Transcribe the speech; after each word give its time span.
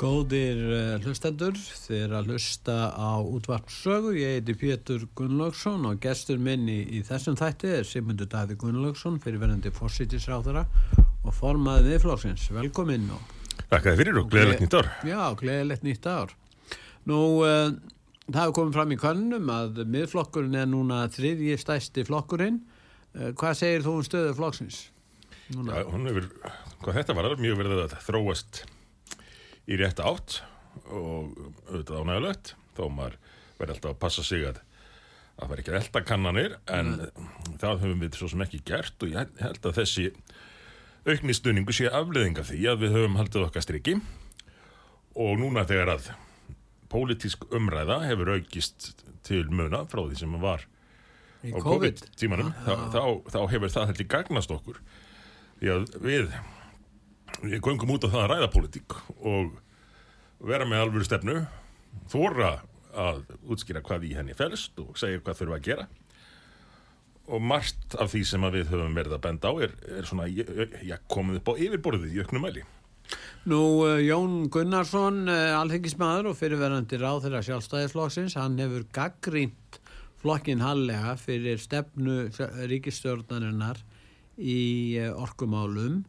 Góðir 0.00 0.60
uh, 0.64 0.94
hlustendur, 1.04 1.58
þið 1.60 1.96
er 2.06 2.12
að 2.16 2.30
hlusta 2.30 2.74
á 2.88 3.20
útvarpsögu. 3.20 4.14
Ég 4.16 4.38
heiti 4.38 4.54
Pétur 4.56 5.02
Gunnlaugsson 5.18 5.84
og 5.90 5.98
gestur 6.00 6.40
minn 6.40 6.64
í, 6.72 7.02
þessum 7.04 7.36
þætti 7.36 7.72
er 7.76 7.84
Simundur 7.84 8.30
Daví 8.32 8.56
Gunnlaugsson, 8.62 9.18
fyrirverðandi 9.20 9.74
fórsýtisráðara 9.76 10.62
og 10.96 11.36
formaðið 11.36 11.90
viðflóksins. 11.92 12.46
Velkomin. 12.56 13.10
Takk 13.66 13.90
að 13.92 14.00
fyrir 14.00 14.22
og 14.22 14.32
gleðilegt 14.32 14.64
nýtt 14.64 14.78
ár. 14.80 14.90
Já, 15.04 15.20
gleðilegt 15.42 15.84
nýtt 15.84 16.08
ár. 16.08 16.34
Nú, 17.04 17.20
uh, 17.44 17.68
það 18.24 18.40
hefur 18.40 18.58
komið 18.62 18.80
fram 18.80 18.96
í 18.96 19.00
kannum 19.04 19.54
að 19.58 19.84
miðflokkurinn 19.84 20.60
er 20.64 20.74
núna 20.78 21.04
þriðji 21.12 21.60
stæsti 21.60 22.08
flokkurinn. 22.08 22.62
Uh, 23.12 23.34
hvað 23.36 23.60
segir 23.66 23.84
þú 23.84 24.00
um 24.00 24.08
stöðu 24.08 24.34
flokksins? 24.40 24.82
Já, 25.52 25.80
hún 25.92 26.08
hefur, 26.08 26.34
hvað 26.80 27.02
þetta 27.02 27.20
var, 27.20 27.34
mjög 27.36 27.64
verið 27.66 27.88
að 27.90 27.98
þróast 28.08 28.66
í 29.70 29.78
rétt 29.78 30.02
átt 30.02 30.40
og 30.90 31.30
auðvitað 31.68 32.02
ánægulegt 32.02 32.54
þó 32.76 32.84
maður 32.90 33.16
verði 33.58 33.74
alltaf 33.76 33.92
að 33.92 34.00
passa 34.02 34.24
sig 34.26 34.46
að 34.48 34.60
það 35.40 35.50
verði 35.52 35.64
ekki 35.64 35.76
elda 35.80 36.02
kannanir 36.06 36.56
en 36.70 36.94
mm. 36.96 37.28
það 37.60 37.84
höfum 37.84 38.04
við 38.04 38.18
svo 38.18 38.30
sem 38.32 38.44
ekki 38.44 38.62
gert 38.70 39.04
og 39.04 39.12
ég 39.12 39.36
held 39.40 39.68
að 39.70 39.78
þessi 39.80 40.08
auknistunningu 41.08 41.74
sé 41.74 41.88
afleðinga 41.88 42.44
því 42.46 42.64
að 42.72 42.82
við 42.84 42.96
höfum 42.98 43.20
haldið 43.20 43.46
okkar 43.46 43.64
striki 43.64 43.96
og 45.20 45.38
núna 45.40 45.64
þegar 45.68 45.94
að 45.96 46.10
pólitísk 46.90 47.46
umræða 47.54 48.02
hefur 48.08 48.34
aukist 48.36 48.92
til 49.26 49.46
muna 49.54 49.84
frá 49.88 50.02
því 50.02 50.20
sem 50.20 50.38
var 50.42 50.66
Í 51.40 51.54
á 51.54 51.58
COVID. 51.62 52.00
COVID-tímanum 52.02 52.50
þá, 52.66 52.72
þá, 52.92 53.02
þá 53.32 53.40
hefur 53.54 53.72
það 53.72 53.92
heldur 53.92 54.08
gagnast 54.12 54.54
okkur 54.54 54.80
því 55.60 55.72
að 55.76 55.94
við 56.04 56.34
við 57.42 57.60
göngum 57.64 57.94
út 57.94 58.04
á 58.04 58.12
það 58.12 58.22
að 58.22 58.30
ræða 58.34 58.50
pólitík 58.54 58.96
og 59.20 59.54
vera 60.44 60.66
með 60.68 60.84
alvöru 60.84 61.06
stefnu 61.06 61.36
þóra 62.10 62.58
að 62.90 63.22
útskýra 63.50 63.82
hvað 63.86 64.06
í 64.08 64.14
henni 64.18 64.36
fælst 64.36 64.78
og 64.82 64.98
segja 64.98 65.22
hvað 65.22 65.40
þurfa 65.40 65.58
að 65.58 65.66
gera. 65.68 65.86
Og 67.30 67.42
margt 67.46 67.94
af 68.02 68.10
því 68.10 68.24
sem 68.26 68.46
við 68.50 68.72
höfum 68.72 68.96
verið 68.98 69.14
að 69.14 69.24
benda 69.26 69.52
á 69.52 69.54
er, 69.62 69.74
er 70.00 70.08
svona 70.08 70.26
já, 70.26 70.96
komið 71.12 71.40
upp 71.40 71.52
á 71.54 71.60
yfirborðið 71.62 72.16
í 72.16 72.22
auknum 72.24 72.46
mæli. 72.46 72.64
Nú, 73.50 73.60
uh, 73.86 73.98
Jón 74.02 74.50
Gunnarsson, 74.52 75.22
uh, 75.30 75.58
alþengismæður 75.60 76.32
og 76.32 76.38
fyrirverandi 76.38 76.98
ráð 77.00 77.24
þeirra 77.24 77.44
sjálfstæðisflokksins, 77.46 78.36
hann 78.38 78.58
hefur 78.60 78.84
gaggrínt 78.94 79.80
flokkin 80.20 80.60
hallega 80.60 81.14
fyrir 81.16 81.62
stefnu 81.62 82.26
ríkistjórnarinnar 82.70 83.80
í 84.36 84.98
uh, 85.00 85.14
orkumálum 85.22 86.02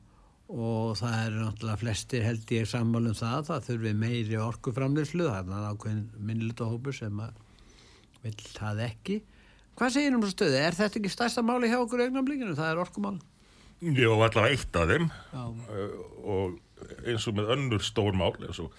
og 0.51 0.97
það 0.99 1.17
er 1.17 1.35
náttúrulega 1.39 1.79
flestir 1.79 2.25
held 2.25 2.51
ég 2.51 2.67
sammálum 2.67 3.15
það, 3.15 3.45
það 3.47 3.67
þurfi 3.69 3.93
meiri 4.01 4.39
orkuframleyslu, 4.41 5.27
það 5.29 5.53
er 5.55 5.67
ákveðin 5.71 6.01
minnlutahópur 6.27 6.95
sem 6.95 7.21
að 7.23 7.37
vil 8.21 8.35
það 8.53 8.81
ekki. 8.85 9.21
Hvað 9.79 9.93
segir 9.95 10.15
um 10.15 10.23
þessu 10.25 10.35
stöðu? 10.35 10.57
Er 10.59 10.75
þetta 10.77 10.99
ekki 10.99 11.11
stærsta 11.13 11.43
máli 11.45 11.69
hjá 11.71 11.79
okkur 11.79 12.03
augnablikinu? 12.05 12.55
Það 12.57 12.73
er 12.73 12.81
orkumál. 12.83 13.15
Var 13.81 14.11
allavega 14.11 14.49
eitt 14.51 14.77
af 14.77 14.91
þeim 14.91 15.07
Já. 15.09 15.41
uh, 15.41 15.95
og 16.35 16.59
eins 17.07 17.25
og 17.29 17.37
með 17.39 17.53
önnur 17.55 17.85
stór 17.85 18.17
mál 18.17 18.35
eins 18.35 18.59
og, 18.61 18.75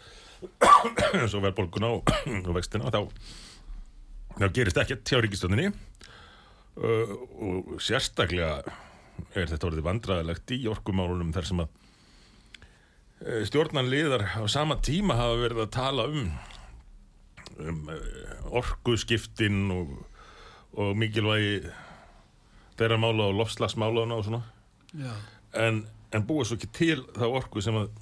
og 1.25 1.43
verðbólguna 1.43 1.91
og, 1.97 2.13
og 2.47 2.53
vextina 2.55 2.93
þá, 2.93 3.01
þá 4.37 4.47
gerist 4.55 4.79
ekkert 4.79 5.11
hjá 5.11 5.19
ríkistöndinni 5.25 5.73
uh, 5.73 7.17
og 7.43 7.75
sérstaklega 7.83 8.61
er 9.33 9.49
þetta 9.51 9.69
orðið 9.69 9.87
vandræðilegt 9.87 10.55
í 10.55 10.61
orkumálunum 10.71 11.33
þar 11.35 11.49
sem 11.49 11.63
að 11.65 11.71
uh, 13.25 13.43
stjórnanliðar 13.49 14.27
á 14.37 14.45
sama 14.51 14.79
tíma 14.85 15.17
hafa 15.19 15.41
verið 15.41 15.65
að 15.65 15.73
tala 15.77 16.07
um, 16.11 16.31
um 17.63 17.81
uh, 17.93 18.03
orkuskiptin 18.63 19.65
og, 19.75 19.97
og 20.77 20.95
mikilvægi 20.99 21.63
þeirra 22.79 22.99
mála 23.01 23.29
og 23.31 23.39
lofslagsmálana 23.41 24.19
og 24.19 24.27
svona. 24.27 24.43
En, 25.57 25.85
en 26.13 26.27
búa 26.29 26.45
svo 26.49 26.57
ekki 26.59 26.71
til 26.77 27.01
þá 27.17 27.27
orku 27.29 27.63
sem 27.65 27.77
að 27.79 27.93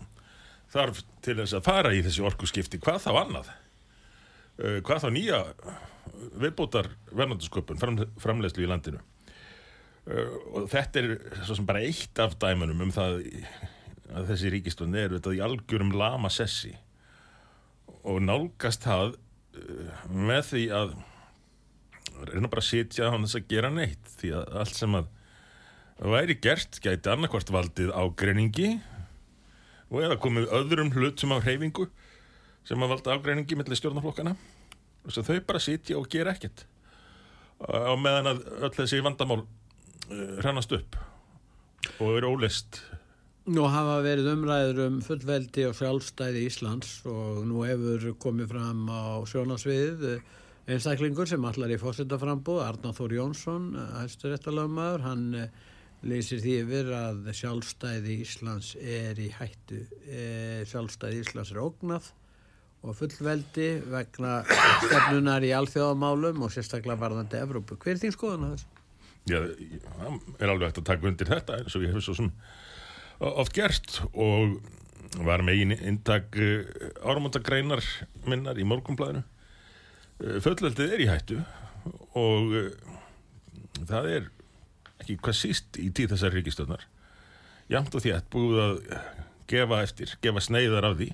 þarf 0.70 1.03
til 1.25 1.37
þess 1.41 1.59
að 1.59 1.66
fara 1.66 1.94
í 1.94 2.03
þessi 2.06 2.22
orkuskipti. 2.26 2.78
Hvað 2.82 3.03
þá 3.06 3.10
annað? 3.25 3.54
Uh, 4.60 4.78
hvað 4.87 5.06
þá 5.06 5.09
nýja 5.15 5.44
viðbótar 6.41 6.91
verðnandasköpun 7.10 7.78
fram, 7.81 8.03
framleiðslu 8.20 8.66
í 8.66 8.70
landinu 8.70 9.00
og 10.09 10.69
þetta 10.72 11.03
er 11.03 11.11
svo 11.44 11.56
sem 11.59 11.66
bara 11.69 11.83
eitt 11.84 12.19
af 12.22 12.37
dæmunum 12.41 12.87
um 12.87 12.93
það 12.94 13.21
að 14.11 14.31
þessi 14.33 14.53
ríkistun 14.55 14.97
er 14.99 15.12
þetta 15.15 15.34
í 15.37 15.43
algjörum 15.44 15.93
lama 15.94 16.31
sessi 16.33 16.72
og 18.00 18.22
nálgast 18.25 18.87
það 18.87 19.15
uh, 19.15 19.91
með 20.09 20.43
því 20.50 20.65
að 20.75 20.94
reyna 22.31 22.50
bara 22.50 22.65
að 22.65 22.71
sitja 22.71 23.11
á 23.12 23.15
þess 23.15 23.38
að 23.38 23.50
gera 23.53 23.72
neitt 23.72 24.15
því 24.21 24.33
að 24.41 24.56
allt 24.62 24.77
sem 24.77 24.97
að 24.99 25.11
væri 26.00 26.37
gert 26.41 26.81
gæti 26.81 27.12
annarkvart 27.12 27.53
valdið 27.53 27.93
ágreiningi 27.93 28.71
og 29.91 30.03
eða 30.05 30.19
komið 30.22 30.49
öðrum 30.56 30.93
hlutum 30.97 31.37
á 31.37 31.44
hreyfingu 31.44 31.91
sem 32.67 32.81
að 32.81 32.94
valda 32.94 33.17
ágreiningi 33.17 33.59
mellir 33.59 33.78
stjórnarflokkana 33.78 34.34
og 35.05 35.17
þau 35.17 35.41
bara 35.47 35.62
sitja 35.62 35.97
og 35.97 36.09
gera 36.12 36.34
ekkert. 36.34 36.67
Á 37.61 37.93
meðan 38.00 38.31
að 38.34 38.43
öll 38.61 38.72
þessi 38.77 39.00
vandamál 39.05 39.43
hrannast 40.10 40.72
upp 40.75 40.98
og 42.00 42.16
eru 42.19 42.34
ólist 42.34 42.82
Nú 43.50 43.65
hafa 43.72 43.97
verið 44.04 44.28
umræður 44.34 44.78
um 44.84 44.98
fullveldi 45.03 45.65
og 45.66 45.72
sjálfstæði 45.78 46.43
Íslands 46.47 46.91
og 47.09 47.41
nú 47.48 47.65
hefur 47.65 48.12
komið 48.20 48.53
fram 48.53 48.84
á 48.93 49.25
sjónasvið 49.26 50.04
einstaklingur 50.70 51.26
sem 51.26 51.44
allar 51.49 51.72
í 51.72 51.78
fórsetaframbúð, 51.81 52.60
Arnáð 52.62 52.99
Þór 53.00 53.15
Jónsson, 53.16 53.65
hæsturéttalögmaður, 53.97 55.03
hann 55.03 55.25
eh, 55.41 55.49
lýsir 56.06 56.43
því 56.44 56.56
yfir 56.62 56.93
að 56.94 57.31
sjálfstæði 57.41 58.19
Íslands 58.22 58.75
er 58.78 59.19
í 59.19 59.31
hættu, 59.34 59.81
sjálfstæði 60.70 61.25
Íslands 61.25 61.54
er 61.54 61.62
ógnað 61.65 62.12
og 62.81 62.97
fullveldi 62.97 63.70
vegna 63.93 64.41
stefnunar 64.84 65.44
í 65.44 65.50
alþjóðamálum 65.56 66.47
og 66.47 66.54
sérstaklega 66.54 67.00
varðandi 67.03 67.41
Evrópu. 67.41 67.81
Hver 67.81 67.97
er 67.97 68.04
þín 68.04 68.15
skoðun 68.15 68.47
að 68.47 68.54
þessu? 68.54 68.79
Já, 69.28 69.41
það 69.44 70.41
er 70.41 70.50
alveg 70.53 70.70
hægt 70.70 70.81
að 70.81 70.88
taka 70.88 71.08
undir 71.10 71.28
þetta 71.28 71.58
eins 71.60 71.76
og 71.76 71.84
ég 71.84 71.92
hef 71.94 72.04
svo 72.06 72.16
sem 72.16 72.31
oft 73.20 73.54
gert 73.56 74.00
og 74.14 74.56
var 75.26 75.44
megin 75.44 75.75
intak 75.76 76.38
áramóntagreinar 77.04 77.84
minnar 78.31 78.58
í 78.58 78.66
morgunblæðinu 78.69 79.25
fullveldið 80.44 80.94
er 80.94 81.05
í 81.05 81.08
hættu 81.11 81.40
og 82.17 82.55
uh, 82.56 82.70
það 83.88 84.11
er 84.14 84.28
ekki 85.00 85.17
hvað 85.20 85.38
síst 85.38 85.81
í 85.81 85.88
tíð 85.96 86.14
þessar 86.14 86.37
ríkistöðnar 86.37 86.87
jamt 87.72 87.94
og 87.96 88.05
þétt 88.05 88.28
búið 88.32 88.62
að 88.64 88.76
gefa 89.50 89.82
eftir, 89.84 90.12
gefa 90.22 90.43
sneiðar 90.44 90.88
af 90.90 90.99
því 90.99 91.11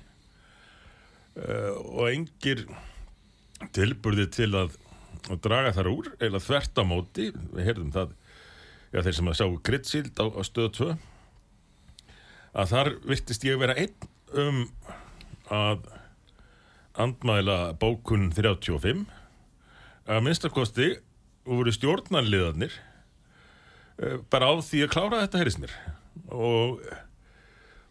og 1.37 2.07
engir 2.09 2.63
tilburði 3.75 4.27
til 4.33 4.49
að, 4.57 4.75
að 5.27 5.43
draga 5.43 5.75
þar 5.75 5.91
úr 5.91 6.09
eða 6.23 6.41
þvert 6.43 6.81
á 6.81 6.83
móti, 6.87 7.29
við 7.53 7.69
heyrðum 7.69 7.93
það 7.95 8.15
já, 8.91 9.01
þeir 9.01 9.17
sem 9.19 9.31
að 9.31 9.37
sjá 9.39 9.47
grittsild 9.69 10.21
á, 10.21 10.25
á 10.31 10.41
stöðu 10.47 10.73
2 10.77 10.89
að 12.57 12.71
þar 12.73 12.91
virtist 13.05 13.45
ég 13.45 13.59
vera 13.61 13.77
einn 13.77 14.09
um 14.37 14.63
að 15.53 15.87
andmæla 16.97 17.57
bókun 17.79 18.31
35 18.33 19.05
að 20.07 20.23
minnstakosti 20.25 20.93
voru 21.47 21.73
stjórnanliðarnir 21.75 22.73
uh, 24.01 24.17
bara 24.31 24.49
á 24.51 24.53
því 24.63 24.85
að 24.85 24.93
klára 24.95 25.21
þetta 25.23 25.41
heyrðis 25.41 25.59
mér. 25.61 25.75
Og, 26.33 26.81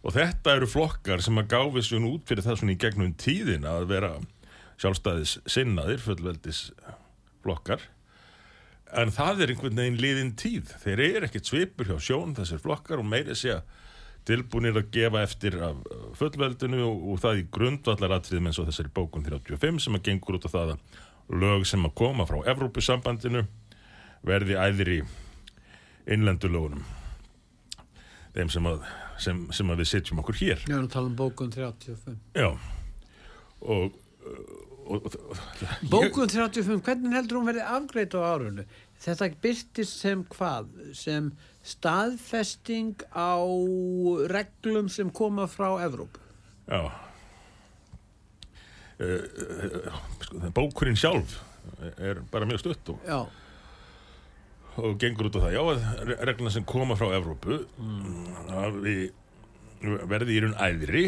og 0.03 0.17
þetta 0.17 0.57
eru 0.59 0.69
flokkar 0.69 1.23
sem 1.25 1.39
að 1.41 1.53
gáfi 1.55 1.85
svo 1.87 2.03
út 2.11 2.27
fyrir 2.29 2.45
það 2.47 2.61
svona 2.61 2.75
í 2.75 2.81
gegnum 2.83 3.15
tíðin 3.21 3.69
að 3.69 3.89
vera 3.93 4.13
sjálfstæðis 4.83 5.39
sinnaðir, 5.49 6.03
fullveldis 6.05 6.67
flokkar. 7.47 7.83
En 8.97 9.11
það 9.15 9.43
er 9.43 9.53
einhvern 9.55 9.81
veginn 9.81 9.99
liðin 10.03 10.37
tíð. 10.39 10.77
Þeir 10.83 11.03
eru 11.09 11.29
ekkert 11.31 11.51
svipur 11.51 11.91
hjá 11.91 11.97
sjón 12.03 12.37
þessir 12.37 12.63
flokkar 12.63 13.03
og 13.03 13.09
meiri 13.09 13.35
sé 13.39 13.57
að 13.57 13.75
tilbúinir 14.27 14.79
að 14.79 14.91
gefa 14.95 15.23
eftir 15.23 15.57
af 15.63 15.83
fullveldinu 16.19 16.83
og, 16.83 17.03
og 17.13 17.21
það 17.23 17.43
í 17.43 17.47
grundvallaratriðum 17.55 18.51
eins 18.51 18.59
og 18.59 18.69
þessari 18.71 18.93
bókun 18.95 19.27
35 19.27 19.85
sem 19.85 19.99
að 19.99 20.09
gengur 20.09 20.39
út 20.39 20.49
á 20.51 20.55
það 20.55 20.73
að 20.75 21.03
lög 21.43 21.67
sem 21.67 21.87
að 21.87 21.95
koma 21.99 22.27
frá 22.27 22.41
Evrópusambandinu 22.53 23.45
verði 24.27 24.59
æðri 24.59 25.01
innlendulögunum 26.11 26.83
þeim 28.37 28.51
sem 28.53 28.67
að, 28.69 28.83
sem, 29.23 29.45
sem 29.55 29.71
að 29.73 29.83
við 29.83 29.91
setjum 29.93 30.21
okkur 30.23 30.41
hér. 30.43 30.65
Ég 30.67 30.75
er 30.75 30.83
að 30.83 30.91
tala 30.93 31.09
um 31.09 31.17
bókun 31.19 31.53
35. 31.55 32.17
Já. 32.37 32.51
Og, 33.65 33.95
og 34.27 34.76
Bókun 35.91 36.31
35, 36.31 36.83
hvernig 36.87 37.17
heldur 37.17 37.41
hún 37.41 37.49
verið 37.49 37.71
afgreit 37.77 38.15
á 38.15 38.21
árunnu? 38.23 38.67
Þetta 39.03 39.29
byrtist 39.43 39.99
sem 40.01 40.23
hvað? 40.33 40.71
Sem 40.97 41.33
staðfesting 41.67 43.03
á 43.11 43.43
reglum 44.31 44.89
sem 44.93 45.11
koma 45.11 45.49
frá 45.51 45.73
Evrópu? 45.85 46.23
Já 46.71 47.07
uh, 49.01 49.91
sko, 50.23 50.41
Bókurinn 50.55 50.99
sjálf 50.99 51.41
er 51.99 52.23
bara 52.31 52.47
mjög 52.49 52.63
stutt 52.63 52.93
og, 52.95 53.31
og 54.81 54.97
gengur 55.03 55.29
út 55.29 55.39
á 55.39 55.45
það 55.47 55.57
Já, 55.57 55.63
regluna 56.31 56.53
sem 56.55 56.67
koma 56.69 56.97
frá 56.99 57.11
Evrópu 57.19 57.61
við 58.83 59.01
verði 60.09 60.39
í 60.39 60.43
raun 60.45 60.57
æðri 60.63 61.07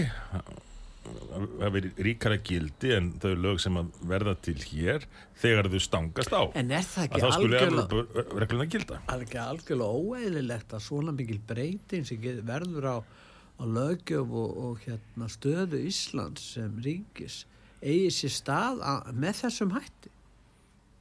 að 1.08 1.70
veri 1.74 1.90
ríkara 2.04 2.38
gildi 2.44 2.90
en 2.96 3.12
þau 3.22 3.30
lög 3.38 3.60
sem 3.62 3.76
að 3.80 3.92
verða 4.10 4.34
til 4.44 4.56
hér 4.60 5.06
þegar 5.40 5.70
þau 5.72 5.78
stangast 5.84 6.34
á 6.34 6.42
en 6.58 6.72
er 6.74 6.84
það 6.84 7.04
að 7.04 7.06
ekki 7.06 7.28
algjörlega, 7.28 9.04
algjörlega, 9.14 9.88
óeðlilegt 9.88 10.74
að 10.76 10.84
svona 10.84 11.14
mikil 11.16 11.38
breyting 11.48 12.08
sem 12.08 12.28
verður 12.48 12.90
á, 12.92 12.96
á 13.00 13.64
lögjöf 13.64 14.34
og, 14.42 14.58
og 14.66 14.84
hérna, 14.84 15.30
stöðu 15.32 15.80
Íslands 15.88 16.52
sem 16.56 16.76
ríkis 16.84 17.44
eigi 17.80 18.12
sér 18.14 18.34
stað 18.34 18.84
að, 18.84 19.10
með 19.22 19.42
þessum 19.44 19.74
hætti? 19.76 20.14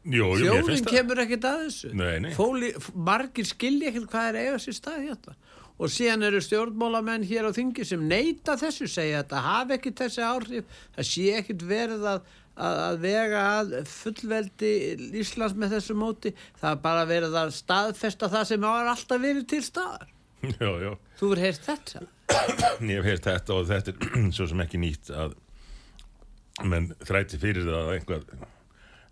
Mér 0.07 0.39
Þjóðin 0.39 0.85
kemur 0.87 1.19
ekkert 1.19 1.45
að 1.49 1.63
þessu. 1.65 1.89
Fóli, 2.37 2.69
margir 2.95 3.47
skilja 3.49 3.89
ekkert 3.91 4.11
hvað 4.13 4.29
er 4.29 4.37
eiga 4.45 4.59
sér 4.63 4.77
stað 4.77 5.01
hérna. 5.03 5.33
Og 5.77 5.91
síðan 5.93 6.25
eru 6.25 6.41
stjórnmálamenn 6.41 7.25
hér 7.29 7.47
á 7.47 7.51
þingi 7.53 7.85
sem 7.85 8.01
neyta 8.09 8.57
þessu, 8.57 8.87
segja 8.89 9.21
að 9.21 9.31
það 9.35 9.47
hafi 9.51 9.75
ekkert 9.77 10.03
þessi 10.03 10.25
áhrif, 10.25 10.75
það 10.95 11.09
sé 11.11 11.25
ekkert 11.37 11.65
verið 11.69 12.05
að, 12.13 12.31
að, 12.55 12.81
að 12.87 12.99
vega 13.05 13.43
að 13.59 13.73
fullveldi 13.91 14.71
Íslands 15.21 15.57
með 15.57 15.77
þessu 15.77 15.97
móti. 16.01 16.33
Það 16.57 16.71
er 16.73 16.83
bara 16.87 17.07
verið 17.09 17.37
að 17.43 17.53
staðfesta 17.59 18.31
það 18.33 18.47
sem 18.51 18.69
har 18.69 18.91
alltaf 18.95 19.21
verið 19.21 19.49
til 19.53 19.63
staðar. 19.65 20.13
Já, 20.61 20.69
já 20.81 20.91
Þú 21.17 21.31
verður 21.31 21.43
heyrt 21.47 21.63
þetta. 21.65 22.01
Ég 22.85 22.97
hef 22.99 23.07
heyrt 23.07 23.25
þetta 23.25 23.55
og 23.55 23.69
þetta 23.69 23.93
er 23.93 24.27
svo 24.37 24.45
sem 24.49 24.61
ekki 24.61 24.81
nýtt 24.81 25.09
að 25.13 25.37
menn 26.65 26.91
þræti 27.05 27.39
fyrir 27.41 27.65
það 27.67 27.79
að 27.79 27.93
einhver 27.95 28.23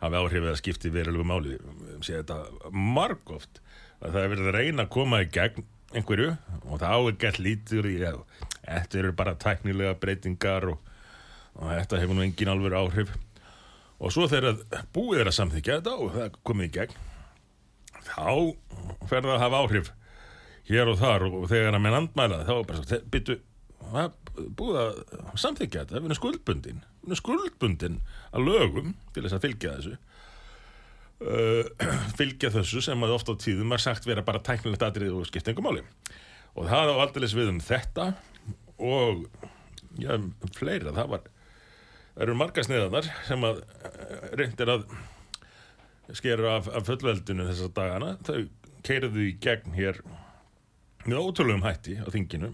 hafi 0.01 0.19
áhrif 0.19 0.50
að 0.50 0.59
skipti 0.59 0.91
verulegu 0.94 1.25
máli 1.27 1.57
sé 2.06 2.19
þetta 2.19 2.39
margóft 2.73 3.61
að 4.01 4.15
það 4.15 4.21
er 4.21 4.31
verið 4.33 4.50
að 4.50 4.57
reyna 4.59 4.85
að 4.85 4.94
koma 4.95 5.21
í 5.23 5.29
gegn 5.33 5.65
einhverju 5.95 6.33
og 6.65 6.81
það 6.81 6.95
á 6.95 7.00
gett 7.24 7.39
lítur 7.42 7.89
í 7.89 7.95
að 8.06 8.21
þetta 8.65 9.01
eru 9.01 9.15
bara 9.18 9.36
tæknilega 9.39 9.97
breytingar 10.01 10.69
og, 10.74 10.94
og 11.56 11.71
þetta 11.71 12.01
hefur 12.01 12.18
nú 12.18 12.25
engin 12.25 12.51
alveg 12.51 12.77
áhrif. 12.77 13.12
Og 13.95 14.12
svo 14.12 14.27
þegar 14.27 14.59
búið 14.95 15.24
er 15.24 15.31
að 15.31 15.38
samþykja 15.38 15.77
þetta 15.80 15.94
og 15.95 16.15
það 16.18 16.39
komið 16.47 16.68
í 16.68 16.74
gegn 16.80 16.97
þá 18.06 18.25
fer 19.09 19.24
það 19.24 19.36
að 19.36 19.44
hafa 19.44 19.62
áhrif 19.63 19.92
hér 20.69 20.89
og 20.92 21.00
þar 21.01 21.27
og 21.30 21.45
þegar 21.50 21.77
að 21.77 21.83
menn 21.86 22.00
andmæla 22.00 22.42
þá 22.47 22.53
er 22.56 22.68
bara 22.69 23.00
byttu 23.13 23.38
búið 24.57 24.80
að 24.81 25.00
samþykja 25.42 25.83
þetta 25.83 26.00
við 26.00 26.07
erum 26.09 26.19
skuldbundin 26.19 26.81
við 26.81 27.09
erum 27.09 27.21
skuldbundin 27.21 27.97
að 28.31 28.50
lögum 28.50 28.94
til 29.13 29.24
þess 29.25 29.38
að 29.38 29.45
fylgja 29.45 29.75
þessu 29.77 29.97
uh, 31.23 31.63
fylgja 32.19 32.51
þessu 32.53 32.83
sem 32.83 33.06
að 33.06 33.15
ofta 33.15 33.35
á 33.35 33.41
tíðum 33.41 33.75
er 33.75 33.83
sagt 33.83 34.07
vera 34.07 34.25
bara 34.25 34.44
tæknilegt 34.44 34.85
atrið 34.85 35.19
og 35.19 35.29
skipta 35.29 35.53
engum 35.53 35.69
máli. 35.69 35.85
Og 36.56 36.69
það 36.69 36.91
á 36.91 36.95
aldrei 37.03 37.27
við 37.27 37.51
um 37.51 37.63
þetta 37.63 38.12
og 38.75 39.25
já, 40.00 40.15
um 40.15 40.31
fleira. 40.56 40.94
Það 40.95 41.12
var 41.15 41.25
það 42.15 42.23
eru 42.27 42.38
margar 42.39 42.67
sniðanar 42.67 43.09
sem 43.27 43.47
að 43.47 43.62
eh, 43.62 44.29
reynd 44.39 44.62
er 44.63 44.71
að 44.77 44.85
skera 46.15 46.57
af, 46.59 46.69
af 46.69 46.88
fullveldinu 46.88 47.47
þessar 47.50 47.73
dagana. 47.75 48.13
Þau 48.23 48.45
keiriðu 48.85 49.25
í 49.25 49.35
gegn 49.41 49.75
hér 49.75 50.01
með 51.06 51.21
ótrúlegum 51.21 51.65
hætti 51.65 52.00
á 52.01 52.07
þinginu 52.13 52.51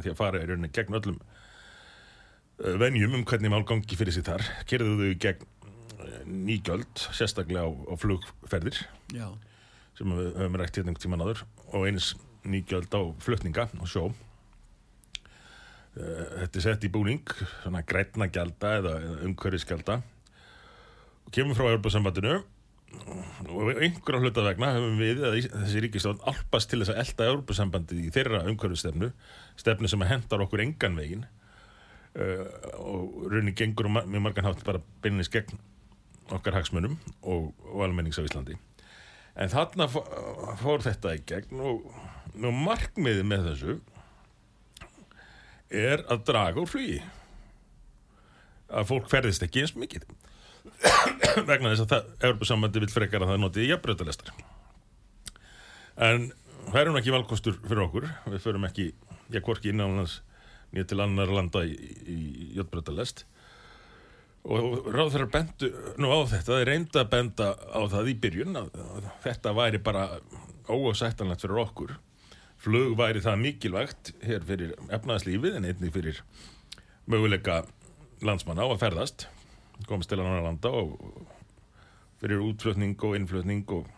því 0.00 0.12
að 0.12 0.18
fara 0.18 0.40
í 0.40 0.48
rauninni 0.48 0.72
gegn 0.72 0.96
öllum 0.96 1.18
uh, 1.20 2.76
venjum 2.80 3.18
um 3.18 3.24
hvernig 3.28 3.52
mál 3.52 3.64
gangi 3.68 3.98
fyrir 3.98 4.14
sig 4.14 4.26
þar. 4.28 4.44
Keiriðu 4.68 5.00
þau 5.00 5.10
í 5.10 5.18
gegn 5.26 5.48
nýgjöld 6.26 7.04
sérstaklega 7.16 7.66
á, 7.66 7.70
á 7.70 7.94
flugferðir. 8.00 8.82
Já. 9.14 9.28
sem 9.98 10.12
við 10.16 10.30
höfum 10.38 10.56
rækt 10.56 10.78
hérna 10.80 10.94
tímann 10.96 11.24
áður. 11.24 11.44
Og 11.74 11.86
eins 11.90 12.14
nýgjöld 12.46 12.92
á 12.94 13.00
flutninga 13.20 13.68
og 13.80 13.90
sjó. 13.90 14.04
Uh, 15.90 16.24
þetta 16.44 16.60
er 16.60 16.64
sett 16.64 16.86
í 16.86 16.92
búning 16.92 17.26
svona 17.64 17.82
grænna 17.82 18.30
gjalda 18.30 18.76
eða, 18.78 18.94
eða 19.02 19.28
umhverfisgjalda. 19.28 20.00
Og 21.26 21.34
kemur 21.34 21.58
frá 21.58 21.66
Europasambandinu 21.68 22.38
og 23.50 23.78
einhverja 23.78 24.20
hluta 24.20 24.44
vegna 24.44 24.72
höfum 24.74 24.96
við 24.98 25.20
að 25.26 25.36
þessi 25.46 25.82
ríkistofn 25.84 26.22
alpast 26.30 26.70
til 26.70 26.80
þess 26.80 26.92
að 26.94 27.02
elda 27.04 27.28
Europasambandið 27.32 28.06
í 28.06 28.12
þeirra 28.14 28.40
umhverfistefnu 28.50 29.10
stefnu 29.60 29.90
sem 29.90 30.06
hendar 30.06 30.42
okkur 30.44 30.62
engan 30.64 30.98
vegin 30.98 31.26
uh, 31.26 32.46
og 32.82 33.28
raunin 33.30 33.56
gengur 33.58 33.90
um 33.90 34.00
mjög 34.00 34.24
margan 34.26 34.48
hátt 34.48 34.64
bara 34.66 34.82
beinnis 35.04 35.30
gegn 35.32 35.60
okkar 36.36 36.56
hagsmunum 36.58 36.96
og, 37.22 37.50
og 37.66 37.84
almennings 37.86 38.18
á 38.20 38.24
Íslandi. 38.26 38.56
En 39.40 39.50
þarna 39.52 39.86
fó- 39.90 40.06
fór 40.60 40.82
þetta 40.84 41.14
í 41.16 41.22
gegn 41.30 41.62
og, 41.64 41.86
og 42.36 42.56
markmiðið 42.66 43.26
með 43.30 43.46
þessu 43.50 43.76
er 45.70 46.02
að 46.10 46.24
draga 46.28 46.62
úr 46.62 46.70
flugi. 46.70 46.98
Að 48.70 48.88
fólk 48.90 49.10
ferðist 49.10 49.42
ekki 49.46 49.64
eins 49.64 49.74
mikið. 49.78 50.06
Vegna 51.48 51.72
þess 51.72 51.84
að 51.86 51.92
það 51.94 52.10
Európa-sambandi 52.28 52.82
vil 52.84 52.92
frekar 52.92 53.24
að 53.24 53.32
það 53.32 53.42
notið 53.44 53.64
í 53.66 53.70
jafnbreytalestar 53.70 54.34
en 56.00 56.30
það 56.70 56.78
er 56.80 56.88
hún 56.90 56.98
ekki 57.00 57.12
valkostur 57.12 57.56
fyrir 57.64 57.82
okkur. 57.84 58.06
Við 58.32 58.42
förum 58.44 58.66
ekki, 58.68 58.86
ég 59.34 59.44
hvorki 59.44 59.72
innanlands 59.72 60.20
nýja 60.72 60.86
til 60.92 61.00
annar 61.02 61.32
landa 61.34 61.64
í, 61.66 61.74
í, 61.74 62.16
í 62.16 62.46
jafnbreytalest 62.56 63.24
og 64.44 64.86
ráð 64.88 65.14
þeirra 65.14 65.30
bendu 65.34 65.72
nú 66.00 66.12
á 66.12 66.18
þetta, 66.30 66.60
þeir 66.60 66.70
reynda 66.70 67.02
að 67.02 67.10
benda 67.12 67.48
á 67.56 67.80
það 67.92 68.12
í 68.12 68.14
byrjun 68.22 68.60
að, 68.60 68.70
að 68.96 69.10
þetta 69.26 69.56
væri 69.58 69.82
bara 69.84 70.06
óásættanlegt 70.70 71.44
fyrir 71.44 71.60
okkur. 71.64 71.98
Flug 72.60 72.96
væri 72.98 73.22
það 73.24 73.42
mikilvægt 73.42 74.14
hér 74.24 74.46
fyrir 74.48 74.72
efnaðslífið 74.92 75.58
en 75.58 75.68
einnig 75.68 75.92
fyrir 75.94 76.22
möguleika 77.10 77.62
landsmanna 78.24 78.68
á 78.68 78.72
að 78.72 78.82
ferðast 78.84 79.28
komast 79.88 80.10
til 80.10 80.20
annar 80.20 80.44
landa 80.44 80.72
og 80.76 80.96
fyrir 82.20 82.42
útflutning 82.44 82.96
og 83.06 83.16
innflutning 83.16 83.64
og 83.72 83.88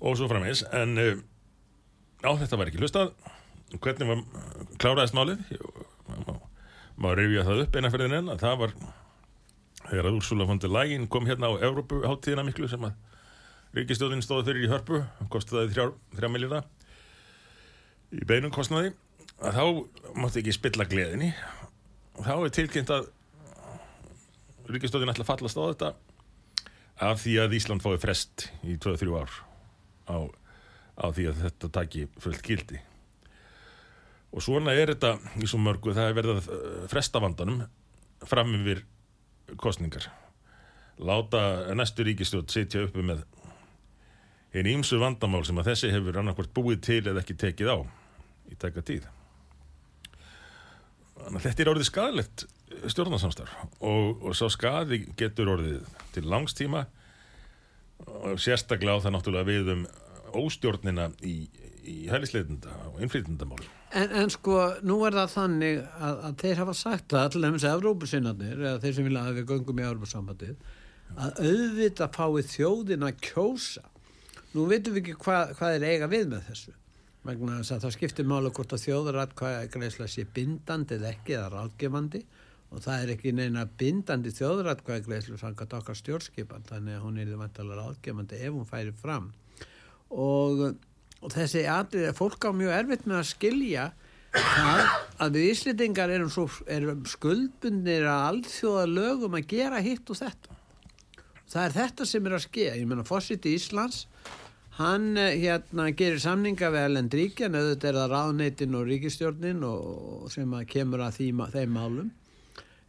og 0.00 0.16
svo 0.16 0.28
framins 0.28 0.62
en 0.72 0.96
uh, 1.00 1.16
á 2.24 2.30
þetta 2.40 2.56
var 2.56 2.70
ekki 2.70 2.80
hlustað. 2.80 3.12
Hvernig 3.70 4.08
var 4.08 4.22
kláraðist 4.82 5.14
málið? 5.14 5.44
Má, 5.52 5.79
má 7.00 7.12
rifja 7.16 7.44
það 7.46 7.62
upp 7.64 7.76
eina 7.78 7.90
fyrir 7.92 8.16
en 8.18 8.32
að 8.34 8.42
það 8.44 8.58
var 8.60 8.74
þegar 9.86 10.08
að 10.10 10.18
Úrsula 10.18 10.46
von 10.48 10.60
der 10.60 10.72
Leyen 10.74 11.06
kom 11.10 11.28
hérna 11.28 11.48
á 11.48 11.60
Evrópu 11.64 12.02
háttíðina 12.04 12.44
miklu 12.46 12.68
sem 12.68 12.84
að 12.84 12.98
ríkistjóðin 13.78 14.24
stóði 14.24 14.50
fyrir 14.50 14.66
í 14.66 14.70
hörpu. 14.72 15.00
Kostiði 15.32 15.70
þrjá, 15.72 15.86
þrjá 16.18 16.30
miljardar 16.32 16.68
í 18.12 18.26
beinum 18.28 18.52
kostnaði. 18.54 18.92
Að 19.40 19.56
þá 19.56 19.64
mátti 20.20 20.42
ekki 20.42 20.54
spilla 20.56 20.86
gleðinni. 20.88 21.30
Og 22.18 22.26
þá 22.26 22.34
er 22.36 22.54
tilkynnt 22.58 22.92
að 22.92 23.08
ríkistöðin 24.70 25.14
ætla 25.14 25.24
að 25.24 25.32
fallast 25.32 25.58
á 25.58 25.64
þetta 25.64 25.92
af 27.00 27.22
því 27.22 27.38
að 27.40 27.56
Ísland 27.56 27.82
fái 27.84 27.96
frest 28.02 28.50
í 28.60 28.76
2-3 28.76 29.16
ár 29.16 29.32
á, 30.04 30.18
á 31.00 31.06
því 31.08 31.30
að 31.30 31.42
þetta 31.46 31.72
taki 31.80 32.04
fullt 32.20 32.44
gildi 32.44 32.82
og 34.30 34.44
svona 34.44 34.74
er 34.78 34.94
þetta 34.94 35.16
í 35.42 35.48
svo 35.50 35.60
mörgu 35.62 35.94
það 35.96 36.08
er 36.08 36.18
verið 36.18 36.36
að 36.36 36.50
eh, 36.56 36.88
fresta 36.92 37.22
vandanum 37.22 37.62
fram 38.28 38.54
yfir 38.60 38.84
kostningar 39.60 40.10
láta 41.00 41.74
næstu 41.74 42.04
ríkistjóð 42.06 42.50
sitja 42.52 42.84
uppi 42.84 43.02
með 43.04 43.24
einn 44.54 44.68
ímsu 44.68 44.98
vandamál 45.00 45.42
sem 45.46 45.58
að 45.60 45.70
þessi 45.70 45.92
hefur 45.94 46.18
annarkvort 46.20 46.52
búið 46.54 46.82
til 46.86 47.02
eða 47.04 47.22
ekki 47.22 47.36
tekið 47.38 47.70
á 47.70 47.78
í 48.50 48.58
taka 48.58 48.82
tíð. 48.82 49.06
Þannig 51.20 51.38
að 51.38 51.44
þetta 51.46 51.62
er 51.62 51.70
orðið 51.74 51.88
skadalegt 51.88 52.46
stjórnarsamstarf 52.90 53.54
og, 53.86 54.22
og 54.24 54.36
sá 54.36 54.46
skaði 54.52 55.04
getur 55.18 55.52
orðið 55.54 55.84
til 56.14 56.24
langstíma 56.30 56.86
og 58.06 58.40
sérstaklega 58.42 58.98
á 58.98 59.02
það 59.04 59.14
náttúrulega 59.16 59.50
við 59.50 59.72
um 59.74 59.82
óstjórnina 60.40 61.10
í, 61.26 61.36
í 61.84 61.98
hælisleitenda 62.10 62.74
og 62.90 63.00
innflytendamál 63.04 63.62
En, 63.90 64.12
en 64.14 64.30
sko, 64.30 64.56
nú 64.86 65.00
er 65.02 65.16
það 65.18 65.32
þannig 65.32 65.78
að, 65.82 66.18
að 66.28 66.34
þeir 66.44 66.60
hafa 66.62 66.74
sagt 66.78 67.08
það, 67.10 67.24
allir 67.24 67.42
nefnins 67.42 67.64
Evrópusinnarnir, 67.66 68.60
eða 68.60 68.82
þeir 68.84 68.92
sem 68.94 69.06
vilja 69.08 69.22
að 69.26 69.38
við 69.40 69.48
göngum 69.48 69.80
í 69.80 69.86
Evrópusambandið, 69.88 70.68
að 71.16 71.40
auðvitað 71.42 72.12
fái 72.14 72.44
þjóðin 72.52 73.06
að 73.08 73.16
kjósa. 73.26 73.82
Nú 74.52 74.66
veitum 74.70 74.94
við 74.94 75.02
ekki 75.02 75.16
hva, 75.24 75.40
hvað 75.58 75.74
er 75.78 75.86
eiga 75.88 76.10
við 76.12 76.28
með 76.30 76.46
þessu. 76.52 76.76
Vegna 77.26 77.56
þess 77.58 77.74
að 77.74 77.82
það 77.84 77.96
skiptir 77.96 78.28
málu 78.30 78.52
hvort 78.54 78.76
að 78.76 78.84
þjóðarat 78.84 79.34
hvað 79.36 79.56
greiðsla 79.74 80.06
sé 80.08 80.24
bindandi 80.38 80.96
eða 80.96 81.10
ekki 81.10 81.34
eða 81.36 81.50
ráðgefandi 81.56 82.22
og 82.70 82.84
það 82.84 83.02
er 83.02 83.12
ekki 83.16 83.32
neina 83.34 83.66
bindandi 83.82 84.32
þjóðarat 84.32 84.84
hvað 84.86 85.02
greiðslu 85.08 85.36
sangat 85.40 85.74
okkar 85.76 85.98
stjórnskipan 85.98 86.64
þannig 86.70 86.96
að 86.96 87.04
hún 87.04 87.18
er 87.20 87.34
vantalega 87.36 87.82
ráðgefandi 87.82 88.38
ef 88.38 88.54
hún 88.54 88.70
færi 88.70 88.94
fram 88.96 89.28
og, 90.14 90.62
og 91.20 91.34
þessi 91.34 91.66
atrið 91.68 92.14
fólk 92.16 92.46
á 92.48 92.50
mjög 92.56 92.76
erfitt 92.78 93.06
með 93.08 93.20
að 93.20 93.28
skilja 93.30 93.86
það 94.30 94.84
að 95.20 95.36
við 95.36 95.48
Íslendingar 95.50 96.12
erum, 96.14 96.30
svo, 96.32 96.46
erum 96.70 97.02
skuldbundir 97.08 98.06
að 98.06 98.26
alþjóða 98.30 98.84
lögum 98.90 99.36
að 99.36 99.48
gera 99.50 99.80
hitt 99.84 100.12
og 100.12 100.20
þetta. 100.20 100.58
Það 101.50 101.64
er 101.64 101.74
þetta 101.74 102.06
sem 102.06 102.28
er 102.28 102.36
að 102.36 102.44
skeja 102.46 102.76
ég 102.78 102.86
menna 102.86 103.06
Fossiti 103.06 103.56
Íslands 103.58 104.04
hann 104.80 105.16
eh, 105.18 105.36
hérna 105.42 105.90
gerir 105.96 106.20
samninga 106.22 106.70
við 106.72 106.86
Ellen 106.86 107.10
Dríkjan, 107.12 107.56
auðvitað 107.58 107.90
er 107.90 107.98
það 107.98 108.12
ráðneitin 108.14 108.78
og 108.78 108.86
ríkistjórnin 108.88 109.64
og 109.66 110.30
sem 110.32 110.54
að 110.56 110.68
kemur 110.70 111.04
að 111.04 111.18
því, 111.18 111.30
þeim 111.56 111.74
málum 111.76 112.10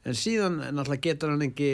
en 0.01 0.17
síðan 0.17 0.57
náttúrulega 0.61 1.05
getur 1.05 1.33
hann 1.33 1.45
ekki 1.45 1.71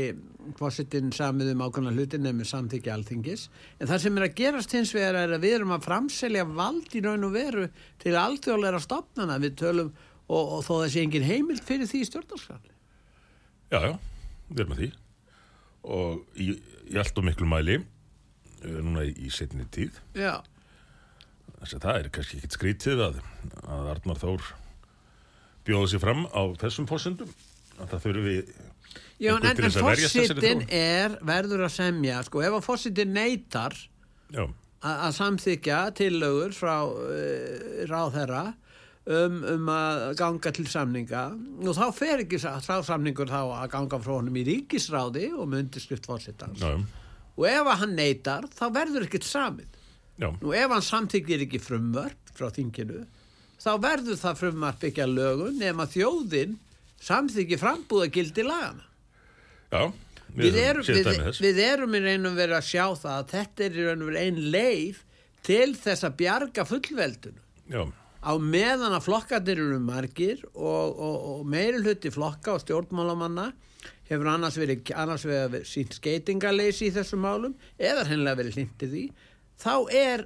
fósittin 0.57 1.12
samið 1.15 1.53
um 1.53 1.63
ákvæmna 1.67 1.93
hluti 1.96 2.19
nefnir 2.19 2.48
samþykja 2.48 2.96
alþingis. 2.96 3.48
En 3.79 3.89
það 3.89 4.03
sem 4.03 4.19
er 4.19 4.25
að 4.27 4.38
gerast 4.39 4.75
hins 4.75 4.93
vegar 4.96 5.19
er 5.22 5.36
að 5.36 5.46
við 5.46 5.57
erum 5.60 5.75
að 5.75 5.88
framselja 5.88 6.46
vald 6.48 6.96
í 6.96 7.03
raun 7.03 7.27
og 7.27 7.36
veru 7.36 7.67
til 8.03 8.15
alþjóðleira 8.19 8.81
stopnana 8.84 9.39
við 9.43 9.57
tölum 9.63 9.93
og, 10.27 10.43
og 10.57 10.62
þó 10.67 10.74
þessi 10.84 11.03
engin 11.03 11.27
heimild 11.27 11.63
fyrir 11.67 11.89
því 11.89 12.03
stjórnarskræðli 12.10 12.75
Já, 13.67 13.81
já, 13.84 13.93
við 14.48 14.62
erum 14.63 14.75
að 14.75 14.81
því. 14.81 14.91
Og 15.88 16.39
í, 16.39 16.46
í 16.88 17.00
allt 17.00 17.19
og 17.19 17.25
miklu 17.27 17.48
mæli 17.51 17.81
eh, 17.81 18.77
núna 18.79 19.03
í, 19.07 19.12
í 19.27 19.31
setni 19.34 19.67
tíð. 19.75 20.00
Já, 20.15 20.39
þess 21.57 21.75
að 21.75 21.84
það 21.84 22.00
er 22.00 22.10
kannski 22.15 22.39
ekkit 22.39 22.55
skrítið 22.55 23.03
að, 23.10 23.19
að 23.65 23.91
Arnar 23.96 24.22
Þór 24.22 24.48
bjóða 25.67 25.91
sér 25.91 26.03
fram 26.03 26.24
á 26.31 26.41
þessum 26.62 26.88
fósundum 26.88 27.31
að 27.77 27.93
það 27.93 28.07
þurfi 28.07 28.38
Já 29.17 29.31
en, 29.34 29.46
en 29.50 29.57
þessari 29.57 30.05
fósittin 30.05 30.63
er 30.69 31.17
verður 31.25 31.65
að 31.65 31.74
semja 31.74 32.19
sko. 32.25 32.43
Ef 32.46 32.60
að 32.60 32.65
fósittin 32.67 33.15
neytar 33.15 33.74
að 34.38 35.12
samþykja 35.17 35.79
tillögur 35.98 36.53
frá 36.53 36.75
uh, 36.86 37.86
ráðherra 37.89 38.43
um, 39.10 39.39
um 39.55 39.72
að 39.74 40.03
ganga 40.19 40.53
til 40.53 40.67
samninga 40.69 41.24
og 41.63 41.74
þá 41.79 41.86
fer 41.98 42.24
ekki 42.25 42.39
sá 42.41 42.60
samningur 42.86 43.31
þá 43.31 43.39
að 43.63 43.72
ganga 43.74 44.00
frá 44.03 44.13
honum 44.19 44.38
í 44.38 44.46
ríkisráði 44.51 45.31
og 45.34 45.50
með 45.50 45.65
undirskrift 45.65 46.07
fórsetans 46.10 46.62
já, 46.62 46.75
og 47.38 47.50
ef 47.50 47.63
að 47.63 47.81
hann 47.81 47.98
neytar 47.98 48.48
þá 48.53 48.65
verður 48.75 49.07
ekkert 49.07 49.27
samið. 49.27 49.81
Já, 50.17 50.29
og 50.29 50.53
ef 50.57 50.72
hann 50.74 50.86
samþykir 50.86 51.48
ekki 51.48 51.62
frumvörp 51.62 52.31
frá 52.38 52.51
þinginu 52.53 53.03
þá 53.57 53.72
verður 53.81 54.22
það 54.22 54.39
frumvörp 54.43 54.88
ekki 54.91 55.03
að 55.07 55.17
lögun 55.17 55.60
nema 55.62 55.89
þjóðin 55.89 56.57
samþykir 57.03 57.61
frambúða 57.61 58.11
gildi 58.13 58.45
lagana 58.47 58.85
já 59.71 59.91
við 60.37 60.57
erum, 60.61 60.85
við, 60.85 61.07
við 61.41 61.59
erum 61.63 61.95
í 61.97 62.01
og 62.29 62.35
veru 62.37 62.57
að 62.57 62.67
sjá 62.67 62.85
það 62.97 63.13
að 63.13 63.29
þetta 63.33 63.65
er 63.65 63.77
í 63.77 63.85
raun 63.85 64.03
og 64.03 64.09
veru 64.11 64.23
ein 64.23 64.41
leið 64.53 64.99
til 65.47 65.69
þess 65.77 66.07
að 66.07 66.17
bjarga 66.21 66.65
fullveldinu. 66.67 67.43
Já, 67.71 67.83
á 68.27 68.31
meðan 68.41 68.95
að 68.95 69.05
flokkarnir 69.07 69.61
eru 69.63 69.79
margir 69.83 70.43
og, 70.53 70.91
og, 70.91 71.15
og 71.31 71.47
meiri 71.49 71.81
hluti 71.83 72.11
flokka 72.13 72.57
og 72.57 72.63
stjórnmálamanna 72.63 73.51
hefur 74.09 74.29
annars 74.31 74.57
verið, 74.59 74.83
verið 74.87 75.65
sínt 75.67 75.97
skeitingaleysi 75.97 76.89
í 76.89 76.93
þessum 76.95 77.23
málum 77.23 77.55
eða 77.77 78.05
hennilega 78.07 78.41
verið 78.41 78.59
hlindið 78.59 78.95
í 78.99 79.05
þá 79.59 79.73
er 79.95 80.25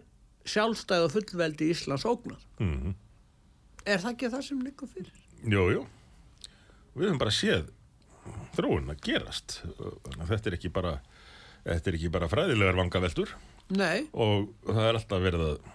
sjálfstæð 0.49 1.07
og 1.07 1.15
fullveldi 1.15 1.69
Íslands 1.73 2.05
ógnar 2.09 2.41
mhm, 2.61 2.93
er 3.85 4.01
það 4.01 4.13
ekki 4.13 4.31
það 4.35 4.45
sem 4.47 4.61
liggur 4.65 4.91
fyrir? 4.93 5.25
jú, 5.41 5.65
jú 5.75 5.83
Við 6.95 7.07
höfum 7.07 7.21
bara 7.21 7.35
séð 7.35 7.69
þróun 8.55 8.91
að 8.91 9.03
gerast. 9.05 9.61
Þetta 10.27 10.51
er 10.51 10.57
ekki 10.57 10.71
bara 10.73 10.97
þetta 11.65 11.91
er 11.91 11.97
ekki 11.97 12.11
bara 12.13 12.29
fræðilegar 12.31 12.79
vangaveltur. 12.79 13.35
Nei, 13.71 14.07
og 14.11 14.49
það 14.67 14.87
er 14.87 14.97
alltaf 14.99 15.23
verið 15.23 15.45
að 15.45 15.69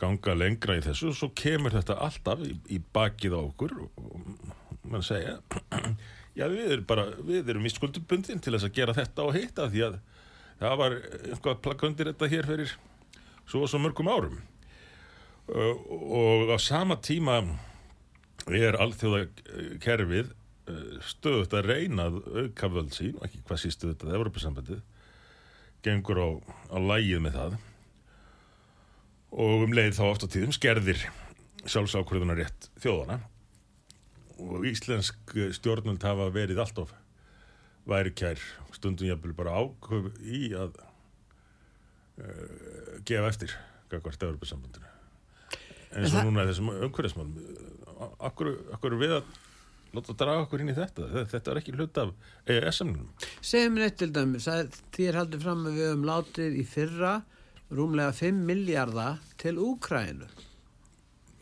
ganga 0.00 0.34
lengra 0.36 0.76
í 0.76 0.82
þessu 0.84 1.12
og 1.12 1.16
svo 1.16 1.30
kemur 1.38 1.72
þetta 1.72 1.96
alltaf 2.02 2.42
í, 2.44 2.52
í 2.74 2.80
bakið 2.92 3.36
á 3.38 3.40
okkur 3.40 3.76
og, 3.86 4.00
mann 4.90 5.04
segja 5.06 5.36
já 6.38 6.48
við 6.50 6.72
erum 6.74 6.88
bara 6.88 7.04
við 7.22 7.52
erum 7.54 7.68
í 7.68 7.72
skuldubundin 7.72 8.42
til 8.42 8.56
þess 8.56 8.66
að 8.66 8.74
gera 8.80 8.96
þetta 8.96 9.28
og 9.28 9.38
hitta 9.38 9.68
því 9.70 9.84
að 9.86 10.00
það 10.58 10.80
var 10.82 10.96
eitthvað 10.98 11.62
plakk 11.64 11.86
undir 11.88 12.10
þetta 12.10 12.30
hér 12.34 12.50
fyrir 12.50 12.74
svo 13.46 13.62
og 13.64 13.70
svo 13.70 13.80
mörgum 13.82 14.10
árum. 14.10 14.36
Og 15.44 16.50
á 16.50 16.58
sama 16.62 16.96
tíma 17.04 17.42
er 18.52 18.76
alþjóða 18.80 19.26
kerfið 19.80 20.32
stöðut 21.04 21.54
að 21.56 21.68
reyna 21.68 22.08
að 22.08 22.18
auka 22.40 22.70
völd 22.72 22.94
sín 22.96 23.16
og 23.18 23.26
ekki 23.26 23.42
hvað 23.44 23.60
sístu 23.60 23.90
þetta 23.90 24.08
að 24.08 24.16
Evropasambandið 24.18 24.80
gengur 25.84 26.20
á, 26.20 26.28
á 26.72 26.78
lægið 26.80 27.20
með 27.24 27.36
það. 27.38 27.56
Og 29.34 29.64
um 29.66 29.76
leið 29.76 29.96
þá 29.98 30.04
oft 30.06 30.24
á 30.24 30.32
tíðum 30.32 30.54
skerðir 30.56 31.00
sjálfsákvörðunar 31.68 32.40
rétt 32.40 32.68
þjóðana 32.80 33.18
og 34.44 34.66
íslensk 34.68 35.36
stjórnvöld 35.56 36.04
hafa 36.04 36.30
verið 36.34 36.60
alltof 36.64 36.94
væri 37.88 38.14
kær 38.16 38.40
stundum 38.74 39.08
jafnvel 39.08 39.36
bara 39.36 39.60
áköf 39.60 40.10
í 40.24 40.48
að 40.56 40.76
uh, 42.20 43.00
gefa 43.06 43.30
eftir 43.30 43.54
gagvart 43.92 44.26
Evropasambandinu 44.26 44.90
eins 45.94 46.14
og 46.16 46.26
núna 46.26 46.46
þessum 46.48 46.72
umhverfismálum 46.74 47.36
akkur, 48.28 48.50
við 49.00 49.12
að 49.18 49.34
láta 49.94 50.16
draga 50.18 50.42
okkur 50.46 50.62
inn 50.64 50.72
í 50.72 50.76
þetta? 50.76 51.04
Þe- 51.12 51.26
þetta 51.30 51.50
er 51.52 51.60
ekki 51.60 51.74
hlut 51.76 52.00
af 52.02 52.14
EES-samninum 52.50 53.28
segjum 53.44 53.76
mér 53.76 53.86
eitt 53.90 53.98
til 54.02 54.10
dæmis 54.16 54.48
að 54.50 54.74
þér 54.96 55.20
haldið 55.20 55.44
fram 55.46 55.66
að 55.68 55.76
við 55.78 55.86
höfum 55.90 56.08
látið 56.08 56.56
í 56.58 56.64
fyrra 56.66 57.12
rúmlega 57.74 58.16
5 58.18 58.40
miljardar 58.48 59.20
til 59.40 59.54
Úkrænu 59.62 60.26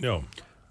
já, 0.02 0.14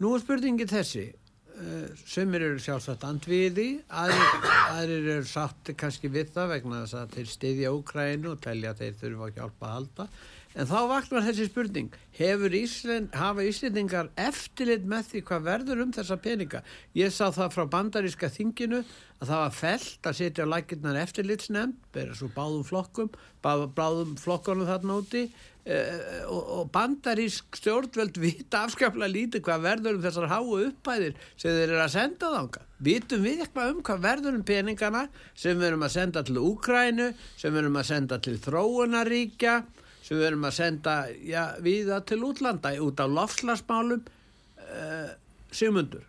Nú 0.01 0.13
er 0.15 0.21
spurningi 0.23 0.65
þessi 0.69 1.03
uh, 1.11 1.89
sömur 2.09 2.41
eru 2.45 2.61
sjálfsagt 2.61 3.03
andviði 3.05 3.67
aðrir, 3.89 4.45
aðrir 4.73 5.09
eru 5.17 5.25
sátti 5.29 5.75
kannski 5.77 6.09
við 6.13 6.31
það 6.35 6.53
vegna 6.55 6.83
þess 6.85 6.97
að 7.01 7.17
þeir 7.17 7.29
styðja 7.35 7.73
Úkrænu 7.77 8.31
og 8.35 8.41
telja 8.45 8.71
að 8.73 8.81
þeir 8.85 8.95
þurfa 9.03 9.27
að 9.31 9.35
hjálpa 9.41 9.67
að 9.69 9.75
halda 9.77 10.07
en 10.55 10.67
þá 10.67 10.77
vaknar 10.91 11.27
þessi 11.27 11.48
spurning 11.50 11.91
Ísland, 12.22 13.13
hafa 13.15 13.46
Íslendingar 13.48 14.10
eftirlit 14.20 14.84
með 14.86 15.08
því 15.12 15.22
hvað 15.29 15.46
verður 15.48 15.84
um 15.86 15.93
þessa 15.96 16.17
peninga? 16.22 16.62
Ég 16.98 17.13
sá 17.13 17.31
það 17.31 17.55
frá 17.55 17.63
bandaríska 17.72 18.29
þinginu 18.29 18.81
að 19.22 19.29
það 19.31 19.39
var 19.41 19.55
felt 19.55 20.10
að 20.10 20.17
setja 20.20 20.50
lækirnar 20.50 21.00
eftirlitsnefnd, 21.05 21.79
bera 21.93 22.17
svo 22.17 22.29
báðum 22.36 22.67
flokkum 22.67 23.10
bá- 23.41 23.70
báðum 23.74 24.17
flokkunum 24.22 24.70
þarna 24.70 25.00
úti 25.01 25.24
uh, 25.25 26.29
og, 26.29 26.43
og 26.60 26.72
bandarísk 26.75 27.58
stjórnvöld 27.62 28.20
vita 28.25 28.65
afskaplega 28.67 29.12
lítið 29.13 29.46
hvað 29.48 29.65
verður 29.67 29.98
um 29.98 30.05
þessar 30.05 30.31
háu 30.31 30.55
uppæðir 30.67 31.17
sem 31.36 31.51
þeir 31.55 31.67
eru 31.70 31.84
að 31.86 31.93
senda 31.96 32.31
þanga 32.36 32.65
vitum 32.81 33.25
við 33.25 33.43
eitthvað 33.46 33.75
um 33.75 33.84
hvað 33.88 34.05
verður 34.08 34.39
um 34.39 34.48
peningana 34.48 35.05
sem 35.34 35.58
við 35.58 35.72
erum 35.72 35.86
að 35.88 35.96
senda 35.98 36.25
til 36.27 36.41
Úkrænu 36.41 37.12
sem 37.38 37.53
við 37.53 37.63
erum 37.63 37.79
að 37.81 37.91
senda 37.93 38.20
til 38.22 38.39
þróunaríkja 38.41 39.62
sem 40.12 40.20
við 40.20 40.25
erum 40.27 40.44
að 40.44 40.56
senda 40.58 40.94
já, 41.24 41.41
viða 41.63 42.01
til 42.03 42.18
útlanda 42.27 42.74
út 42.84 43.00
á 43.00 43.08
lofslagsmálum 43.08 44.01
uh, 44.60 45.13
Sigmundur. 45.56 46.03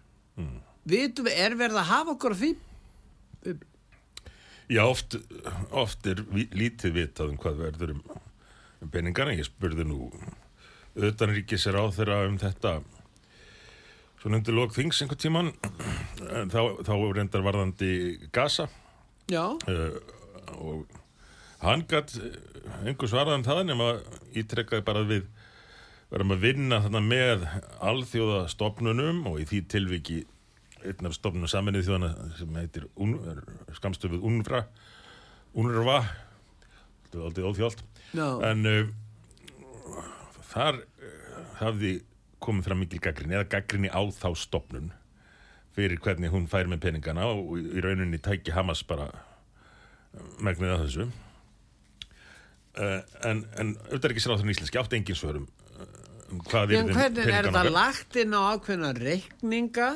Vitum 0.91 1.29
við, 1.29 1.37
er 1.39 1.55
verið 1.55 1.79
að 1.79 1.87
hafa 1.93 2.15
okkur 2.17 2.35
því? 2.41 2.49
Já 4.73 4.81
oft, 4.89 5.15
oft 5.71 6.07
er 6.11 6.25
vi- 6.35 6.49
lítið 6.51 6.97
vitað 6.97 7.31
um 7.31 7.39
hvað 7.39 7.61
verður 7.69 7.93
um, 7.95 8.01
um 8.83 8.91
peningana. 8.91 9.37
Ég 9.39 9.47
spurði 9.47 9.87
nú 9.87 10.09
utanríkis 10.99 11.69
er 11.71 11.79
á 11.79 11.87
þeirra 11.95 12.25
um 12.27 12.41
þetta 12.43 12.81
svona 14.23 14.41
undir 14.41 14.57
lók 14.59 14.75
þings 14.75 14.99
einhvern 15.05 15.23
tíman 15.23 15.53
þá, 16.51 16.61
þá 16.83 16.93
reyndar 17.15 17.47
varðandi 17.47 17.93
Gaza. 18.35 18.67
Já, 19.31 19.45
uh, 19.47 19.95
og 20.59 20.91
hann 21.63 21.87
gætt 21.91 22.17
einhver 22.83 23.11
svaraðan 23.11 23.47
það 23.47 23.65
nema 23.71 23.89
ítrekkaði 24.39 24.85
bara 24.87 25.05
við 25.07 25.27
verðum 26.13 26.35
að 26.35 26.45
vinna 26.45 26.81
þarna 26.85 27.03
með 27.07 27.47
alþjóða 27.81 28.41
stopnunum 28.53 29.23
og 29.31 29.41
í 29.41 29.49
því 29.49 29.63
tilviki 29.73 30.19
einn 30.83 31.09
af 31.09 31.15
stofnum 31.17 31.49
saminnið 31.51 31.87
þjóðana 31.87 32.31
sem 32.39 32.59
heitir 32.59 32.89
Un, 33.01 33.15
skamstöfuð 33.77 34.25
UNRWA 34.27 34.65
UNRWA 35.55 36.01
þetta 36.03 37.21
er 37.21 37.27
aldrei 37.29 37.47
óþjólt 37.49 37.85
Já. 38.13 38.27
en 38.51 38.67
uh, 38.69 40.01
þar 40.51 40.83
uh, 40.83 41.43
hafði 41.63 41.95
komið 42.43 42.67
fram 42.67 42.83
mikil 42.83 43.03
gaggrinni 43.03 43.39
eða 43.39 43.51
gaggrinni 43.55 43.93
á 43.93 44.03
þá 44.11 44.33
stofnun 44.39 44.91
fyrir 45.77 46.03
hvernig 46.05 46.33
hún 46.35 46.49
fær 46.51 46.69
með 46.69 46.83
peningana 46.89 47.31
og 47.31 47.55
í 47.63 47.81
rauninni 47.85 48.19
tæki 48.21 48.53
Hamas 48.53 48.83
bara 48.85 49.09
megnið 50.43 50.75
að 50.75 50.83
þessu 50.87 51.07
en, 52.77 53.43
en 53.61 53.75
auðvitað 53.89 54.07
er 54.09 54.15
ekki 54.15 54.25
sér 54.25 54.33
á 54.33 54.39
þannig 54.41 54.57
íslenski 54.57 54.81
átt 54.81 54.97
engin 54.97 55.19
svörum 55.19 55.45
uh, 55.77 55.91
um 56.33 56.41
hvað 56.47 56.73
En 56.73 56.89
yrði 56.89 56.97
hvernig 56.97 57.29
er 57.29 57.49
þetta 57.51 57.65
lagt 57.75 58.19
inn 58.23 58.37
á 58.37 58.41
ákveðna 58.55 58.93
reikninga? 58.97 59.89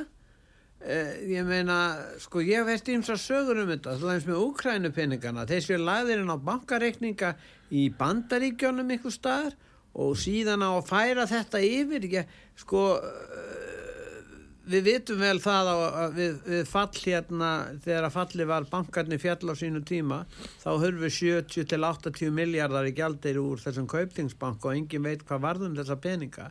Uh, 0.86 1.12
ég 1.32 1.46
meina, 1.48 1.78
sko, 2.20 2.42
ég 2.44 2.66
veist 2.68 2.88
ímsa 2.92 3.16
sögur 3.18 3.62
um 3.62 3.70
þetta, 3.72 3.96
þú 3.96 4.10
veist 4.10 4.28
með 4.28 4.42
Úkrænu 4.44 4.92
peningana, 4.94 5.46
þeir 5.48 5.64
séu 5.64 5.78
lagðir 5.80 6.20
inn 6.20 6.34
á 6.34 6.36
bankareikninga 6.36 7.32
í 7.72 7.88
bandaríkjónum 7.96 8.92
ykkur 8.98 9.14
staðar 9.14 9.56
og 9.96 10.12
síðan 10.20 10.60
á 10.60 10.76
að 10.76 10.90
færa 10.90 11.24
þetta 11.30 11.62
yfir, 11.64 12.04
ég, 12.12 12.34
sko, 12.60 12.82
við 14.66 14.86
vitum 14.86 15.20
vel 15.20 15.36
það 15.42 15.68
á, 15.70 15.76
við, 16.14 16.38
við 16.46 16.62
fall 16.70 16.94
hérna, 16.98 17.50
þegar 17.84 18.08
að 18.08 18.16
falli 18.16 18.46
var 18.50 18.66
bankarnir 18.70 19.20
fjall 19.22 19.52
á 19.52 19.54
sínu 19.58 19.82
tíma, 19.86 20.22
þá 20.62 20.70
hörfu 20.82 21.10
70 21.18 21.68
til 21.70 21.82
80 21.86 22.32
miljardar 22.34 22.88
í 22.88 22.94
gjaldir 22.96 23.38
úr 23.42 23.62
þessum 23.62 23.86
kauptingsbank 23.90 24.66
og 24.66 24.74
engin 24.74 25.06
veit 25.06 25.22
hvað 25.26 25.44
varðum 25.44 25.76
þessa 25.78 25.98
peninga. 26.02 26.50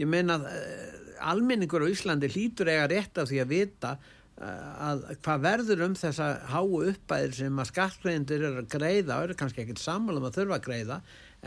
Ég 0.00 0.10
meina 0.10 0.40
að 0.40 0.48
uh, 0.50 0.98
almenningur 1.32 1.84
á 1.86 1.92
Íslandi 1.92 2.30
hlýtur 2.32 2.70
eiga 2.72 2.88
rétt 2.90 3.20
af 3.20 3.28
því 3.30 3.42
að 3.42 3.52
vita 3.52 3.92
uh, 3.94 4.70
að 4.90 5.04
hvað 5.22 5.44
verður 5.46 5.84
um 5.86 5.96
þessa 5.98 6.30
háu 6.50 6.80
uppæðir 6.88 7.36
sem 7.36 7.60
að 7.62 7.70
skattgreðindur 7.70 8.46
eru 8.48 8.64
að 8.64 8.72
greiða 8.72 9.18
og 9.18 9.28
eru 9.28 9.36
kannski 9.38 9.62
ekkert 9.62 9.82
sammálum 9.82 10.26
að 10.26 10.40
þurfa 10.40 10.58
að 10.58 10.66
greiða 10.66 10.98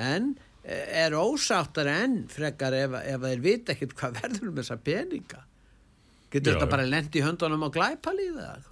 en 0.06 0.32
uh, 0.38 0.86
er 1.04 1.18
ósáttar 1.18 1.92
enn 1.92 2.22
frekar 2.32 2.78
ef, 2.78 2.96
ef 3.02 3.28
þeir 3.28 3.44
vita 3.50 3.76
ekkert 3.76 3.98
hvað 4.00 4.22
verður 4.22 4.54
um 4.54 4.62
þessa 4.62 4.80
peninga. 4.86 5.44
Getur 6.36 6.52
Já, 6.52 6.56
þetta 6.60 6.72
bara 6.76 6.86
lendi 6.92 7.22
í 7.22 7.26
höndunum 7.26 7.64
á 7.66 7.70
glæpalíð 7.76 8.40
eða 8.42 8.56
eitthvað? 8.56 8.72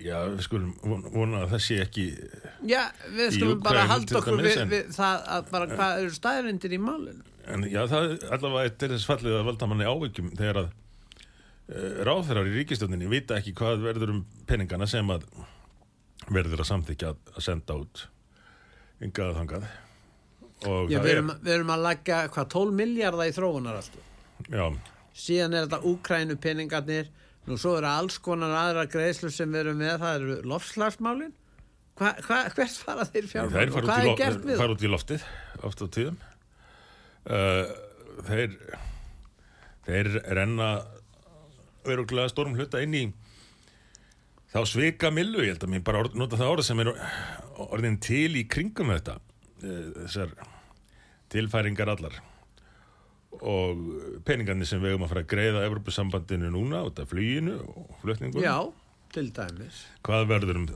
Já, 0.00 0.16
við 0.32 0.40
skulum 0.46 0.70
von- 0.82 1.04
vona 1.12 1.42
að 1.44 1.50
það 1.54 1.62
sé 1.66 1.76
ekki 1.84 2.04
Já, 2.70 2.82
við 3.14 3.34
skulum 3.36 3.60
bara 3.64 3.82
halda 3.90 4.18
okkur 4.20 4.40
við, 4.42 4.62
við 4.70 4.88
það 4.96 5.26
að 5.36 5.50
bara 5.52 5.68
hvað 5.72 6.00
eru 6.02 6.14
staðrindir 6.16 6.74
í 6.76 6.80
málinu. 6.82 7.22
en 7.46 7.66
já, 7.70 7.82
það 7.90 8.08
er 8.16 8.32
allavega 8.36 8.72
til 8.80 8.88
þess 8.94 9.06
fallið 9.10 9.36
að 9.38 9.44
valda 9.50 9.68
manni 9.70 9.86
áveikjum 9.86 10.30
þegar 10.40 10.60
að 10.62 10.68
uh, 10.70 12.00
ráðherrar 12.08 12.48
í 12.50 12.54
ríkistjóninni 12.56 13.10
vita 13.12 13.36
ekki 13.38 13.54
hvað 13.60 13.84
verður 13.86 14.14
um 14.16 14.24
peningana 14.50 14.88
sem 14.90 15.12
að 15.14 15.28
verður 16.32 16.64
að 16.64 16.70
samþykja 16.72 17.12
að, 17.12 17.40
senda 17.44 17.76
út 17.78 18.06
yngað 19.04 19.30
að 19.30 19.38
þangað 19.42 19.68
og 20.66 20.90
Já, 20.90 20.98
við 20.98 21.10
er 21.12 21.16
erum, 21.20 21.32
við 21.44 21.54
erum 21.58 21.72
að 21.76 21.86
leggja 21.90 22.20
hvað 22.34 22.50
12 22.56 22.76
miljardar 22.80 23.28
í 23.30 23.34
þróunar 23.36 23.78
alltaf. 23.82 24.12
já, 24.48 24.66
síðan 25.16 25.56
er 25.56 25.66
þetta 25.66 25.90
Úkrænu 25.90 26.36
peningarnir 26.42 27.10
nú 27.46 27.58
svo 27.60 27.76
eru 27.78 27.88
alls 27.90 28.18
konar 28.22 28.54
aðra 28.58 28.86
greiðslu 28.90 29.30
sem 29.32 29.52
við 29.52 29.64
erum 29.64 29.80
með, 29.80 29.98
það 30.02 30.16
eru 30.20 30.38
lofslagsmálin 30.52 31.34
hva, 31.96 32.12
hva, 32.26 32.40
hvert 32.56 32.80
fara 32.82 33.06
þeir 33.08 33.28
það 33.30 33.52
fjármál 33.54 33.68
og 33.80 33.86
hvað 33.86 34.02
er 34.02 34.18
gert 34.20 34.48
við 34.48 34.60
fara 34.60 34.76
út 34.76 34.84
í 34.84 34.90
loftið 34.92 35.28
oft 35.66 35.80
á 35.80 35.86
tíðum. 35.96 36.18
Uh, 37.26 37.70
þeir 38.26 38.58
þeir 39.86 40.10
renna 40.36 40.70
öruglega 41.86 42.30
stórum 42.32 42.56
hluta 42.58 42.82
inn 42.82 42.94
í 42.98 43.04
þá 44.50 44.60
svika 44.68 45.10
millu, 45.14 45.44
ég 45.44 45.54
held 45.54 45.66
að 45.66 45.72
mér 45.74 45.84
bara 45.86 46.02
orð, 46.04 46.16
nota 46.18 46.38
það 46.38 46.52
orð 46.54 46.66
sem 46.68 46.82
er 46.82 46.92
orðin 47.66 47.98
til 48.02 48.38
í 48.38 48.46
kringum 48.50 48.92
þetta 48.94 49.18
eh, 49.62 49.84
þessar 50.02 50.32
tilfæringar 51.32 51.92
allar 51.92 52.18
og 53.44 53.80
peningarnir 54.26 54.68
sem 54.68 54.80
við 54.82 54.94
eigum 54.94 55.06
að 55.06 55.12
fara 55.12 55.24
að 55.24 55.30
greiða 55.32 55.64
Evropasambandinu 55.68 56.50
núna 56.52 56.82
út 56.86 57.00
af 57.02 57.10
fluginu 57.10 57.58
og 57.62 57.98
flutningunum 58.02 58.44
já, 58.44 58.56
til 59.14 59.28
dæmis. 59.34 59.82
Hvað 60.06 60.28
verður 60.30 60.60
um 60.62 60.66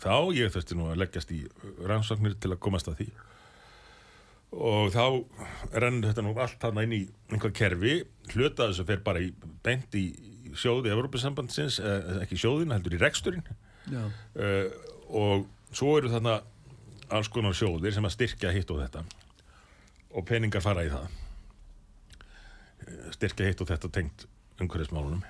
þá? 0.00 0.14
Ég 0.36 0.54
þurfti 0.54 0.78
nú 0.78 0.88
að 0.90 1.02
leggjast 1.02 1.34
í 1.36 1.40
rannsóknir 1.88 2.38
til 2.40 2.54
að 2.54 2.62
komast 2.64 2.90
að 2.90 3.02
því. 3.02 3.08
Og 4.50 4.90
þá 4.90 5.04
rennur 5.78 6.10
þetta 6.10 6.24
nú 6.26 6.34
allt 6.42 6.66
hann 6.66 6.82
inn 6.82 6.96
í 6.96 7.02
einhver 7.30 7.54
kerfi. 7.54 8.00
Hluta 8.32 8.70
þessu 8.70 8.86
fer 8.88 9.04
bara 9.06 9.22
í, 9.22 9.30
beint 9.62 9.94
í 9.94 10.06
sjóði 10.58 10.90
Evropasambandsins, 10.90 11.78
eh, 11.78 12.22
ekki 12.24 12.38
sjóðin 12.40 12.74
heldur 12.74 12.96
í 12.96 13.02
reksturinn. 13.02 13.46
Uh, 13.90 14.66
og 15.08 15.46
svo 15.74 15.96
eru 15.98 16.10
þarna 16.12 16.40
alls 17.10 17.30
konar 17.32 17.54
sjóðir 17.58 17.94
sem 17.94 18.06
að 18.06 18.14
styrkja 18.16 18.52
hitt 18.54 18.70
og 18.70 18.82
þetta. 18.82 19.04
Og 20.10 20.26
peningar 20.26 20.62
fara 20.62 20.84
í 20.86 20.90
það 20.90 21.19
styrkja 23.16 23.50
hitt 23.50 23.62
og 23.62 23.70
þetta 23.70 23.92
tengt 23.94 24.26
umhverfismálunum. 24.60 25.22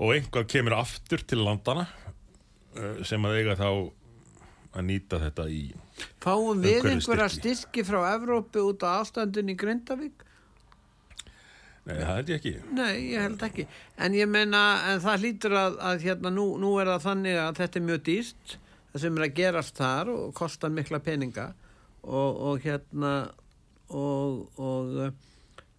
Og 0.00 0.14
einhvað 0.14 0.48
kemur 0.50 0.78
aftur 0.78 1.24
til 1.28 1.42
landana 1.44 1.86
uh, 1.86 3.02
sem 3.06 3.24
að 3.26 3.40
eiga 3.40 3.58
þá 3.58 3.70
að 4.70 4.86
nýta 4.86 5.18
þetta 5.18 5.48
í 5.50 5.62
fáum 6.22 6.60
við 6.62 6.86
einhverja 6.92 7.28
styrki 7.32 7.82
frá 7.86 7.98
Evrópu 8.14 8.62
út 8.70 8.84
á 8.86 9.02
ástandun 9.02 9.50
í 9.50 9.56
Grindavík? 9.58 10.26
Nei, 11.88 11.96
það 11.96 12.12
held 12.12 12.30
ég 12.30 12.38
ekki. 12.38 12.52
Nei, 12.76 12.94
ég 13.10 13.24
held 13.24 13.42
ekki. 13.42 13.64
En 13.98 14.14
ég 14.14 14.28
meina, 14.30 14.60
en 14.92 15.00
það 15.02 15.24
hlýtur 15.24 15.56
að, 15.58 15.78
að 15.90 16.04
hérna, 16.04 16.32
nú, 16.34 16.44
nú 16.60 16.74
er 16.78 16.92
það 16.92 17.06
þannig 17.06 17.38
að 17.40 17.60
þetta 17.62 17.80
er 17.80 17.86
mjög 17.88 18.02
dýrt, 18.08 18.54
það 18.92 19.04
sem 19.04 19.18
er 19.18 19.26
að 19.26 19.34
gerast 19.40 19.80
þar 19.80 20.12
og 20.12 20.28
kostar 20.36 20.74
mikla 20.76 21.00
peninga 21.02 21.48
og, 22.04 22.42
og 22.50 22.66
hérna, 22.66 23.14
og, 23.88 24.44
og 24.60 25.00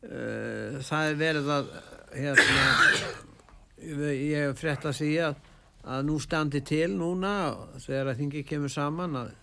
það 0.01 1.07
er 1.11 1.19
verið 1.19 1.51
að, 1.53 1.71
hérna, 2.15 2.71
ég 3.81 4.47
hef 4.47 4.61
frétt 4.61 4.87
að 4.89 4.97
segja 4.97 5.29
að, 5.29 5.45
að 5.95 6.07
nú 6.09 6.17
standi 6.21 6.61
til 6.65 6.89
núna, 6.95 7.35
þegar 7.83 8.11
að 8.11 8.23
þingi 8.23 8.43
kemur 8.49 8.73
saman, 8.73 9.19
að 9.21 9.37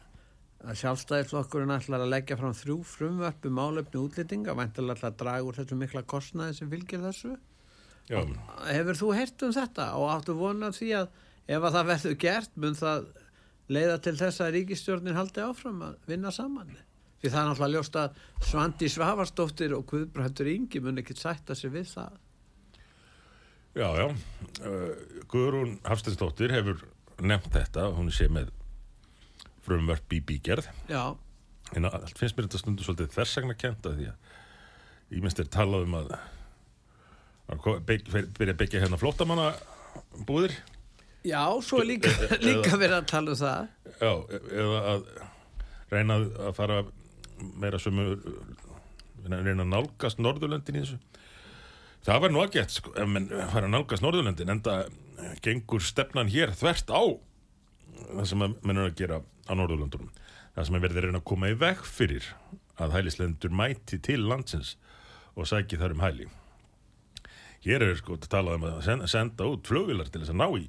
að 0.66 0.78
sjálfstæðisflokkurinn 0.80 1.70
ætlar 1.70 2.02
að 2.02 2.12
leggja 2.12 2.36
fram 2.38 2.54
þrjú 2.56 2.80
frumvörp 2.90 3.46
um 3.46 3.54
málefni 3.54 4.00
útlýtinga 4.00 4.56
væntilega 4.58 4.96
ætlar 4.96 5.12
að 5.12 5.20
draga 5.20 5.46
úr 5.46 5.58
þessu 5.58 5.78
mikla 5.78 6.02
kostnaði 6.02 6.56
sem 6.56 6.72
fylgir 6.72 7.04
þessu. 7.04 7.36
Já, 8.08 8.18
hefur 8.72 8.98
þú 8.98 9.12
heyrt 9.14 9.44
um 9.46 9.54
þetta 9.54 9.86
og 10.00 10.10
áttu 10.16 10.34
vona 10.34 10.72
því 10.74 10.90
að 10.98 11.08
ef 11.46 11.62
að 11.62 11.74
það 11.76 11.88
verður 11.92 12.18
gert 12.24 12.58
mun 12.58 12.76
það 12.78 13.06
leiða 13.68 13.96
til 14.02 14.14
þess 14.18 14.42
að 14.42 14.52
ríkistjórnin 14.56 15.18
haldi 15.18 15.44
áfram 15.44 15.82
að 15.84 15.98
vinna 16.08 16.32
saman 16.34 16.72
því 17.18 17.32
það 17.32 17.40
er 17.40 17.48
náttúrulega 17.48 17.74
ljóst 17.74 17.98
að 17.98 18.18
Svandi 18.48 18.90
Svavarsdóttir 18.92 19.74
og 19.76 19.86
Guðbrandur 19.90 20.50
Ingi 20.52 20.82
mun 20.84 21.02
ekki 21.02 21.16
sætta 21.18 21.56
sig 21.58 21.72
við 21.74 21.90
það. 21.92 22.18
Já, 23.78 23.88
já. 23.94 24.06
Uh, 24.62 25.22
Guðrún 25.30 25.76
Hafstensdóttir 25.86 26.54
hefur 26.54 26.82
nefnt 27.22 27.52
þetta, 27.54 27.90
hún 27.94 28.10
sé 28.14 28.28
með 28.32 28.52
frumvörp 29.66 30.14
í 30.16 30.22
bígerð. 30.24 30.70
Já, 30.90 31.12
en 31.76 31.88
allt 31.90 32.16
finnst 32.16 32.36
mér 32.38 32.48
þetta 32.48 32.62
stundu 32.62 32.86
svolítið 32.86 33.12
þversagna 33.16 33.56
kenta 33.58 33.92
því 33.96 34.10
að 34.12 35.14
ég 35.14 35.24
minnst 35.24 35.40
er 35.42 35.50
talað 35.52 35.86
um 35.88 35.96
að 35.98 36.12
að 37.48 37.68
byrja 37.88 38.52
að 38.52 38.58
byggja 38.60 38.82
hérna 38.82 38.98
flóttamanna 39.00 39.52
búðir 40.28 40.52
já, 41.24 41.40
svo 41.64 41.80
er 41.82 41.88
líka, 41.94 42.12
líka 42.44 42.76
verið 42.76 42.96
að 43.00 43.08
tala 43.10 43.34
um 43.34 43.40
það. 43.40 43.68
Já, 43.98 44.12
e- 44.36 44.42
eða 44.62 44.80
að 44.92 45.06
reyna 45.92 46.18
að 46.48 46.52
fara 46.56 46.78
meira 47.58 47.78
sömu 47.82 48.16
reyna 49.28 49.64
að 49.64 49.70
nálgast 49.72 50.20
Norðurlöndin 50.22 50.78
í 50.78 50.82
þessu. 50.84 50.98
Það 52.06 52.20
var 52.22 52.32
nú 52.32 52.40
að 52.42 52.52
gett 52.54 52.72
sko, 52.72 52.92
ef 52.96 53.08
menn 53.10 53.26
fara 53.28 53.66
að 53.66 53.74
nálgast 53.74 54.04
Norðurlöndin 54.04 54.52
en 54.54 54.62
það 54.64 54.92
gengur 55.44 55.82
stefnan 55.84 56.30
hér 56.32 56.54
þvert 56.56 56.92
á 56.94 57.02
það 57.98 58.26
sem 58.30 58.44
að 58.46 58.54
menn 58.62 58.78
er 58.78 58.90
að 58.90 58.98
gera 59.00 59.20
á 59.20 59.52
Norðurlöndunum. 59.58 60.10
Það 60.54 60.68
sem 60.68 60.76
er 60.78 60.84
verið 60.84 61.00
að 61.00 61.06
reyna 61.08 61.20
að 61.22 61.28
koma 61.30 61.50
í 61.50 61.56
veg 61.58 61.82
fyrir 61.86 62.28
að 62.78 62.94
hælislendur 62.94 63.54
mæti 63.58 63.98
til 64.02 64.20
landsins 64.30 64.76
og 65.34 65.48
sæki 65.50 65.78
þar 65.80 65.96
um 65.96 66.04
hæli. 66.04 66.28
Hér 67.66 67.82
er 67.88 67.96
sko 67.98 68.14
að 68.14 68.28
tala 68.30 68.54
um 68.54 68.68
að 68.68 68.78
sen- 68.86 69.06
senda 69.10 69.48
út 69.50 69.66
flugvilar 69.66 70.08
til 70.10 70.22
þess 70.22 70.30
að 70.34 70.38
ná 70.38 70.46
í, 70.54 70.68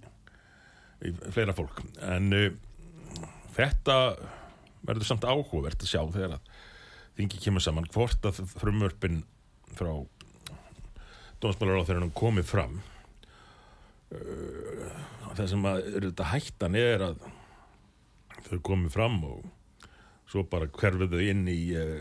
í 1.05 1.13
fleira 1.29 1.53
fólk. 1.57 1.83
En 2.01 2.33
uh, 2.33 2.49
þetta 3.55 3.97
verður 4.89 5.05
samt 5.09 5.27
áhugavert 5.29 5.85
að 5.85 5.91
sjá 5.91 6.01
þegar 6.09 6.37
að 6.39 6.51
þingi 7.19 7.41
kemur 7.43 7.63
saman 7.63 7.89
hvort 7.93 8.25
að 8.29 8.41
frumvörpin 8.55 9.21
frá 9.75 9.91
dómsmálar 11.43 11.83
á 11.83 11.87
þeirra 11.87 12.09
komið 12.15 12.47
fram 12.47 12.79
uh, 14.15 14.87
það 15.35 15.51
sem 15.53 15.67
að 15.69 15.81
þetta 15.97 16.29
hættan 16.31 16.79
er 16.79 17.05
að 17.11 17.27
þau 18.47 18.59
komið 18.71 18.95
fram 18.95 19.19
og 19.27 19.91
svo 20.29 20.45
bara 20.47 20.71
hverfið 20.71 21.13
þau 21.13 21.27
inn 21.33 21.45
í 21.51 21.59
uh, 21.77 21.99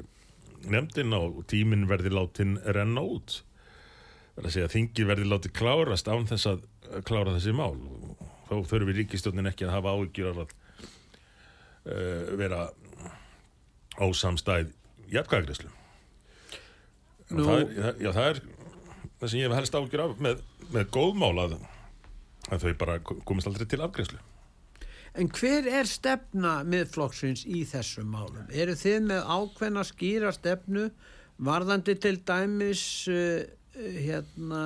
nefndina 0.69 1.21
og 1.23 1.45
tíminn 1.51 1.89
verði 1.91 2.15
látin 2.15 2.57
renna 2.67 3.05
út 3.05 3.43
Það 4.39 4.45
er 4.45 4.47
að 4.47 4.55
segja 4.55 4.67
að 4.69 4.75
þingið 4.77 5.07
verði 5.09 5.25
látið 5.27 5.53
klárast 5.59 6.09
án 6.09 6.27
þess 6.31 6.47
að 6.47 6.61
klára 7.09 7.33
þessi 7.35 7.55
mál. 7.59 7.73
Þá 8.47 8.53
þurfum 8.71 8.87
við 8.87 8.99
ríkistjórnin 9.01 9.51
ekki 9.51 9.65
að 9.67 9.73
hafa 9.75 9.95
áhyggjur 9.97 10.29
af 10.31 10.39
að 10.45 10.53
uh, 11.91 12.29
vera 12.39 12.61
ósamstæð 13.99 14.71
jafnkvæðagreyslu. 15.13 15.71
Nú- 17.29 17.45
Það, 17.45 17.75
það- 17.77 18.23
er 18.25 18.41
það 19.21 19.29
sem 19.29 19.41
ég 19.41 19.49
hef 19.49 19.59
helst 19.59 19.75
áhyggjur 19.77 20.05
af 20.05 20.17
með, 20.25 20.41
með 20.73 20.89
góðmál 20.95 21.37
að, 21.45 21.55
að 22.51 22.65
þau 22.65 22.75
bara 22.81 22.99
komist 23.05 23.47
aldrei 23.51 23.67
til 23.69 23.83
afgreyslu. 23.85 24.19
En 25.19 25.29
hver 25.35 25.67
er 25.67 25.89
stefna 25.89 26.63
miðflokksins 26.69 27.45
í 27.49 27.65
þessum 27.67 28.11
málum? 28.13 28.45
Eru 28.53 28.77
þið 28.79 29.01
með 29.09 29.25
ákveðna 29.35 29.85
skýra 29.89 30.33
stefnu 30.37 30.91
varðandi 31.43 31.95
til 31.99 32.17
dæmis 32.29 32.83
uh, 33.11 33.43
hérna 33.75 34.63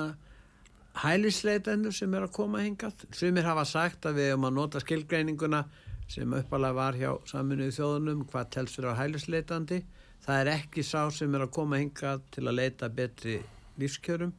hælisleitendur 1.01 1.95
sem 1.95 2.13
er 2.13 2.27
að 2.27 2.35
koma 2.35 2.61
hingað? 2.61 3.05
Sumir 3.15 3.47
hafa 3.47 3.63
sagt 3.65 4.05
að 4.05 4.19
við 4.19 4.29
erum 4.33 4.45
að 4.49 4.55
nota 4.59 4.81
skilgreininguna 4.83 5.63
sem 6.11 6.35
uppalega 6.37 6.77
var 6.77 6.97
hjá 6.99 7.11
saminuðu 7.31 7.73
þjóðunum 7.79 8.25
hvað 8.29 8.49
telst 8.53 8.77
fyrir 8.77 8.91
að 8.91 8.99
hælisleitandi. 9.01 9.79
Það 10.23 10.39
er 10.39 10.51
ekki 10.53 10.85
sá 10.87 11.01
sem 11.11 11.33
er 11.35 11.45
að 11.45 11.53
koma 11.57 11.81
hingað 11.81 12.23
til 12.31 12.45
að 12.47 12.57
leita 12.61 12.89
betri 12.89 13.37
lífskjörum 13.81 14.33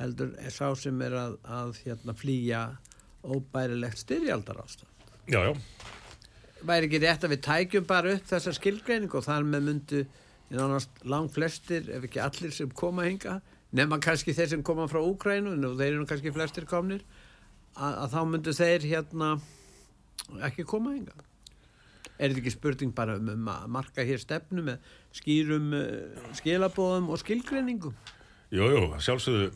heldur 0.00 0.32
er 0.40 0.52
sá 0.52 0.72
sem 0.78 1.00
er 1.04 1.16
að, 1.16 1.36
að 1.44 1.76
hérna, 1.84 2.14
flýja 2.16 2.62
óbærilegt 3.22 4.02
styrjaldar 4.02 4.62
ástæð 4.64 4.88
Já, 5.30 5.38
já, 5.46 5.52
væri 6.66 6.88
ekki 6.88 7.00
rétt 7.04 7.24
að 7.24 7.34
við 7.36 7.42
tækjum 7.46 7.86
bara 7.86 8.16
upp 8.16 8.26
þessa 8.26 8.54
skilgreining 8.56 9.14
og 9.14 9.24
þar 9.26 9.46
með 9.46 9.68
myndu 9.68 10.00
nánast 10.52 11.02
lang 11.08 11.30
flestir, 11.32 11.86
ef 11.88 12.06
ekki 12.08 12.20
allir 12.22 12.52
sem 12.54 12.70
koma 12.76 13.06
hinga, 13.06 13.38
nema 13.72 13.98
kannski 14.02 14.34
þeir 14.36 14.50
sem 14.50 14.64
koma 14.66 14.88
frá 14.90 15.00
Úkrænu, 15.00 15.54
og 15.54 15.78
þeir 15.78 15.94
eru 15.94 16.08
kannski 16.08 16.32
flestir 16.34 16.66
komnir, 16.68 17.04
að, 17.76 17.94
að 18.04 18.16
þá 18.16 18.20
myndu 18.32 18.56
þeir 18.58 18.88
hérna 18.90 19.30
ekki 20.48 20.66
koma 20.68 20.96
hinga. 20.96 21.14
Er 22.22 22.30
þetta 22.30 22.42
ekki 22.44 22.54
spurning 22.54 22.92
bara 22.94 23.16
um, 23.18 23.30
um 23.32 23.48
að 23.50 23.70
marka 23.74 24.04
hér 24.06 24.20
stefnu 24.22 24.62
með 24.66 24.92
skýrum 25.18 25.72
uh, 25.74 26.26
skilabóðum 26.38 27.10
og 27.10 27.18
skilgreiningum? 27.22 27.96
jú, 28.52 28.68
jú, 28.68 28.82
sjálfsögðu 29.02 29.48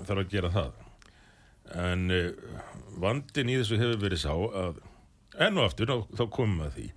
þarf 0.00 0.22
að 0.22 0.30
gera 0.32 0.52
það. 0.54 0.70
En 1.84 2.06
uh, 2.14 2.30
vandin 3.02 3.52
í 3.52 3.58
þessu 3.60 3.78
hefur 3.80 4.00
verið 4.06 4.24
sá 4.24 4.32
að 4.32 4.80
enn 5.40 5.60
og 5.60 5.68
aftur, 5.68 5.90
þá, 5.90 6.16
þá 6.16 6.24
komum 6.32 6.62
við 6.62 6.70
að 6.70 6.78
því 6.78 6.88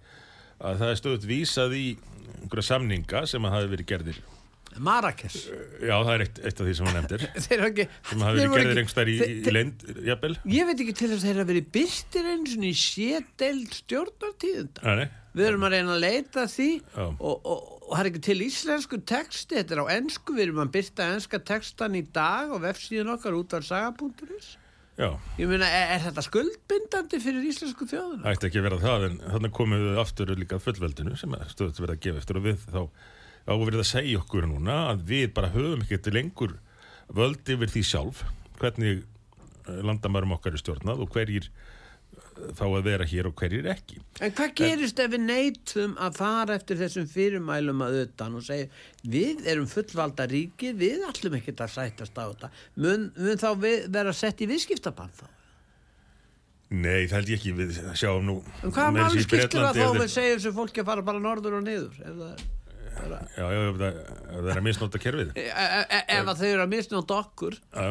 að 0.64 0.80
það 0.80 0.94
er 0.94 1.00
stöðut 1.02 1.28
vísað 1.28 1.76
í 1.76 1.86
einhverja 2.44 2.70
samninga 2.70 3.26
sem 3.30 3.46
að 3.46 3.56
hafi 3.58 3.72
verið 3.74 3.90
gerðir 3.92 4.22
Marrakesh. 4.82 5.48
já, 5.84 5.94
það 5.94 6.14
er 6.16 6.24
eitt, 6.26 6.40
eitt 6.44 6.62
af 6.62 6.68
því 6.68 6.76
sem 6.80 6.88
hún 6.90 6.96
nefndir 6.98 7.26
ekki... 7.70 7.88
sem 8.10 8.24
hafi 8.26 8.40
verið 8.40 8.56
gerðir 8.58 8.82
einhverstaðar 8.84 9.12
í, 9.14 9.18
í 9.24 9.54
leynd, 9.54 9.84
jafnvel 10.08 10.32
Ég 10.54 10.70
veit 10.70 10.80
ekki 10.86 10.96
til 11.02 11.10
þess 11.12 11.20
að 11.24 11.28
þeir 11.30 11.42
hafa 11.42 11.50
verið 11.52 11.68
byrstir 11.78 12.32
eins 12.34 12.56
og 12.58 12.66
í 12.66 12.74
sédeld 12.84 13.78
stjórnartíðunda. 13.84 14.84
Nei, 14.88 14.96
nei, 15.04 15.20
Við 15.34 15.48
erum 15.50 15.64
að 15.66 15.72
reyna 15.74 15.94
að 15.96 16.04
leita 16.04 16.44
því 16.50 16.68
Já. 16.94 17.06
og, 17.10 17.38
og, 17.42 17.62
og 17.84 17.94
það 17.96 18.02
er 18.04 18.10
ekki 18.12 18.20
til 18.28 18.36
íslensku 18.46 19.00
texti, 19.10 19.56
þetta 19.58 19.74
er 19.78 19.82
á 19.82 19.86
ennsku, 19.98 20.36
við 20.38 20.44
erum 20.48 20.60
að 20.62 20.74
byrta 20.76 21.08
enska 21.16 21.40
textan 21.50 21.96
í 21.98 22.04
dag 22.14 22.52
og 22.54 22.62
vefsíðun 22.68 23.10
okkar 23.16 23.38
út 23.40 23.56
af 23.58 23.66
saga.is. 23.66 24.52
já, 25.02 25.10
Ég 25.42 25.50
meina, 25.50 25.66
er, 25.66 25.96
er 25.96 26.04
þetta 26.06 26.22
skuldbindandi 26.28 27.22
fyrir 27.24 27.48
íslensku 27.50 27.88
þjóðuna? 27.90 28.30
ætti 28.30 28.52
ekki 28.52 28.62
að 28.62 28.68
vera 28.70 28.80
það 28.84 29.08
en 29.10 29.18
þannig 29.34 29.56
komum 29.58 29.88
við 29.88 30.02
aftur 30.06 30.36
líka 30.38 30.62
fullveldinu 30.62 31.18
sem 31.18 31.34
stöðut 31.50 31.82
verið 31.82 31.96
að 31.98 32.04
gefa 32.06 32.22
eftir 32.22 32.38
og 32.38 32.46
við 32.52 32.62
þá 32.70 32.82
á 33.44 33.54
verið 33.54 33.82
að 33.84 33.90
segja 33.90 34.22
okkur 34.22 34.48
núna 34.48 34.78
að 34.92 35.08
við 35.10 35.26
bara 35.36 35.52
höfum 35.54 35.84
til 35.88 36.16
lengur 36.16 36.58
völd 37.14 37.50
yfir 37.50 37.72
því 37.72 37.84
sjálf 37.88 38.24
hvernig 38.60 39.04
landamærum 39.68 40.36
okkar 40.38 40.56
er 40.56 40.62
stjórnað 40.62 41.04
og 41.04 41.12
hverjir 41.14 41.50
eh, 41.50 42.50
fá 42.56 42.64
að 42.68 42.88
vera 42.88 43.08
hér 43.08 43.30
og 43.30 43.36
hverjir 43.40 43.68
ekki 43.74 44.00
En 44.24 44.34
hvað 44.36 44.56
gerist 44.60 45.00
ef 45.00 45.12
við 45.14 45.26
neytum 45.28 45.94
að 46.02 46.18
fara 46.20 46.58
eftir 46.58 46.80
þessum 46.82 47.08
fyrirmælum 47.12 47.84
að 47.86 48.00
utan 48.06 48.40
og 48.40 48.48
segja 48.48 48.68
við 49.04 49.46
erum 49.52 49.70
fullvalda 49.72 50.28
ríki, 50.32 50.74
við 50.78 51.06
ætlum 51.10 51.38
ekkert 51.40 51.64
að 51.66 51.74
sættast 51.78 52.18
á 52.20 52.24
þetta. 52.26 52.52
Mun, 52.80 53.08
mun 53.20 53.40
þá 53.40 53.50
við, 53.60 53.80
vera 53.94 54.16
sett 54.16 54.44
í 54.44 54.50
viðskiptabann 54.52 55.16
þá? 55.20 55.26
Nei, 56.74 57.06
það 57.06 57.18
held 57.20 57.30
ég 57.30 57.38
ekki 57.38 57.52
við 57.54 57.76
sjáum 58.00 58.24
nú 58.26 58.36
En 58.64 58.72
hvaða 58.74 58.94
meira 58.96 59.68
að 59.70 59.78
þá 59.78 60.00
við 60.00 60.08
segjum 60.10 60.40
sem 60.42 60.56
fólki 60.56 60.82
að 60.82 60.88
fara 60.90 61.06
bara 61.06 61.22
norður 61.22 61.60
og 61.60 61.66
niður? 61.68 62.00
Ef 62.02 62.16
það 62.18 62.30
er... 62.32 62.46
Já, 62.94 63.46
já, 63.50 63.62
ef 63.70 63.78
það, 63.80 64.02
er 64.34 64.58
að 64.58 64.66
misnóta 64.68 65.02
kerfið. 65.02 65.32
E- 65.40 65.48
e- 65.50 65.86
e- 65.98 66.04
ef 66.18 66.28
að 66.28 66.42
þau 66.42 66.50
eru 66.50 66.64
að 66.66 66.74
misnóta 66.74 67.18
okkur. 67.20 67.58
Já, 67.74 67.88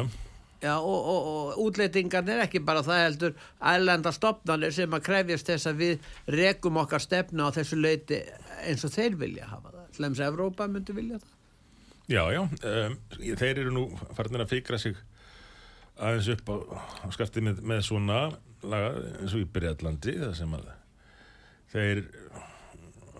já, 0.63 0.73
og, 0.77 1.09
og, 1.13 1.27
og 1.33 1.61
útleitingarnir 1.65 2.43
ekki 2.45 2.63
bara 2.63 2.83
það 2.85 3.03
heldur 3.03 3.37
ælenda 3.73 4.13
stopnarnir 4.15 4.75
sem 4.75 4.95
að 4.95 5.05
krefjast 5.09 5.51
þess 5.51 5.71
að 5.71 5.81
við 5.83 6.11
rekum 6.37 6.79
okkar 6.83 7.03
stefnu 7.03 7.47
á 7.47 7.55
þessu 7.55 7.79
leiti 7.81 8.21
eins 8.63 8.85
og 8.87 8.93
þeir 8.95 9.17
vilja 9.19 9.49
hafa 9.51 9.73
það. 9.73 9.87
Slems 9.97 10.23
Evrópa 10.25 10.67
myndi 10.71 10.95
vilja 10.95 11.19
það. 11.19 11.33
Já, 12.11 12.23
já 12.35 12.41
um, 12.43 12.95
Þeir 13.39 13.59
eru 13.61 13.71
nú 13.71 13.83
farinir 14.15 14.43
að 14.43 14.55
fikra 14.57 14.79
sig 14.81 14.97
aðeins 15.99 16.31
upp 16.33 16.49
á, 16.51 16.55
á 17.03 17.07
skaftið 17.13 17.45
með, 17.47 17.61
með 17.69 17.83
svona 17.87 18.19
laga 18.63 18.89
eins 19.21 19.35
og 19.35 19.43
í 19.43 19.47
Breitlandi 19.53 20.17
það 20.19 20.33
sem 20.39 20.55
að 20.57 20.71
þeir 21.73 22.03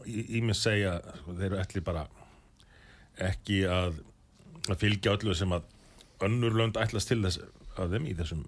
ímið 0.08 0.58
segja 0.58 0.98
þeir 1.28 1.46
eru 1.50 1.62
ætli 1.62 1.84
bara 1.86 2.08
ekki 3.22 3.64
að, 3.70 4.00
að 4.70 4.80
fylgja 4.82 5.14
öllu 5.18 5.36
sem 5.38 5.54
að 5.54 5.70
önnur 6.24 6.56
lönd 6.58 6.80
ætlast 6.80 7.12
til 7.12 7.22
þess 7.24 7.44
af 7.78 7.92
þeim 7.92 8.08
í 8.10 8.16
þessum 8.18 8.46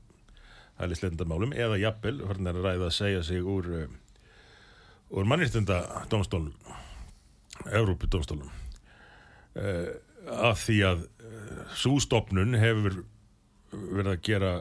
hælisleitendamálum 0.79 1.53
eða 1.55 1.79
jafnvel 1.79 2.17
farinir 2.27 2.59
að 2.59 2.67
ræða 2.67 2.89
að 2.89 2.97
segja 2.97 3.23
sig 3.23 3.45
úr 3.45 3.69
uh, 3.83 3.85
úr 5.15 5.27
mannirtunda 5.29 5.81
dómstólum 6.11 6.53
Európu 7.71 8.09
dómstólum 8.11 8.49
uh, 8.49 9.91
af 10.49 10.65
því 10.65 10.79
að 10.89 11.05
uh, 11.05 11.61
sústofnun 11.77 12.57
hefur 12.59 13.03
verið 13.71 14.11
að 14.11 14.25
gera 14.25 14.51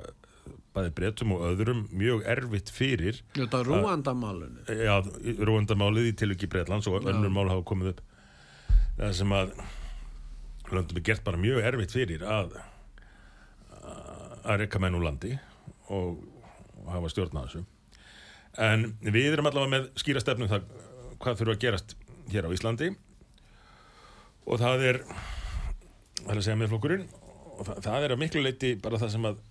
bæði 0.74 0.90
breytum 0.96 1.32
og 1.36 1.44
öðrum 1.52 1.84
mjög 1.94 2.24
erfitt 2.34 2.72
fyrir 2.74 3.20
Þetta 3.36 3.62
rúandamálunni 3.68 4.76
já, 4.82 4.96
rúandamálið 5.46 6.10
í 6.10 6.14
tilviki 6.18 6.50
Breitlands 6.50 6.88
og 6.90 7.06
önnur 7.06 7.32
mál 7.32 7.46
hafa 7.52 7.64
komið 7.68 7.92
upp. 7.94 8.02
Það 8.98 9.16
sem 9.20 9.34
að 9.34 9.54
löndum 10.72 11.00
er 11.00 11.06
gert 11.06 11.24
bara 11.26 11.40
mjög 11.40 11.62
erfitt 11.70 11.94
fyrir 11.94 12.24
að 12.26 12.56
að 14.44 14.60
rekka 14.64 14.80
menn 14.82 14.96
úr 14.98 15.06
landi 15.06 15.32
og, 15.92 16.18
og 16.82 16.90
hafa 16.92 17.12
stjórn 17.12 17.40
að 17.40 17.48
þessu. 17.48 17.64
En 18.64 18.86
við 19.02 19.32
erum 19.32 19.48
allavega 19.50 19.72
með 19.72 19.88
skýra 19.98 20.22
stefnum 20.22 20.50
það 20.50 20.68
hvað 21.22 21.40
þurfa 21.40 21.56
að 21.56 21.62
gerast 21.64 21.96
hér 22.32 22.48
á 22.48 22.54
Íslandi. 22.54 22.90
Og 24.44 24.60
það 24.60 24.84
er 24.90 25.00
það 26.20 26.30
er 26.34 26.38
að 26.38 26.46
segja 26.46 26.60
meðflokkurinn 26.60 27.06
og 27.54 27.66
það, 27.68 27.80
það 27.86 28.06
er 28.06 28.14
að 28.14 28.20
miklu 28.20 28.44
leiti 28.44 28.72
bara 28.82 29.00
það 29.00 29.14
sem 29.14 29.28
að 29.28 29.42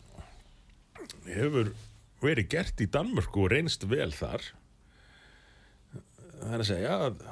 hefur 1.27 1.73
verið 2.23 2.51
gert 2.53 2.83
í 2.83 2.89
Danmörku 2.91 3.45
og 3.45 3.51
reynst 3.53 3.87
vel 3.89 4.11
þar. 4.15 4.45
Það 6.43 6.53
er 6.53 6.63
að 6.63 6.69
segja 6.69 6.99
að 7.07 7.25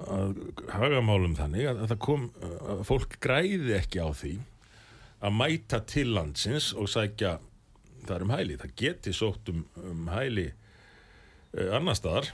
að 0.00 0.36
hagamálum 0.70 1.34
þannig 1.36 1.66
að, 1.68 1.82
að 1.82 1.92
það 1.92 2.00
kom 2.06 2.26
að 2.40 2.82
fólk 2.88 3.16
græði 3.22 3.74
ekki 3.76 4.02
á 4.02 4.08
því 4.16 4.34
að 5.20 5.34
mæta 5.36 5.80
til 5.88 6.06
landsins 6.14 6.70
og 6.72 6.88
sækja 6.88 7.34
þar 8.08 8.24
um 8.24 8.32
hæli. 8.32 8.56
Það 8.60 8.76
geti 8.80 9.14
sótt 9.16 9.50
um, 9.52 9.64
um 9.76 10.06
hæli 10.12 10.46
uh, 10.50 11.74
annar 11.76 11.98
staðar. 11.98 12.30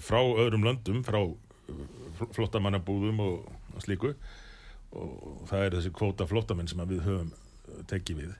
Frá 0.00 0.20
öðrum 0.20 0.64
löndum 0.66 1.02
frá 1.04 1.20
uh, 1.24 1.36
flottamannabúðum 2.36 3.20
og, 3.24 3.52
og 3.74 3.84
slíku. 3.84 4.14
Og 4.92 5.44
það 5.48 5.66
er 5.66 5.76
þessi 5.78 5.94
kvóta 5.96 6.28
flottamenn 6.28 6.70
sem 6.70 6.80
við 6.88 7.04
höfum 7.06 7.32
tekið 7.90 8.22
við. 8.22 8.32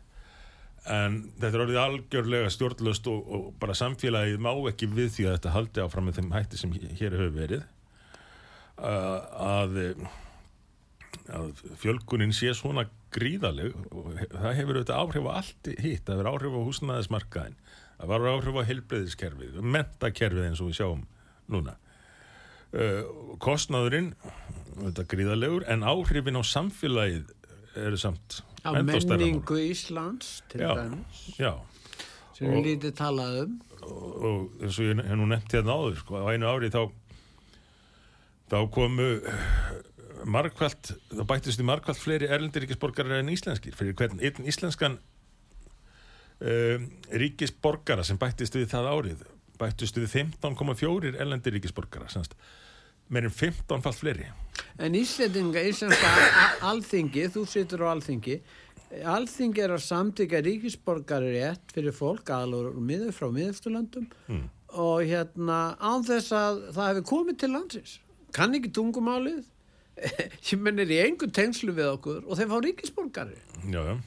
En 0.93 1.21
þetta 1.39 1.53
er 1.53 1.65
orðið 1.67 1.83
algjörlega 1.83 2.49
stjórnlöst 2.51 3.07
og, 3.11 3.21
og 3.23 3.45
bara 3.63 3.77
samfélagið 3.79 4.41
má 4.43 4.51
ekki 4.71 4.89
við 4.91 5.13
því 5.17 5.29
að 5.29 5.37
þetta 5.37 5.55
haldi 5.57 5.85
áfram 5.85 6.09
með 6.09 6.19
þeim 6.19 6.35
hætti 6.35 6.59
sem 6.59 6.75
hér 6.75 7.17
hefur 7.19 7.37
verið. 7.37 7.69
Uh, 8.83 9.21
að, 9.47 9.79
að 11.31 11.63
fjölgunin 11.79 12.35
sé 12.35 12.51
svona 12.57 12.89
gríðaleg 13.15 13.77
og 13.93 14.09
það 14.33 14.57
hefur 14.59 14.81
auðvitað 14.81 14.99
áhrif 14.99 15.29
á 15.29 15.33
allt 15.37 15.71
hitt, 15.77 16.03
það 16.09 16.17
hefur 16.17 16.31
áhrif 16.33 16.57
á 16.57 16.67
húsnæðismarkaðin 16.67 17.59
það 18.03 18.11
var 18.11 18.29
áhrif 18.33 18.59
á 18.59 18.69
heilbreyðiskerfið 18.69 19.59
mentakerfið 19.63 20.47
eins 20.49 20.63
og 20.63 20.71
við 20.71 20.79
sjáum 20.81 21.03
núna. 21.53 21.77
Uh, 22.73 23.37
kostnaðurinn 23.43 24.15
auðvitað 24.79 25.11
gríðalegur 25.13 25.67
en 25.71 25.85
áhrifin 25.87 26.41
á 26.41 26.43
samfélagið 26.43 27.31
eru 27.79 28.01
samt 28.01 28.41
á 28.63 28.71
menningu 28.79 29.59
Íslands 29.59 30.41
til 30.53 30.63
dæmis 30.63 31.23
Já, 31.41 31.53
sem 32.37 32.51
við 32.53 32.67
lítið 32.71 32.97
talað 32.99 33.39
um. 33.45 33.61
Og, 33.83 34.11
og 34.29 34.63
eins 34.63 34.79
og 34.79 34.87
ég 34.87 35.01
hef 35.03 35.19
nú 35.19 35.29
nefnt 35.31 35.57
hérna 35.57 35.79
áður 35.79 35.99
sko, 36.03 36.21
á 36.23 36.27
einu 36.31 36.51
ári 36.51 36.71
þá 36.71 36.83
þá 38.53 38.59
komu 38.71 39.09
margkvælt, 40.29 40.93
þá 41.11 41.23
bættist 41.27 41.59
við 41.59 41.69
margkvælt 41.71 41.99
fleiri 41.99 42.29
erlendir 42.31 42.63
ríkisborgarar 42.67 43.23
en 43.23 43.33
íslenskir. 43.33 43.75
Fyrir 43.75 43.97
hvern? 43.99 44.21
Einn 44.23 44.47
íslenskan 44.47 44.99
um, 46.43 46.89
ríkisborgara 47.23 48.05
sem 48.07 48.21
bættist 48.21 48.57
við 48.59 48.69
það 48.73 48.91
árið 48.93 49.25
bættist 49.61 49.99
við 49.99 50.11
15,4 50.15 51.15
erlendir 51.23 51.57
ríkisborgara 51.57 52.11
semst 52.13 52.37
meirinn 53.13 53.35
15 53.35 53.83
falt 53.85 53.99
fleiri 54.01 54.27
En 54.83 54.95
Íslandinga, 54.97 55.61
íslenska 55.69 56.09
a- 56.09 56.71
alþingi, 56.73 57.27
þú 57.33 57.43
situr 57.49 57.85
á 57.89 57.93
alþingi, 57.95 58.37
alþingi 59.09 59.63
er 59.65 59.73
að 59.77 59.83
samtíka 59.85 60.41
ríkisborgari 60.45 61.31
rétt 61.39 61.73
fyrir 61.75 61.95
fólk 61.97 62.29
aðalur 62.35 62.75
miður 62.77 63.15
frá 63.17 63.29
miðursturlandum 63.33 64.07
Mm. 64.29 64.45
og 64.77 65.01
hérna 65.09 65.77
án 65.81 66.05
þess 66.05 66.33
að 66.37 66.61
það 66.77 66.89
hefur 66.91 67.07
komið 67.13 67.39
til 67.43 67.51
landsins. 67.55 67.95
Kann 68.33 68.55
ekki 68.57 68.71
tungumálið, 68.73 69.43
ég 70.53 70.61
mennir 70.61 70.89
í 70.93 71.01
engu 71.07 71.29
tengslu 71.33 71.73
við 71.77 71.91
okkur 71.97 72.23
og 72.27 72.37
þeir 72.39 72.49
fá 72.53 72.59
ríkisborgari. 72.65 73.37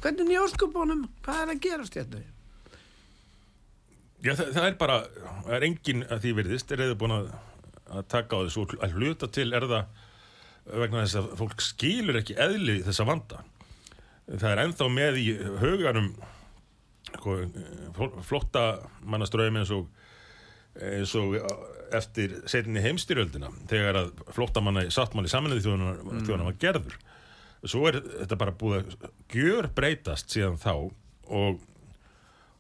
Hvernig 0.02 0.30
njóskupunum, 0.30 1.08
hvað 1.26 1.42
er 1.46 1.54
að 1.56 1.62
gerast 1.66 1.94
hérna? 1.98 2.22
Já, 4.26 4.34
það, 4.34 4.48
það 4.56 4.66
er 4.70 4.78
bara, 4.80 4.96
það 5.46 5.58
er 5.60 5.66
enginn 5.68 6.06
að 6.10 6.24
því 6.24 6.32
virðist, 6.40 6.72
er 6.74 6.82
eða 6.88 6.98
búin 6.98 7.14
að, 7.20 7.28
að 7.92 8.08
taka 8.12 8.40
á 8.40 8.44
þessu 8.46 8.64
og 8.64 8.76
að 8.84 8.96
hluta 8.98 9.30
til 9.34 9.52
er 9.54 9.68
það 9.70 10.02
vegna 10.66 11.04
þess 11.04 11.20
að 11.20 11.28
fólk 11.42 11.62
skilur 11.62 12.20
ekki 12.22 12.38
eðli 12.42 12.80
þessa 12.86 13.06
vanda. 13.06 13.44
Það 14.26 14.48
er 14.52 14.62
ennþá 14.64 14.88
með 14.90 15.20
í 15.22 15.28
huganum 15.62 16.10
sko, 17.12 17.38
flotta 18.26 18.66
mannaströðum 19.06 19.62
eins 19.62 19.74
og, 19.76 19.86
eins 20.82 21.14
og 21.20 21.38
eftir 21.96 22.40
setni 22.50 22.82
heimstyrjöldina 22.82 23.52
þegar 23.70 24.02
að 24.02 24.26
flottamanna 24.34 24.88
sáttmáli 24.94 25.30
saminuði 25.32 25.68
þjóðunar 25.68 26.02
mm. 26.02 26.48
var 26.50 26.60
gerður. 26.62 26.98
Svo 27.66 27.86
er 27.90 28.02
þetta 28.02 28.38
bara 28.42 28.58
búið 28.58 28.82
að 28.82 29.08
gjör 29.34 29.70
breytast 29.78 30.34
síðan 30.34 30.60
þá 30.62 30.74
og 31.26 31.62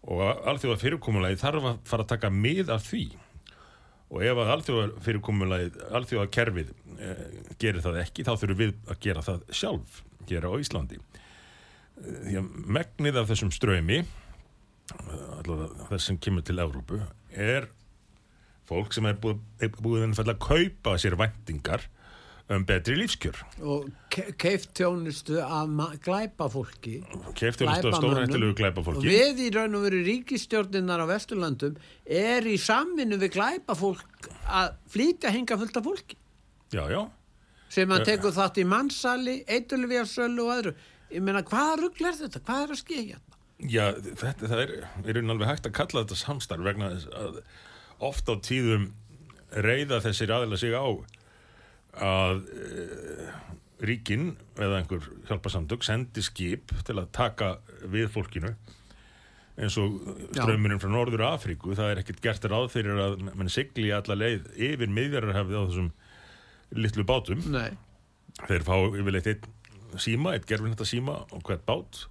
og 0.06 0.22
alþjóða 0.52 0.82
fyrirkomulagi 0.82 1.40
þarf 1.42 1.64
að 1.66 1.78
fara 1.90 2.06
að 2.06 2.12
taka 2.12 2.30
mið 2.34 2.72
af 2.76 2.84
því 2.86 3.06
og 4.12 4.22
ef 4.22 4.42
að 4.42 4.52
alþjóða 4.56 5.06
fyrirkomulagi 5.06 5.72
alþjóða 5.98 6.32
kerfið 6.36 6.74
eh, 7.00 7.24
gerir 7.62 7.82
það 7.86 8.02
ekki 8.04 8.26
þá 8.28 8.34
þurfum 8.36 8.62
við 8.62 8.76
að 8.86 9.02
gera 9.08 9.26
það 9.26 9.48
sjálf 9.62 10.02
gera 10.30 10.52
á 10.52 10.56
Íslandi. 10.62 11.00
Eh, 11.00 12.20
því 12.28 12.38
að 12.42 12.52
megnið 12.78 13.20
af 13.22 13.32
þessum 13.32 13.54
ströymi 13.56 14.04
allavega 15.40 15.90
þess 15.90 16.12
sem 16.12 16.22
kemur 16.22 16.46
til 16.46 16.60
Evrópu 16.62 17.02
er 17.34 17.70
fólk 18.70 18.94
sem 18.94 19.06
er 19.10 19.18
búið, 19.22 19.42
búið 19.82 20.22
að 20.22 20.36
kaupa 20.42 20.96
sér 21.02 21.18
væntingar 21.20 21.86
um 22.50 22.66
betri 22.66 22.94
lífskjör 23.00 23.38
Og 23.66 23.88
ke 24.14 24.32
keift 24.38 24.74
tjónustu 24.78 25.40
af 25.42 25.66
ma- 25.68 25.96
glæpafólki. 25.98 27.02
keftur 27.36 27.66
um 27.68 27.74
Glæpamönnum. 27.74 27.94
stóra 27.98 28.22
hættilegu 28.26 28.88
Og 28.88 29.04
við 29.04 29.40
í 29.48 29.56
raun 29.56 29.76
og 29.76 29.82
veru 29.88 30.04
ríkistjórninnar 30.06 31.02
á 31.02 31.06
Vesturlandum 31.10 31.76
er 32.06 32.42
í 32.46 32.58
samvinnu 32.58 33.18
við 33.18 33.34
glæpafólk 33.34 34.30
að 34.48 34.76
flytja 34.90 35.32
hinga 35.32 35.58
fullt 35.58 35.78
af 35.78 35.84
fólki 35.84 36.16
já, 36.72 36.86
já, 36.90 37.10
sem 37.70 37.90
að 37.90 38.00
Ja. 38.00 38.06
tekur 38.06 38.32
þátt 38.32 38.58
í 38.62 38.66
mannsali, 38.66 39.44
eitulvíasölu 39.48 40.42
og 40.46 40.54
öðru. 40.64 40.74
Ég 41.12 41.22
meina, 41.22 41.42
hvaða 41.42 41.78
rugl 41.82 42.06
er 42.06 42.14
þetta? 42.14 42.40
Hvað 42.40 42.64
er 42.64 42.70
að 42.74 42.82
skilja 42.84 43.16
hérna? 43.16 43.36
Já, 43.60 43.94
þetta, 44.16 44.48
það 44.48 44.60
er, 44.62 44.88
er 45.08 45.18
alveg 45.30 45.48
hægt 45.48 45.66
að 45.68 45.72
kalla 45.74 46.04
þetta 46.04 46.16
samstarf 46.16 46.64
vegna 46.64 46.90
að 46.94 47.42
oft 48.00 48.26
á 48.30 48.36
tíðum 48.38 48.92
reyða 49.52 50.02
þessir 50.02 50.30
aðeila 50.30 50.58
sig 50.58 50.74
á 50.74 50.86
að 52.02 52.42
e, 52.52 53.28
ríkin 53.86 54.34
eða 54.56 54.82
einhver 54.82 55.06
hjálpasamtök 55.30 55.86
sendi 55.86 56.24
skip 56.26 56.74
til 56.88 56.98
að 57.00 57.12
taka 57.16 57.56
við 57.92 58.10
fólkinu 58.14 58.56
eins 59.56 59.78
og 59.80 60.02
strömmurinn 60.36 60.82
frá 60.82 60.92
Norður 60.92 61.26
Afríku. 61.30 61.76
Það 61.78 61.92
er 61.94 62.02
ekkert 62.02 62.24
gert 62.24 62.48
ráð 62.52 62.70
fyrir 62.74 63.00
að 63.00 63.22
mann 63.30 63.52
sigli 63.52 63.92
alla 63.96 64.18
leið 64.18 64.50
yfir 64.72 64.92
miðjararhafið 64.92 65.60
á 65.60 65.64
þessum 65.64 65.92
litlu 66.76 67.06
bátum. 67.08 67.44
Nei. 67.54 67.78
þeir 68.50 68.66
fá 68.68 68.76
yfirleitt 68.76 69.30
einn 69.32 70.00
síma, 70.02 70.34
eitt 70.36 70.48
gerfin 70.50 70.74
þetta 70.74 70.88
síma 70.90 71.22
og 71.32 71.44
hvert 71.48 71.64
bát 71.68 72.02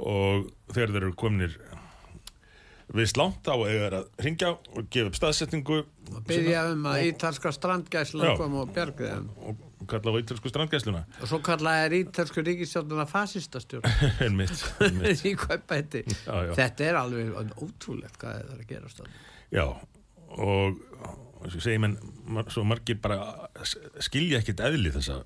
og 0.00 0.46
þegar 0.72 0.94
þeir 0.94 1.02
eru 1.02 1.16
kominir 1.20 1.58
við 2.92 3.10
slánt 3.12 3.46
á 3.48 3.56
eða 3.56 4.00
að 4.00 4.24
ringja 4.26 4.50
og 4.54 4.88
gefa 4.92 5.10
upp 5.10 5.18
staðsetningu. 5.18 5.78
Byrja 6.28 6.66
um 6.72 6.88
að 6.90 7.06
ítalska 7.08 7.52
strandgæsla 7.54 8.34
kom 8.40 8.58
og 8.60 8.74
bjarga 8.74 9.14
þeim. 9.14 9.30
og 9.48 9.88
kalla 9.88 10.12
á 10.12 10.20
ítalsku 10.20 10.52
strandgæsluna. 10.52 11.04
Og 11.20 11.30
svo 11.30 11.40
kallaði 11.44 11.86
er 11.86 11.96
ítalsku 12.02 12.44
ríkistjórnina 12.44 13.06
fasistastjórn. 13.08 13.88
Þetta 16.60 16.88
er 16.88 17.00
alveg 17.00 17.54
ótrúlegt 17.60 18.18
hvað 18.20 18.38
það 18.38 18.40
er 18.40 18.58
að 18.58 18.66
gera 18.74 18.92
stáð. 18.92 19.20
já 19.54 19.66
og 20.34 20.80
segir 21.52 21.80
menn 21.82 21.96
svo 22.50 22.64
margir 22.66 22.98
bara 23.02 23.48
skilja 24.02 24.40
ekkit 24.40 24.62
eðli 24.64 24.92
þessa 24.94 25.20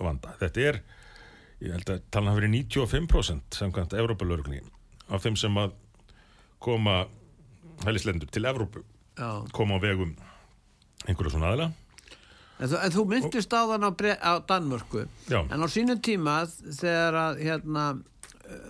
vanda. 0.00 0.34
Þetta 0.40 0.68
er, 0.70 0.80
ég 1.62 1.74
held 1.76 1.92
að 1.92 2.04
talan 2.10 2.32
hafi 2.32 2.42
verið 2.42 2.56
95% 2.72 3.58
samkvæmt 3.60 3.96
Evrópalörgni 4.00 4.62
af 5.12 5.24
þeim 5.24 5.36
sem 5.38 5.60
að 5.60 5.76
koma 6.64 7.04
hælislendur 7.84 8.30
til 8.32 8.48
Evrópu 8.48 8.82
Já. 9.18 9.44
koma 9.52 9.76
á 9.76 9.84
vegum 9.84 10.14
einhverju 11.06 11.34
svona 11.34 11.52
aðila. 11.52 11.72
En 12.62 12.70
þú, 12.70 12.78
en 12.86 12.92
þú 12.94 13.04
myndist 13.10 13.52
á 13.52 13.62
þann 13.68 13.86
á, 13.86 13.90
á 14.22 14.32
Danmörku. 14.48 15.06
Já. 15.28 15.40
en 15.42 15.60
á 15.60 15.68
sínum 15.68 16.00
tíma 16.00 16.44
þegar 16.48 17.18
að 17.20 17.42
hérna, 17.44 17.84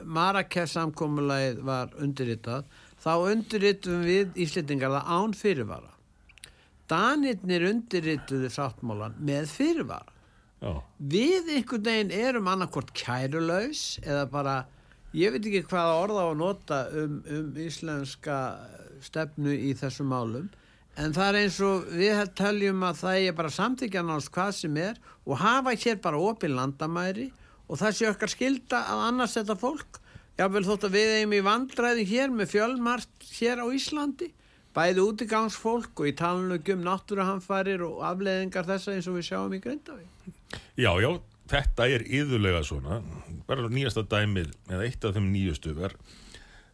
Marrakes 0.04 0.76
samkomulagið 0.76 1.60
var 1.66 1.90
undirritað 1.98 2.68
þá 3.02 3.12
undirritum 3.32 4.04
við 4.06 4.36
Íslendingar 4.44 4.92
það 4.94 5.10
án 5.16 5.34
fyrirvara. 5.36 5.90
Danirnir 6.88 7.64
undirrituðu 7.70 8.50
sáttmálan 8.52 9.16
með 9.18 9.48
fyrirvara. 9.52 10.12
Já, 10.64 10.80
við 10.98 11.50
einhvern 11.58 11.84
veginn 11.84 12.12
erum 12.14 12.48
annarkvort 12.48 12.94
kærulaus 12.96 13.98
eða 14.04 14.24
bara 14.32 14.54
ég 15.14 15.34
veit 15.34 15.46
ekki 15.46 15.64
hvaða 15.70 15.96
orða 16.02 16.26
á 16.26 16.28
að 16.32 16.40
nota 16.40 16.82
um, 16.90 17.16
um 17.30 17.56
íslenska 17.62 18.38
stefnu 19.04 19.54
í 19.54 19.72
þessum 19.78 20.10
málum 20.10 20.50
en 21.00 21.14
það 21.14 21.28
er 21.28 21.40
eins 21.40 21.58
og 21.64 21.88
við 21.90 22.22
teljum 22.38 22.84
að 22.86 23.00
það 23.02 23.18
er 23.28 23.36
bara 23.38 23.56
samþykja 23.56 24.04
náttúrulega 24.04 24.36
hvað 24.36 24.52
sem 24.58 24.78
er 24.82 25.00
og 25.24 25.40
hafa 25.42 25.74
hér 25.84 26.00
bara 26.02 26.22
opin 26.22 26.54
landamæri 26.54 27.28
og 27.68 27.80
það 27.80 27.98
sé 27.98 28.08
okkar 28.10 28.32
skilda 28.32 28.84
að 28.92 29.04
annars 29.08 29.36
þetta 29.38 29.56
fólk. 29.58 30.00
Jável 30.38 30.64
þótt 30.66 30.88
að 30.88 30.96
við 30.98 31.12
eigum 31.18 31.36
í 31.36 31.44
vandræði 31.46 32.06
hér 32.10 32.32
með 32.34 32.50
fjölmart 32.56 33.28
hér 33.38 33.62
á 33.62 33.66
Íslandi 33.70 34.32
bæði 34.74 35.04
útigangsfólk 35.04 36.02
og 36.02 36.10
í 36.10 36.16
talinu 36.18 36.58
um 36.58 36.82
náttúruhamfarir 36.88 37.84
og 37.86 38.02
afleðingar 38.02 38.66
þessa 38.66 38.96
eins 38.96 39.06
og 39.10 39.20
við 39.20 39.28
sjáum 39.28 39.54
í 39.54 39.62
Grindavík. 39.62 40.34
Já, 40.74 40.90
já 40.98 41.10
þetta 41.50 41.88
er 41.92 42.04
yðurlega 42.08 42.62
svona 42.66 43.00
bara 43.48 43.68
nýjasta 43.68 44.04
dæmið 44.08 44.54
eða 44.70 44.86
eitt 44.86 45.04
af 45.04 45.16
þeim 45.16 45.32
nýjustu 45.32 45.74
var 45.76 45.96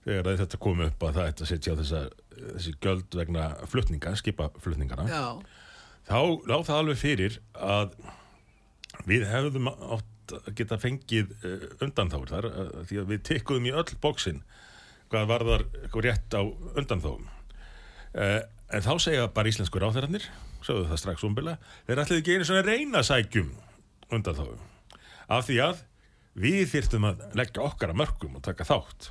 þegar 0.04 0.38
þetta 0.40 0.61
kom 0.62 0.85
upp 0.85 1.04
að 1.04 1.16
það 1.18 1.30
ætti 1.30 1.44
að 1.44 1.50
setja 1.50 1.74
þessa, 1.80 2.02
þessi 2.37 2.76
göld 2.85 3.16
vegna 3.18 3.48
flutninga, 3.70 4.14
skipaflutningana 4.20 5.06
Já, 5.11 5.24
þá 6.09 6.20
láð 6.48 6.64
það 6.68 6.80
alveg 6.83 7.00
fyrir 7.00 7.40
að 7.54 7.98
við 9.09 9.26
hefðum 9.28 9.70
átt 9.70 10.06
að 10.37 10.52
geta 10.61 10.78
fengið 10.80 11.35
uh, 11.42 11.66
undanþáur 11.83 12.30
þar 12.30 12.48
uh, 12.50 12.70
því 12.87 13.00
að 13.02 13.12
við 13.12 13.24
tikkuðum 13.28 13.66
í 13.66 13.74
öll 13.74 13.96
bóksin 14.02 14.44
hvað 15.11 15.30
varðar 15.33 15.66
eitthvað 15.83 16.06
rétt 16.06 16.37
á 16.38 16.42
undanþáum 16.78 17.26
uh, 17.26 18.40
en 18.70 18.87
þá 18.87 18.92
segja 19.02 19.26
bara 19.35 19.50
íslenskur 19.50 19.85
áþærarnir 19.88 20.28
sögðu 20.62 20.87
það 20.92 21.02
strax 21.02 21.26
umbylla 21.26 21.56
þeir 21.88 22.02
ætlaði 22.04 22.22
ekki 22.22 22.37
einu 22.37 22.46
svona 22.46 22.66
reyna 22.66 23.02
sækjum 24.11 24.18
undanþáum 24.18 24.66
af 25.31 25.46
því 25.46 25.57
að 25.62 25.81
við 26.40 26.61
þyrftum 26.73 27.07
að 27.11 27.25
leggja 27.38 27.62
okkar 27.62 27.90
að 27.92 27.99
mörgum 28.01 28.37
og 28.38 28.42
taka 28.42 28.64
þátt. 28.64 29.11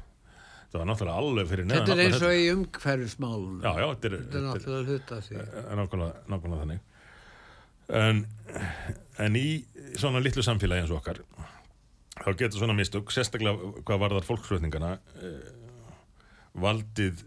Það 0.70 0.80
var 0.80 0.88
náttúrulega 0.90 1.22
alveg 1.24 1.48
fyrir 1.50 1.66
neðan 1.66 1.86
þetta 1.88 1.96
er 1.96 2.02
eins 2.06 2.24
og 2.24 2.34
í 2.36 2.44
umhverfismálunum. 2.54 3.62
já, 3.64 3.72
já, 3.80 3.88
þetta 3.90 4.08
er, 4.10 4.16
Þetta 4.20 4.38
er 4.38 4.44
náttúrulega 4.46 4.90
hluta 4.94 5.22
því. 5.26 5.36
er 5.40 5.80
nákvæmlega, 5.80 6.22
nákvæmlega 6.30 6.62
þannig. 6.64 6.80
En, 7.90 8.20
en 9.18 9.36
í 9.40 9.48
svona 9.98 10.22
litlu 10.22 10.44
samfélagi 10.46 10.84
eins 10.84 10.92
og 10.94 11.00
okkar 11.00 11.24
þá 12.20 12.30
getur 12.38 12.60
svona 12.60 12.76
mistök 12.78 13.10
sérstaklega 13.16 13.72
hvað 13.88 14.04
varðar 14.04 14.28
fólksflutningana 14.28 14.92
eh, 15.24 15.50
valdið 16.54 17.24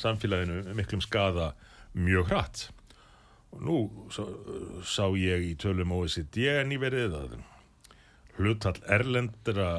samfélaginu 0.00 0.62
miklum 0.78 1.02
skada 1.04 1.50
mjög 1.92 2.30
hratt 2.32 2.68
og 3.56 3.62
nú 3.64 3.78
sá, 4.12 4.22
sá 4.84 5.04
ég 5.16 5.44
í 5.50 5.54
tölum 5.60 5.94
OECD 5.96 6.44
nýverið 6.68 7.14
að 7.16 7.36
hlutall 8.36 8.76
erlendra 8.92 9.70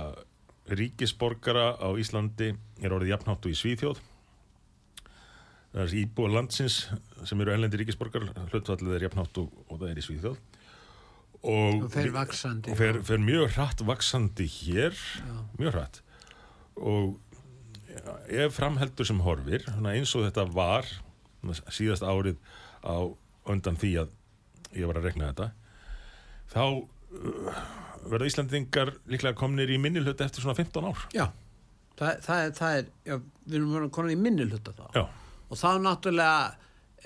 ríkisborgara 0.67 1.75
á 1.77 1.87
Íslandi 1.95 2.51
er 2.83 2.93
orðið 2.93 3.13
jafnháttu 3.13 3.51
í 3.53 3.57
Svíþjóð. 3.57 3.99
Það 5.71 5.83
er 5.83 5.93
íbúa 6.01 6.31
landsins 6.33 6.77
sem 7.27 7.41
eru 7.43 7.53
ennlendi 7.53 7.79
ríkisborgar 7.83 8.25
hlutfallið 8.49 8.97
er 8.97 9.05
jafnhátt 9.07 9.39
og, 9.43 9.53
það 9.75 9.89
er 9.91 10.01
í 10.01 10.05
Svíþjóð. 10.07 10.41
Og, 11.37 11.83
Og 11.85 11.91
fer 11.93 12.09
vaxandi. 12.15 12.73
og 12.73 12.79
fer, 12.79 12.99
fer 13.05 13.21
mjög 13.21 13.51
hratt 13.53 13.83
vaksandi 13.85 14.47
hér 14.49 14.97
mjög 15.61 15.75
hratt. 15.77 16.01
Og 16.81 17.19
ef 18.27 18.57
framheldur 18.57 19.07
sem 19.07 19.21
horfir 19.25 19.63
eins 19.77 20.15
og 20.17 20.25
þetta 20.25 20.47
var 20.53 20.89
síðast 21.69 22.05
árið 22.05 22.41
á 22.81 23.13
undan 23.53 23.77
því 23.79 23.91
að 24.03 24.13
ég 24.77 24.87
var 24.89 24.99
að 24.99 25.07
rekna 25.09 25.31
þetta 25.31 25.49
þá 26.51 26.61
uh, 26.67 27.61
verða 28.07 28.29
Íslandingar 28.29 28.91
líklega 29.11 29.37
komnir 29.39 29.71
í 29.73 29.77
minni 29.81 30.03
hlut 30.03 30.21
eftir 30.23 30.43
svona 30.43 30.57
15 30.57 30.87
ár 30.89 31.05
Já, 31.15 31.25
það, 31.99 32.21
það, 32.27 32.41
er, 32.43 32.51
það 32.59 32.77
er, 32.81 32.89
já, 33.11 33.15
við 33.47 33.57
erum 33.59 33.73
verið 33.77 33.93
konar 33.97 34.13
í 34.15 34.19
minni 34.21 34.47
hluta 34.47 34.75
þá. 34.77 34.85
já, 34.95 35.05
Og 35.47 35.55
þá 35.61 35.67
náttúrulega 35.79 36.39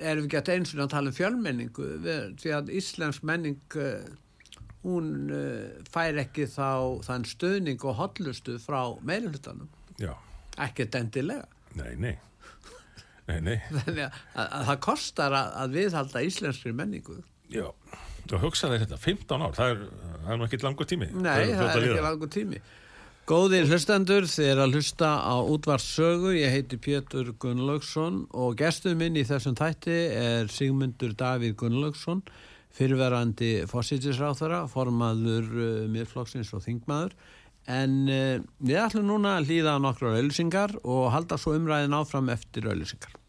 erum 0.02 0.26
við 0.26 0.34
gett 0.34 0.50
eins 0.56 0.72
og 0.74 0.80
að 0.86 0.92
tala 0.96 1.12
um 1.12 1.18
fjölmenningu 1.18 1.88
við, 2.02 2.22
því 2.42 2.54
að 2.58 2.72
íslensk 2.80 3.26
menning 3.30 3.78
uh, 3.78 4.10
hún 4.82 5.12
uh, 5.30 5.86
fær 5.94 6.18
ekki 6.24 6.48
þá 6.50 7.02
þann 7.06 7.28
stöðning 7.30 7.84
og 7.86 8.00
hotlustu 8.00 8.56
frá 8.64 8.80
meiri 9.06 9.30
hlutanum. 9.30 9.70
já, 10.02 10.14
Ekkert 10.58 10.96
endilega. 10.98 11.46
nei, 11.78 11.94
nei 12.02 12.16
nei, 13.32 13.40
nei, 13.48 13.58
Þannig 13.80 14.06
að, 14.06 14.22
að, 14.36 14.48
að 14.60 14.70
það 14.70 14.80
kostar 14.88 15.40
að, 15.40 15.52
að 15.64 15.78
viðhalda 15.80 16.26
íslenskri 16.30 16.76
menningu. 16.78 17.22
já 17.52 17.68
og 18.32 18.46
hugsaði 18.46 18.84
þetta, 18.84 19.00
15 19.02 19.44
ár, 19.44 19.56
það 19.58 19.74
er, 19.74 19.82
það 20.12 20.30
er 20.34 20.40
nú 20.40 20.46
ekki 20.48 20.62
langur 20.62 20.88
tími 20.88 21.10
Nei, 21.12 21.26
það 21.26 21.50
fljótt 21.50 21.66
að 21.66 21.82
er 21.82 21.88
ekki 21.90 22.06
langur 22.06 22.32
tími. 22.32 22.62
Góðir 23.32 23.68
hlustendur, 23.70 24.26
þið 24.28 24.48
er 24.50 24.60
að 24.64 24.74
hlusta 24.76 25.10
á 25.24 25.36
útvarssögu. 25.54 26.32
Ég 26.36 26.52
heiti 26.56 26.80
Pétur 26.82 27.30
Gunnlaugsson 27.40 28.24
og 28.36 28.58
gestur 28.60 28.98
minn 28.98 29.16
í 29.16 29.24
þessum 29.28 29.56
þætti 29.56 30.00
er 30.18 30.50
Sigmundur 30.52 31.14
Davíð 31.16 31.54
Gunnlaugsson, 31.62 32.24
fyrirverandi 32.76 33.54
fósítisráþara, 33.72 34.66
formaður 34.74 35.48
uh, 35.54 35.70
miðflokksins 35.94 36.52
og 36.58 36.66
þingmaður. 36.66 37.16
En 37.72 37.98
uh, 38.10 38.36
við 38.60 38.82
ætlum 38.82 39.08
núna 39.14 39.38
að 39.38 39.52
hlýða 39.52 39.78
á 39.78 39.84
nokkrar 39.86 40.18
auðlýsingar 40.18 40.76
og 40.82 41.12
halda 41.14 41.40
svo 41.40 41.56
umræðin 41.60 41.96
áfram 42.02 42.34
eftir 42.34 42.68
auðlýsingar. 42.68 43.21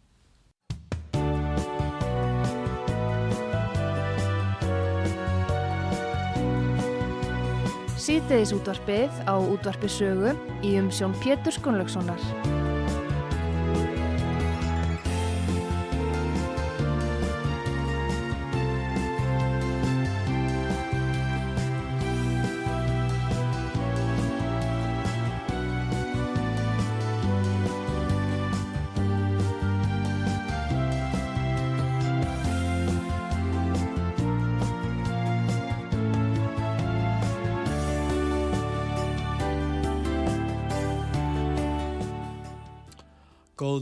Sítiðis 8.03 8.51
útvarpið 8.57 9.21
á 9.31 9.39
útvarpi 9.39 9.87
sögu 9.87 10.33
í 10.67 10.75
umsjón 10.81 11.15
Pétur 11.23 11.55
Skunlökssonar. 11.55 12.62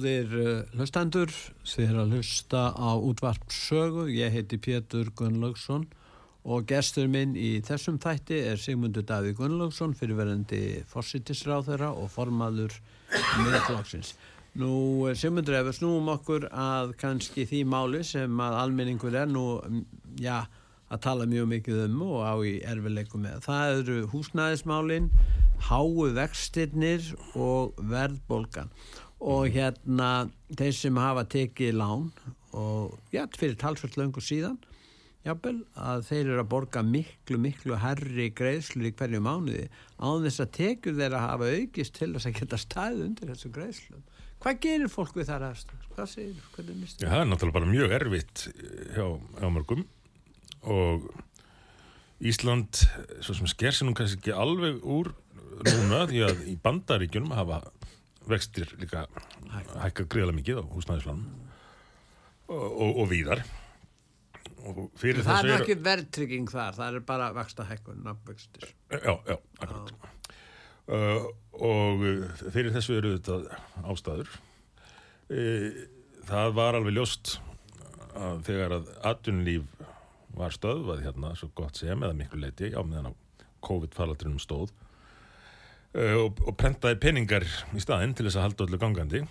Góðir 0.00 0.30
uh, 0.32 0.60
hlustendur, 0.78 1.28
þið 1.68 1.90
er 1.90 1.96
að 2.00 2.12
hlusta 2.14 2.60
á 2.72 2.96
útvarp 2.96 3.50
sögu. 3.52 4.06
Ég 4.08 4.32
heiti 4.32 4.56
Pétur 4.56 5.10
Gunnlaugsson 5.12 5.82
og 6.48 6.64
gestur 6.70 7.10
minn 7.12 7.34
í 7.36 7.58
þessum 7.66 7.98
þætti 8.00 8.38
er 8.48 8.56
Sigmundur 8.56 9.04
Davíð 9.04 9.34
Gunnlaugsson, 9.42 9.92
fyrirverandi 9.98 10.86
fósittisráþara 10.88 11.90
og 11.92 12.08
formaður 12.14 12.78
miðflokksins. 13.42 14.14
Nú, 14.62 14.70
eh, 15.10 15.18
Sigmundur, 15.20 15.58
ef 15.58 15.68
við 15.68 15.76
snúum 15.82 16.08
okkur 16.14 16.48
að 16.48 16.94
kannski 17.04 17.44
því 17.44 17.60
máli 17.68 18.00
sem 18.00 18.40
að 18.40 18.58
almenningur 18.62 19.20
er 19.20 19.28
nú, 19.28 19.60
mm, 19.60 19.84
já, 20.16 20.46
að 20.88 21.02
tala 21.10 21.28
mjög 21.28 21.52
mikið 21.52 21.84
um 21.90 22.02
og 22.08 22.24
á 22.24 22.34
í 22.40 22.56
erfileikum 22.64 23.28
með. 23.28 23.44
Það 23.44 23.76
eru 23.82 24.00
húsnæðismálin, 24.14 25.12
háu 25.68 26.08
vextirnir 26.16 27.04
og 27.36 27.76
verðbólgan 27.76 28.72
og 29.20 29.50
hérna 29.52 30.10
þeir 30.56 30.74
sem 30.76 31.00
hafa 31.00 31.26
tekið 31.28 31.76
lán 31.76 32.10
og 32.56 32.96
já, 33.14 33.26
fyrir 33.38 33.58
talsvöld 33.60 33.98
löngu 34.00 34.22
síðan 34.24 34.58
jábel, 35.26 35.58
að 35.76 36.06
þeir 36.08 36.22
eru 36.22 36.40
að 36.40 36.48
borga 36.54 36.82
miklu, 36.86 37.36
miklu 37.40 37.76
herri 37.76 38.30
greiðslur 38.32 38.88
í 38.88 38.94
hverju 38.96 39.20
mánuði 39.20 39.66
án 40.00 40.24
þess 40.24 40.40
að 40.46 40.54
tekjur 40.56 40.96
þeirra 40.96 41.24
hafa 41.26 41.50
aukist 41.52 41.98
til 41.98 42.12
þess 42.14 42.30
að 42.30 42.38
geta 42.40 42.60
staðið 42.60 43.02
undir 43.04 43.32
þessu 43.34 43.52
greiðslum 43.52 44.04
hvað 44.40 44.60
gerir 44.64 44.92
fólk 44.92 45.18
við 45.18 45.28
þar 45.28 45.48
aðstöð? 45.50 45.82
hvað 45.92 46.12
segir, 46.14 46.44
hvernig 46.54 46.76
Já, 46.76 46.80
mistur? 46.80 47.10
það 47.10 47.24
er 47.24 47.28
náttúrulega 47.28 47.58
bara 47.58 47.72
mjög 47.74 47.96
erfitt 47.98 48.46
hjá, 48.96 49.06
hjá 49.36 49.48
mörgum 49.52 49.84
og 50.64 51.10
Ísland 52.20 52.80
svo 53.24 53.36
sem 53.36 53.48
sker 53.48 53.76
sér 53.76 53.88
nú 53.88 53.94
kannski 53.96 54.20
ekki 54.20 54.32
alveg 54.36 54.80
úr 54.84 55.12
núna 55.68 56.06
því 56.08 56.24
að 56.24 56.42
í 56.48 56.56
bandaríkjunum 56.64 57.36
hafa 57.36 57.60
vextir 58.32 58.70
líka 58.80 59.06
hækka. 59.50 60.06
greiðlega 60.06 60.36
mikið 60.38 60.60
á 60.62 60.64
húsnæðislanum 60.74 61.26
og, 62.50 62.68
og, 62.68 62.90
og 63.02 63.10
víðar. 63.10 63.44
Og 64.60 64.80
fyrir 65.00 65.24
það 65.24 65.38
þessu 65.40 65.48
nú 65.48 65.54
er 65.54 65.64
ekki 65.64 65.76
verðtrygging 65.86 66.50
þar 66.52 66.76
það 66.76 66.98
er 66.98 67.04
bara 67.08 67.30
vaksta 67.36 67.66
hækkun 67.68 68.02
nafnvextir. 68.04 68.66
Já, 68.92 69.14
já, 69.26 69.36
akkurat. 69.60 70.08
Uh, 70.90 71.28
og 71.54 72.02
uh, 72.02 72.42
fyrir 72.50 72.74
þessu 72.74 72.96
eru 72.98 73.14
þetta 73.16 73.60
ástæður. 73.88 74.34
Uh, 75.30 75.86
það 76.28 76.56
var 76.58 76.78
alveg 76.78 76.98
ljóst 76.98 77.38
að 78.18 78.42
þegar 78.48 78.76
að 78.80 78.92
atvinnlíf 79.12 79.68
var 80.36 80.54
stöðvað 80.54 81.04
hérna 81.06 81.32
svo 81.38 81.50
gott 81.58 81.78
sem 81.78 82.02
eða 82.02 82.16
miklu 82.16 82.42
leiti 82.42 82.72
á 82.74 82.82
meðan 82.82 83.12
á 83.12 83.18
COVID-faraldrinum 83.66 84.40
stóð 84.42 84.72
og, 85.94 86.42
og 86.46 86.56
prentaði 86.58 86.98
peningar 87.02 87.46
í 87.74 87.82
staðinn 87.82 88.14
til 88.14 88.28
þess 88.28 88.38
að 88.38 88.46
halda 88.48 88.66
öllu 88.66 88.80
gangandi 88.80 89.24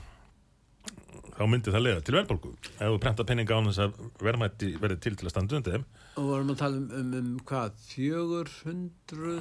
þá 1.40 1.46
myndi 1.48 1.72
það 1.72 1.86
leiða 1.86 2.02
til 2.04 2.16
verðbólgu. 2.18 2.50
Ef 2.76 2.82
þú 2.84 2.98
prenta 3.00 3.26
peninga 3.28 3.56
án 3.56 3.70
þess 3.70 3.82
að 3.86 4.00
verðmætti 4.28 4.74
verði 4.82 4.98
til 5.06 5.14
til 5.16 5.28
að 5.30 5.32
standa 5.32 5.56
undir 5.56 5.78
þeim. 5.78 5.86
Og 6.20 6.26
vorum 6.28 6.52
að 6.52 6.60
tala 6.60 6.82
um, 6.82 6.90
um, 7.00 7.14
um 7.16 7.30
hvað 7.48 7.78
400 7.94 9.38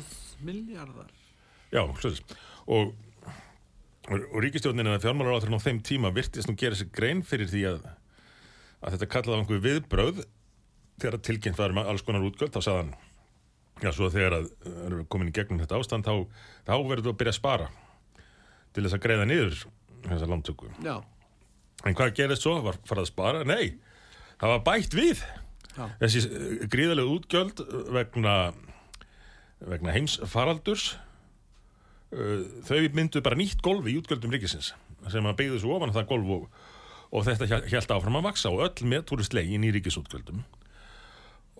miljardar 0.46 1.14
Já, 1.74 1.82
hlutist. 1.82 2.36
Og, 2.70 2.94
og, 4.08 4.14
og 4.14 4.38
ríkistjórnin 4.44 4.88
eða 4.88 5.02
fjármálaráþurinn 5.02 5.58
á 5.58 5.66
þeim 5.66 5.82
tíma 5.84 6.12
virtist 6.14 6.48
nú 6.48 6.54
gera 6.60 6.78
sér 6.78 6.88
grein 6.94 7.24
fyrir 7.26 7.50
því 7.50 7.64
að, 7.72 7.90
að 8.78 8.94
þetta 8.94 9.10
kallaði 9.16 9.34
á 9.34 9.40
einhver 9.42 9.64
viðbröð 9.66 10.22
þegar 11.02 11.20
tilkynnt 11.26 11.58
var 11.58 11.74
um 11.74 11.82
alls 11.82 12.06
konar 12.06 12.24
útgöld, 12.26 12.54
þá 12.54 12.62
sagði 12.62 12.84
hann, 12.84 12.94
já, 13.82 13.90
svo 13.94 14.08
þegar 14.12 14.38
að 14.38 14.48
uh, 14.50 14.78
erum 14.86 15.02
við 15.02 15.08
komin 15.14 15.30
í 15.30 15.34
gegnum 15.36 15.60
þetta 15.62 15.78
ástand, 15.80 16.08
þá, 16.08 16.46
þá 16.68 16.74
verður 16.88 17.04
þú 17.08 17.12
að 17.14 17.20
byrja 17.22 17.34
að 17.34 17.38
spara 17.40 17.68
til 18.74 18.84
þess 18.84 18.98
að 18.98 19.04
greiða 19.06 19.26
niður 19.28 19.58
þessa 20.08 20.30
lántöku. 20.30 20.70
já, 20.84 20.96
En 21.86 21.94
hvað 21.94 22.16
gerðist 22.18 22.42
svo? 22.42 22.56
Var 22.64 22.78
farið 22.88 23.04
að 23.04 23.10
spara? 23.12 23.42
Nei, 23.46 23.76
það 24.40 24.52
var 24.54 24.64
bætt 24.66 24.96
við 24.98 25.20
já, 25.76 25.84
þessi 26.00 26.24
uh, 26.26 26.48
gríðarlega 26.70 27.14
útgjöld 27.18 27.62
vegna, 27.94 28.34
vegna 29.62 29.94
heimsfaraldurs 29.94 30.88
uh, 32.14 32.42
þau 32.66 32.80
myndu 32.96 33.22
bara 33.24 33.38
nýtt 33.38 33.62
golf 33.64 33.86
í 33.86 33.98
útgjöldum 34.00 34.34
ríkisins 34.34 34.72
sem 35.08 35.24
að 35.30 35.38
byggðu 35.38 35.62
svo 35.62 35.76
ofan 35.78 35.94
það 35.94 36.08
golf 36.10 36.32
og, 36.34 36.46
og 37.14 37.26
þetta 37.28 37.62
held 37.70 37.92
áfram 37.94 38.18
að 38.18 38.26
vaksa 38.26 38.50
og 38.52 38.64
öll 38.66 38.88
með 38.90 39.04
túru 39.08 39.26
slegin 39.26 39.64
í 39.64 39.70
ríkisútgjöldum 39.76 40.42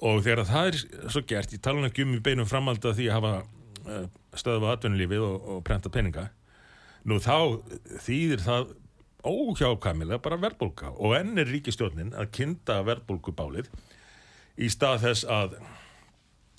og 0.04 0.20
þegar 0.24 0.46
það 0.48 0.70
er 0.70 0.80
svo 1.11 1.22
gert 1.28 1.54
ég 1.54 1.62
tala 1.64 1.82
nú 1.82 1.88
ekki 1.90 2.04
um 2.06 2.16
í 2.16 2.22
beinum 2.24 2.48
framhaldi 2.48 2.90
að 2.90 3.00
því 3.00 3.08
að 3.08 3.16
hafa 3.16 3.32
uh, 3.40 4.04
stöðvað 4.38 4.75
atvinnulífið 4.77 5.25
og, 5.27 5.48
og 5.54 5.64
prenta 5.66 5.92
peninga. 5.92 6.29
Nú 7.08 7.18
þá 7.23 7.58
þýðir 8.04 8.44
það 8.44 8.73
óhjákamilega 9.29 10.23
bara 10.23 10.40
verðbólka 10.40 10.92
og 10.94 11.16
enn 11.18 11.38
er 11.40 11.50
ríkistjórnin 11.50 12.14
að 12.16 12.31
kynda 12.37 12.81
verðbólkubálið 12.87 13.70
í 14.58 14.68
stað 14.70 15.02
þess 15.08 15.27
að 15.31 15.58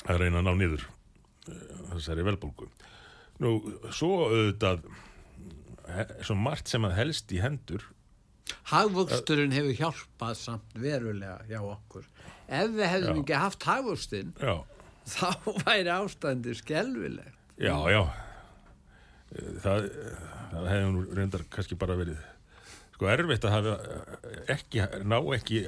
að 0.09 0.21
reyna 0.21 0.41
að 0.41 0.47
ná 0.47 0.53
niður 0.59 0.83
uh, 0.83 1.93
þessari 1.95 2.25
verðbólku 2.27 2.67
nú 3.39 3.55
svo 3.95 4.27
auðvitað 4.27 4.83
svo 6.25 6.35
margt 6.37 6.69
sem 6.69 6.85
að 6.85 6.97
helst 6.99 7.31
í 7.33 7.39
hendur 7.41 7.85
hagvöxturinn 8.71 9.53
hefur 9.55 9.77
hjálpað 9.77 10.37
samt 10.39 10.75
verulega 10.79 11.39
hjá 11.49 11.59
okkur. 11.61 12.07
Ef 12.49 12.71
við 12.73 12.87
hefðum 12.89 13.19
Já. 13.19 13.21
ekki 13.23 13.39
haft 13.43 13.67
hagvöxtinn 13.69 14.33
þá 15.09 15.29
væri 15.65 15.93
ástandi 15.93 16.55
skelvileg 16.57 17.31
já, 17.59 17.75
já. 17.91 18.01
Það, 19.61 19.87
það 20.51 20.67
hefði 20.71 20.91
nú 20.95 21.05
reyndar 21.17 21.45
kannski 21.53 21.77
bara 21.79 21.97
verið 21.99 22.19
sko 22.95 23.09
erfitt 23.13 23.45
að 23.47 23.53
hafa 23.55 23.73
ekki, 24.51 24.81
ná 25.07 25.17
ekki 25.37 25.61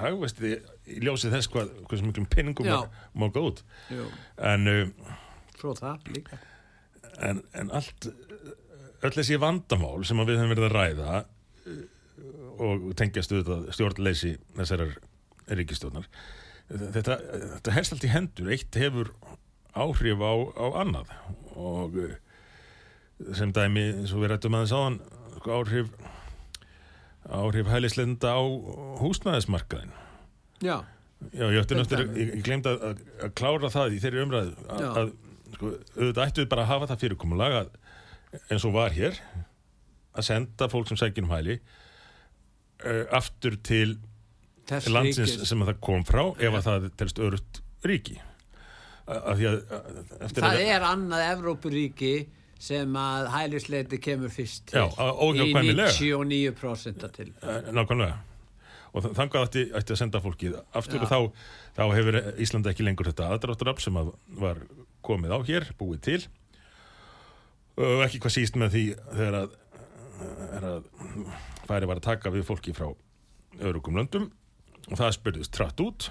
hagvesti 0.00 0.56
í 0.90 1.00
ljósið 1.04 1.36
þess 1.36 1.50
hvað, 1.52 1.70
hvað 1.84 2.00
sem 2.00 2.08
miklum 2.10 2.30
penningum 2.32 2.70
út. 3.44 3.60
Jú, 3.92 4.08
en, 4.50 4.66
uh, 4.72 5.12
svo 5.60 5.74
það 5.78 6.08
líka. 6.16 6.40
en, 7.22 7.44
en 7.54 7.70
allt 7.78 8.08
öll 9.04 9.14
þessi 9.14 9.38
vandamál 9.38 10.02
sem 10.08 10.18
við 10.24 10.40
höfum 10.40 10.54
verið 10.54 10.66
að 10.70 10.74
ræða 10.78 11.22
og 12.62 12.90
tengjast 12.98 13.32
auðvitað 13.32 13.68
stjórnleysi 13.76 14.34
þessarar 14.56 14.96
ríkistjórnar 15.54 16.08
þetta, 16.68 17.18
þetta 17.56 17.74
helst 17.76 17.94
allt 17.94 18.06
í 18.06 18.12
hendur. 18.12 18.50
Eitt 18.54 18.78
hefur 18.80 19.10
áhrif 19.74 20.22
á, 20.22 20.32
á 20.54 20.66
annað. 20.84 21.10
Og 21.54 21.98
uh, 22.00 22.14
sem 23.36 23.52
dæmi 23.54 23.84
eins 24.00 24.14
og 24.14 24.24
við 24.24 24.32
rættum 24.32 24.56
aðeins 24.58 24.74
áðan 24.74 24.98
sko, 25.38 25.60
áhrif 25.60 25.92
áhrif 27.24 27.70
hælislenda 27.70 28.34
á 28.36 28.42
húsnæðismarkaðin 29.00 29.94
Já, 30.64 30.84
Já, 31.32 31.46
ég 31.48 31.62
ég, 31.62 32.18
ég 32.18 32.42
glemd 32.44 32.66
að, 32.68 32.82
að, 32.84 33.30
klára 33.38 33.70
það 33.72 33.96
í 33.96 34.00
þeirri 34.02 34.24
umræðu 34.24 34.66
að, 34.68 34.84
að 34.84 35.12
sko, 35.54 35.70
auðvitað 35.94 36.26
ættu 36.26 36.42
við 36.42 36.50
bara 36.52 36.66
að 36.66 36.72
hafa 36.72 36.90
það 36.90 37.04
fyrirkomulag 37.04 37.56
eins 38.50 38.66
og 38.66 38.74
var 38.74 38.94
hér 38.96 39.20
að 40.14 40.28
senda 40.28 40.68
fólk 40.72 40.90
sem 40.90 41.00
sækir 41.00 41.24
um 41.24 41.32
hæli 41.32 41.58
uh, 42.82 43.04
aftur 43.16 43.56
til 43.62 43.96
þess 44.68 44.88
landsins 44.92 45.34
ríkis. 45.36 45.48
sem 45.50 45.62
að 45.64 45.72
það 45.72 45.80
kom 45.88 46.04
frá 46.08 46.22
ef 46.40 46.54
að 46.60 46.64
það 46.68 46.86
telst 47.00 47.20
örutt 47.22 47.60
ríki. 47.84 48.16
Að, 49.04 49.18
að 49.34 49.42
að, 49.50 49.56
að 49.68 50.22
eftir 50.24 50.46
Það 50.46 50.54
að 50.58 50.68
er 50.74 50.86
annað 50.88 51.24
Evrópuríki 51.34 52.12
sem 52.64 52.94
að 52.96 53.26
hælisleiti 53.34 53.98
kemur 54.00 54.32
fyrst 54.32 54.62
til 54.70 54.78
Já, 54.80 54.86
að- 54.96 55.18
í 55.36 55.50
99% 55.52 57.04
til. 57.12 57.26
Eh, 57.42 57.66
nákvæmlega. 57.76 58.14
Og 58.94 59.02
þa- 59.04 59.12
þangað 59.18 59.44
ætti, 59.48 59.64
ætti 59.74 59.92
að 59.92 59.98
senda 60.00 60.20
fólkið 60.24 60.54
aftur 60.72 61.02
Já. 61.02 61.02
og 61.04 61.10
þá, 61.10 61.18
þá 61.76 61.84
hefur 61.98 62.18
Íslanda 62.40 62.70
ekki 62.72 62.86
lengur 62.86 63.10
þetta 63.10 63.28
aðdrátturafl 63.34 63.82
sem 63.82 63.96
að 64.00 64.12
var 64.40 64.62
komið 65.04 65.34
á 65.34 65.38
hér, 65.44 65.66
búið 65.76 66.00
til. 66.00 66.20
Og 67.74 68.04
ekki 68.06 68.20
hvað 68.22 68.34
síst 68.36 68.56
með 68.56 68.70
því 68.76 68.84
þegar 69.18 69.36
að, 69.42 69.54
þegar 70.20 70.68
að 70.70 70.86
færi 71.68 71.90
var 71.90 72.00
að 72.00 72.06
taka 72.08 72.32
við 72.34 72.46
fólki 72.48 72.74
frá 72.76 72.88
örugum 73.64 73.98
löndum 73.98 74.30
og 74.90 74.98
það 74.98 75.16
spurðist 75.18 75.54
trætt 75.54 75.82
út 75.84 76.08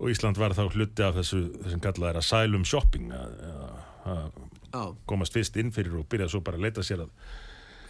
og 0.00 0.08
Ísland 0.12 0.40
var 0.40 0.54
þá 0.56 0.64
hluti 0.72 1.04
af 1.04 1.18
þessu 1.18 1.42
þessum 1.60 1.84
kallað 1.84 2.10
er 2.12 2.18
asylum 2.22 2.64
shopping 2.68 3.12
að, 3.12 3.36
að, 4.14 4.40
Já, 4.70 4.80
að 4.80 4.98
komast 5.10 5.36
fyrst 5.36 5.58
inn 5.60 5.72
fyrir 5.74 5.98
og 6.00 6.08
byrja 6.10 6.30
svo 6.32 6.42
bara 6.44 6.60
að 6.60 6.66
leita 6.68 6.84
sér 6.86 7.04
að 7.04 7.12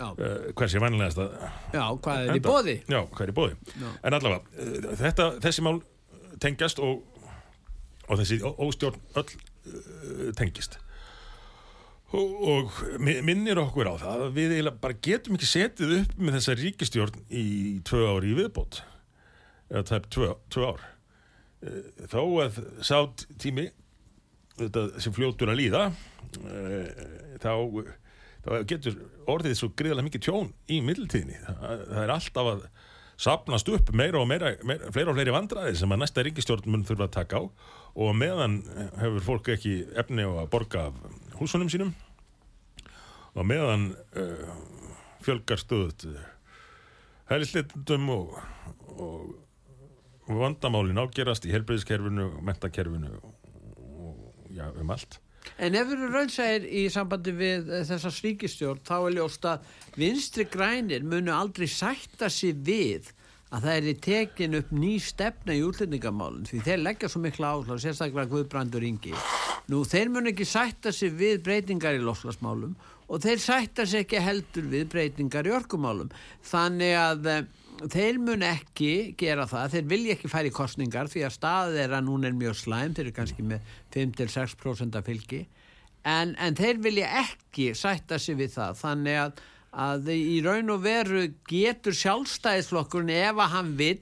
uh, 0.01 0.51
hver 0.57 0.73
sé 0.73 0.83
vanlegast 0.83 1.21
að 1.23 1.35
já, 1.75 1.85
hvað 2.03 2.27
er 2.27 2.39
í 2.41 2.45
bóði? 2.45 2.77
Já, 2.89 3.01
hvað 3.05 3.25
er 3.27 3.33
í 3.33 3.37
bóði? 3.37 3.59
En 4.03 4.17
allavega, 4.17 4.43
uh, 4.57 4.91
þetta, 5.01 5.29
þessi 5.45 5.67
mál 5.67 5.81
tengjast 6.41 6.81
og, 6.83 7.03
og 8.09 8.23
þessi 8.23 8.41
óstjórn 8.49 9.01
öll 9.21 9.27
uh, 9.29 10.31
tengist. 10.39 10.79
Og, 12.11 12.31
og 12.51 12.79
mi- 12.99 13.21
minnir 13.23 13.61
okkur 13.63 13.87
á 13.87 13.95
það 14.03 14.23
að 14.27 14.33
við 14.35 14.55
eiginlega 14.57 14.81
bara 14.83 14.97
getum 15.07 15.37
ekki 15.39 15.47
setið 15.47 15.93
upp 16.01 16.15
með 16.19 16.37
þessa 16.41 16.57
ríkistjórn 16.59 17.21
í 17.31 17.45
tvö 17.87 18.01
ári 18.17 18.33
í 18.33 18.39
viðbót. 18.41 18.81
Eða 19.71 19.85
það 19.93 19.99
er 20.01 20.09
tvö, 20.17 20.31
tvö 20.51 20.65
ár. 20.73 20.83
Uh, 21.61 21.81
Þó 22.11 22.21
að 22.43 22.59
sátt 22.89 23.27
tími 23.39 23.69
þetta 24.59 24.87
sem 25.01 25.15
fljótur 25.15 25.53
að 25.53 25.61
líða 25.61 25.85
uh, 25.93 26.87
þá 27.41 27.53
þá 28.41 28.53
getur 28.73 28.97
orðið 29.31 29.55
svo 29.61 29.69
greiðlega 29.77 30.07
mikið 30.09 30.25
tjón 30.27 30.51
í 30.73 30.81
middeltíðinni. 30.83 31.39
Það, 31.47 31.85
það 31.93 32.03
er 32.07 32.13
alltaf 32.17 32.51
að 32.57 32.63
sapnast 33.21 33.69
upp 33.69 33.91
meira 33.93 34.17
og 34.23 34.27
meira, 34.31 34.55
meira 34.65 34.89
fleira 34.95 35.13
og 35.13 35.19
fleiri 35.19 35.35
vandræði 35.37 35.75
sem 35.77 35.93
að 35.93 36.01
næsta 36.01 36.25
ríkistjórn 36.25 36.71
mun 36.73 36.87
þurfa 36.89 37.07
að 37.11 37.17
taka 37.21 37.39
á 37.39 37.45
og 38.01 38.15
meðan 38.17 38.63
hefur 38.97 39.25
fólk 39.27 39.51
ekki 39.53 39.75
efni 40.01 40.25
á 40.25 40.31
að 40.41 40.49
borga 40.55 40.87
af 40.89 40.97
húsunum 41.41 41.71
sínum 41.73 41.95
og 43.35 43.47
meðan 43.47 43.91
uh, 44.19 44.53
fjölgar 45.25 45.61
stöðut 45.61 46.07
hælislitundum 47.31 48.09
og, 48.11 48.39
og, 48.99 49.35
og 50.27 50.41
vandamálin 50.41 50.99
ágerast 50.99 51.47
í 51.47 51.53
helbriðiskerfinu, 51.55 52.31
mentakerfinu 52.47 53.13
og 53.23 54.49
já, 54.51 54.67
um 54.75 54.91
allt. 54.91 55.21
En 55.61 55.77
ef 55.79 55.89
við 55.89 56.03
raunsæðir 56.13 56.67
í 56.67 56.83
sambandi 56.93 57.33
við 57.37 57.71
eh, 57.71 57.85
þessa 57.89 58.11
sríkistjórn 58.13 58.83
þá 58.85 58.97
er 58.99 59.15
ljóst 59.17 59.47
að 59.49 59.71
vinstri 59.97 60.45
grænir 60.51 61.07
munu 61.07 61.33
aldrei 61.33 61.69
sætta 61.71 62.29
sig 62.33 62.59
við 62.67 63.13
að 63.51 63.67
það 63.67 63.89
er 63.91 64.01
tekin 64.07 64.57
upp 64.61 64.73
ný 64.75 64.93
stefna 65.03 65.57
í 65.57 65.63
útlendingamálun 65.67 66.47
því 66.49 66.63
þeir 66.67 66.83
leggja 66.85 67.11
svo 67.11 67.23
mikla 67.25 67.53
áslag, 67.57 67.83
sérstaklega 67.83 68.31
Guðbrandur 68.31 68.87
Ingi. 68.87 69.15
Nú, 69.71 69.83
þeir 69.87 70.11
munu 70.15 70.31
ekki 70.31 70.47
sætta 70.47 70.93
sig 70.95 71.15
við 71.19 71.43
breytingar 71.47 71.99
í 71.99 72.03
lofslagsmálum 72.05 72.77
og 73.11 73.25
þeir 73.25 73.43
sætta 73.43 73.87
sig 73.87 74.07
ekki 74.07 74.23
heldur 74.23 74.69
við 74.71 74.87
breytingar 74.93 75.49
í 75.51 75.55
orkumálum. 75.55 76.13
Þannig 76.47 76.95
að 76.99 77.31
eh, 77.31 77.41
þeir 77.91 78.21
mun 78.23 78.45
ekki 78.47 78.93
gera 79.19 79.49
það, 79.51 79.75
þeir 79.75 79.89
vilja 79.95 80.19
ekki 80.19 80.31
færi 80.31 80.55
kostningar 80.55 81.11
því 81.11 81.27
að 81.27 81.37
staðið 81.39 81.81
er 81.85 81.97
að 81.99 82.07
núna 82.07 82.31
er 82.31 82.39
mjög 82.39 82.61
slæm, 82.63 82.95
þeir 82.95 83.09
eru 83.09 83.17
kannski 83.19 83.47
með 83.51 83.75
5-6% 83.97 85.01
af 85.01 85.11
fylgi 85.11 85.47
en, 86.07 86.35
en 86.39 86.57
þeir 86.57 86.81
vilja 86.83 87.09
ekki 87.25 87.71
sætta 87.77 88.19
sig 88.21 88.39
við 88.41 88.55
það, 88.57 88.79
þannig 88.81 89.19
að, 89.25 89.43
að 89.71 90.11
í 90.17 90.39
raun 90.43 90.73
og 90.75 90.83
veru 90.83 91.27
getur 91.49 91.95
sjálfstæðisflokkurinn 91.95 93.13
ef 93.15 93.39
að 93.39 93.53
hann 93.55 93.75
vill 93.79 94.01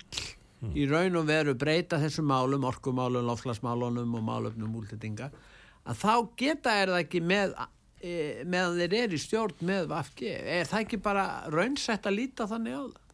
í 0.75 0.87
raun 0.91 1.19
og 1.21 1.27
veru 1.29 1.55
breyta 1.59 2.01
þessum 2.03 2.29
málum, 2.31 2.65
orkumálum, 2.67 3.27
lofslagsmálunum 3.29 4.17
og 4.19 4.25
málöfnum 4.27 4.79
útlendinga 4.81 5.29
að 5.89 6.01
þá 6.01 6.15
geta 6.41 6.75
er 6.81 6.93
það 6.93 7.03
ekki 7.05 7.21
með 7.25 7.55
e, 8.03 8.15
meðan 8.45 8.81
þeir 8.81 8.97
eru 9.03 9.19
í 9.19 9.23
stjórn 9.23 9.69
með 9.69 9.91
VFG, 9.93 10.33
er 10.59 10.71
það 10.71 10.87
ekki 10.87 11.01
bara 11.05 11.27
raunsætt 11.53 12.09
að 12.09 12.19
líta 12.19 12.49
þannig 12.51 12.75
á 12.75 12.83
það? 12.83 13.05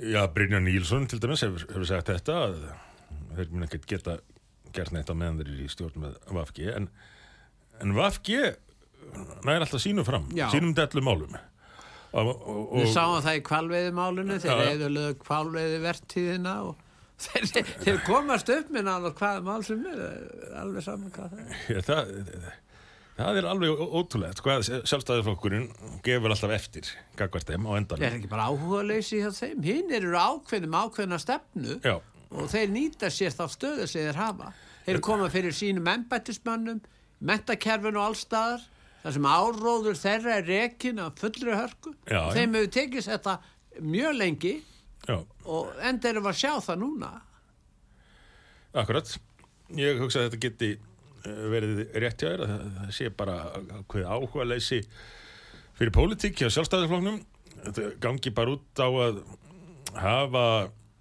Já, 0.00 0.20
Brynjar 0.30 0.62
Nílsson 0.62 1.08
til 1.10 1.18
dæmis 1.20 1.42
hefur, 1.44 1.66
hefur 1.66 1.88
sagt 1.88 2.12
þetta 2.12 2.36
að 2.46 2.60
þeir 3.34 3.52
mun 3.52 3.66
ekkert 3.66 3.88
geta 3.90 4.20
gert 4.74 4.94
neitt 4.94 5.10
á 5.10 5.14
meðan 5.16 5.40
þeir 5.40 5.50
eru 5.50 5.66
í 5.66 5.72
stjórn 5.72 6.04
með 6.04 6.18
VFG 6.30 6.68
en, 6.76 6.90
en 7.82 7.94
VFG 7.96 8.36
næri 9.46 9.56
alltaf 9.64 9.82
sínu 9.82 10.04
fram, 10.06 10.28
Já. 10.36 10.46
sínum 10.52 10.74
dellu 10.76 11.02
málum 11.06 11.34
og, 12.12 12.30
og, 12.30 12.78
Við 12.80 12.88
sáum 12.94 13.20
það 13.22 13.36
í 13.38 13.42
kvalveiðimálinu, 13.46 14.38
þeir 14.42 14.62
Já. 14.64 14.70
eðurlega 14.74 15.18
kvalveiði 15.24 15.82
vertíðina 15.84 16.54
og 16.70 16.86
þeir, 17.26 17.68
þeir 17.84 18.00
komast 18.06 18.48
upp 18.54 18.72
með 18.74 18.86
náttúrulega 18.88 19.20
hvaða 19.20 19.44
mál 19.46 19.62
sem 19.66 19.84
er, 19.92 20.02
alveg 20.62 20.86
saman 20.86 21.12
hvað 21.14 21.34
það 21.36 21.54
er. 21.76 21.84
það, 21.84 22.12
það 23.20 23.38
er 23.42 23.48
alveg 23.50 23.74
ó- 23.84 23.92
ótrúlegt 24.00 24.40
hvað 24.46 24.64
sjálfstæðiflokkurinn 24.88 25.66
gefur 26.06 26.32
alltaf 26.32 26.54
eftir 26.56 26.88
gagvart 27.20 27.50
þeim 27.52 27.68
á 27.68 27.70
Það 27.70 27.80
endanum 27.82 28.06
er 28.08 28.16
ekki 28.18 28.30
bara 28.32 28.46
áhuga 28.48 28.80
leysi 28.88 29.20
hjá 29.20 29.28
þeim, 29.36 29.60
hinn 29.68 29.92
eru 30.00 30.14
ákveðnum 30.16 30.78
ákveðna 30.80 31.18
stefnu 31.20 31.76
Já, 31.84 31.98
og 32.30 32.48
þeir 32.54 32.72
nýta 32.72 33.10
sér 33.12 33.36
þá 33.36 33.44
stöðu 33.52 33.86
sem 33.90 34.06
þeir 34.08 34.18
hafa. 34.22 34.50
Þeir 34.86 35.00
koma 35.04 35.26
fyrir 35.30 35.52
sínum 35.54 35.86
embættismönnum, 35.92 36.80
mentakerfinu 37.28 38.00
og 38.00 38.06
allstaðar, 38.14 38.62
þar 39.02 39.16
sem 39.16 39.30
áróður 39.30 39.98
þeirra 40.00 40.36
er 40.36 40.46
rekin 40.48 41.00
af 41.04 41.22
fullri 41.22 41.56
hörku. 41.56 41.94
Já, 42.10 42.20
þeim 42.36 42.58
hefur 42.58 42.70
tekist 42.76 43.10
þetta 43.12 43.38
mjög 43.80 44.18
lengi. 44.18 44.54
Já, 45.08 45.16
og 45.48 45.80
enda 45.80 46.10
erum 46.10 46.26
við 46.26 46.34
að 46.34 46.40
sjá 46.42 46.52
það 46.68 46.84
núna. 46.84 47.10
akkurat. 48.72 49.16
Ég 49.78 49.98
hugsa 50.02 50.20
að 50.20 50.28
þetta 50.28 50.42
geti 50.44 50.70
eh, 50.74 51.42
verið 51.54 51.82
rétt 52.02 52.22
hjá 52.22 52.28
þér 52.32 52.44
að 52.44 52.54
það, 52.54 52.94
sé 52.94 53.10
bara 53.14 53.36
hvað 53.90 54.06
áhuga 54.10 54.46
leysi 54.50 54.80
fyrir 55.78 55.94
pólitík 55.94 56.40
hjá 56.42 56.50
sjálfstæðiflokknum 56.50 57.20
þetta 57.64 57.90
gangi 58.02 58.32
bara 58.34 58.56
út 58.56 58.82
á 58.82 58.88
að 58.88 59.20
hafa 60.00 60.44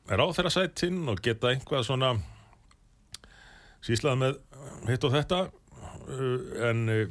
ráþærasætin 0.10 1.02
og 1.12 1.22
geta 1.24 1.52
einhvað 1.54 1.86
svona 1.88 2.14
síslað 3.86 4.22
með 4.24 4.39
hitt 4.89 5.08
og 5.08 5.16
þetta. 5.16 5.41
Uh, 6.10 6.38
en 6.66 6.86
uh, 6.89 7.04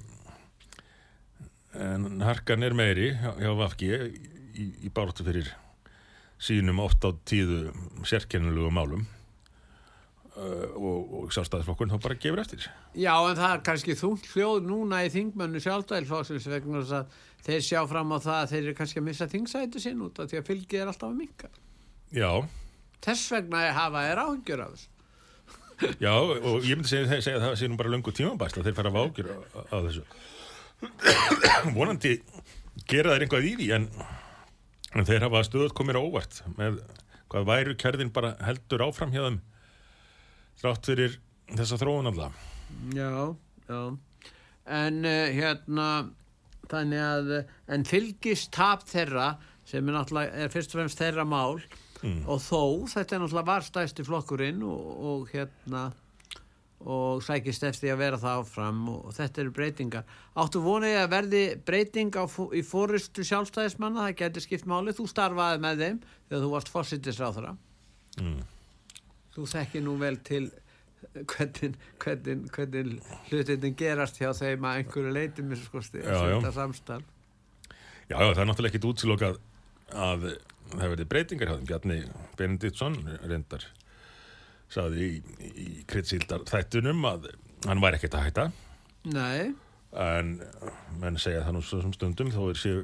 en 1.76 2.22
harkan 2.24 2.64
er 2.64 2.76
meiri 2.76 3.12
hjá, 3.12 3.32
hjá 3.36 3.52
Vafki 3.58 3.90
í, 3.92 4.66
í 4.86 4.90
báratu 4.94 5.26
fyrir 5.26 5.50
sínum 6.40 6.80
oft 6.80 7.04
á 7.04 7.10
tíðu 7.28 7.72
sérkennulegu 8.06 8.70
málum 8.72 9.02
uh, 10.38 10.66
og, 10.78 11.14
og 11.22 11.34
sjálfstæðisflokkun 11.34 11.92
þá 11.92 11.98
bara 12.04 12.18
gefur 12.22 12.42
eftir 12.44 12.68
Já, 12.94 13.12
en 13.18 13.36
það 13.38 13.56
er 13.56 13.64
kannski 13.68 13.98
þungt 13.98 14.30
hljóð 14.32 14.62
núna 14.68 15.02
í 15.04 15.12
þingmönnu 15.14 15.62
sjálfstæðilflokksins 15.64 16.48
vegna 16.54 16.84
þess 16.84 16.96
að 17.00 17.18
þeir 17.48 17.66
sjá 17.68 17.82
fram 17.90 18.14
á 18.14 18.18
það 18.18 18.38
að 18.38 18.54
þeir 18.54 18.62
eru 18.62 18.78
kannski 18.78 19.02
að 19.02 19.08
missa 19.10 19.28
þingsæti 19.34 19.82
sinn 19.82 20.06
út 20.06 20.22
af 20.22 20.30
því 20.30 20.40
að 20.40 20.48
fylgið 20.48 20.80
er 20.82 20.90
alltaf 20.90 21.12
að 21.12 21.20
minka. 21.20 21.50
Já, 22.14 22.32
Þess 23.04 23.28
vegna 23.30 23.60
er 23.66 23.76
hafa 23.76 24.04
er 24.10 24.20
áhyggjur 24.24 24.62
af 24.64 24.72
þessu. 24.74 24.88
já 26.02 26.10
og 26.10 26.64
ég 26.66 26.74
myndi 26.74 26.90
segja, 26.90 27.20
segja 27.22 27.38
að 27.38 27.44
það 27.44 27.52
sé 27.60 27.68
nú 27.70 27.76
bara 27.78 27.92
löngu 27.92 28.14
tímabæst 28.14 28.58
að 28.58 28.66
þeir 28.66 28.76
fara 28.80 28.90
að 28.90 28.96
vágjur 28.98 29.28
á, 29.30 29.38
á 29.70 29.76
þessu 29.86 30.02
vonandi 31.76 32.18
gera 32.88 33.14
þeir 33.14 33.26
einhvað 33.26 33.48
í 33.48 33.54
því 33.58 33.68
en, 33.76 33.88
en 34.94 35.08
þeir 35.08 35.26
hafa 35.26 35.44
stöðut 35.46 35.76
komir 35.76 35.98
óvart 36.00 36.42
með 36.58 36.80
hvað 37.28 37.48
væru 37.48 37.76
kærðin 37.78 38.12
bara 38.14 38.34
heldur 38.44 38.86
áfram 38.86 39.12
hjá 39.12 39.24
þeim 39.24 39.40
þrátt 40.58 40.90
fyrir 40.90 41.18
þessa 41.54 41.78
þróun 41.80 42.10
alltaf. 42.10 42.38
Já, 42.96 43.12
já. 43.68 43.82
En 44.78 45.04
uh, 45.06 45.28
hérna, 45.32 45.88
þannig 46.68 47.04
að, 47.04 47.30
en 47.72 47.86
fylgist 47.88 48.50
tap 48.56 48.84
þeirra, 48.88 49.36
sem 49.68 49.86
er 49.86 49.96
náttúrulega, 49.96 50.34
er 50.44 50.52
fyrst 50.52 50.74
og 50.74 50.82
fremst 50.82 51.00
þeirra 51.00 51.24
mál, 51.28 51.62
og 52.28 52.42
þó, 52.44 52.86
þetta 52.92 53.16
er 53.16 53.22
náttúrulega 53.22 53.48
varstæsti 53.48 54.04
flokkurinn 54.06 54.60
og, 54.62 54.90
og 55.10 55.32
hérna, 55.32 55.88
og 56.78 57.22
sækist 57.26 57.64
eftir 57.66 57.92
að 57.92 58.02
vera 58.04 58.20
það 58.22 58.42
áfram 58.42 58.84
og 58.92 59.08
þetta 59.16 59.42
eru 59.42 59.54
breytingar. 59.56 60.04
Áttu 60.38 60.62
vonið 60.62 60.98
að 61.00 61.10
verði 61.14 61.42
breyting 61.66 62.14
á, 62.14 62.24
í 62.54 62.62
fóristu 62.62 63.24
sjálfstæðismanna, 63.26 64.06
það 64.06 64.18
getur 64.22 64.44
skipt 64.44 64.68
máli, 64.70 64.94
þú 64.94 65.08
starfaði 65.10 65.64
með 65.64 65.82
þeim 65.82 65.98
þegar 66.28 66.44
þú 66.44 66.52
varst 66.54 66.72
fórsýttisráþara. 66.74 67.52
Mm. 68.22 68.40
Þú 69.34 69.46
þekki 69.54 69.82
nú 69.82 69.96
vel 69.98 70.14
til 70.26 70.44
hvernig, 71.14 71.74
hvernig, 72.02 72.46
hvernig 72.54 72.94
hlutinni 73.30 73.72
gerast 73.78 74.20
hjá 74.22 74.30
þeim 74.36 74.66
að 74.66 74.82
einhverju 74.82 75.14
leiti 75.14 75.46
mér 75.46 75.62
sko 75.62 75.82
þetta 75.82 76.54
samstarf. 76.54 77.14
Já, 78.08 78.16
já, 78.16 78.30
það 78.32 78.42
er 78.42 78.48
náttúrulega 78.48 78.72
ekkit 78.72 78.88
útsilokað 78.88 79.42
að 79.92 80.30
það 80.70 80.86
verði 80.94 81.08
breytingar 81.10 81.50
hjá 81.50 81.56
þeim. 81.58 81.68
Bjarni 81.68 81.98
Benediktsson 82.38 82.98
reyndar 83.26 83.66
saði 84.72 85.06
í, 85.08 85.20
í 85.48 85.68
kritsildar 85.88 86.42
þættunum 86.48 87.04
að 87.08 87.30
hann 87.66 87.80
væri 87.82 87.98
ekkert 88.00 88.16
að 88.18 88.26
hætta. 88.28 88.46
Nei, 89.08 89.54
en 89.96 90.34
menn 91.00 91.16
segja 91.20 91.44
það 91.46 91.56
nú 91.56 91.62
svo 91.64 91.80
sem 91.82 91.94
stundum 91.96 92.32
þó 92.34 92.42
er 92.50 92.58
séu 92.60 92.82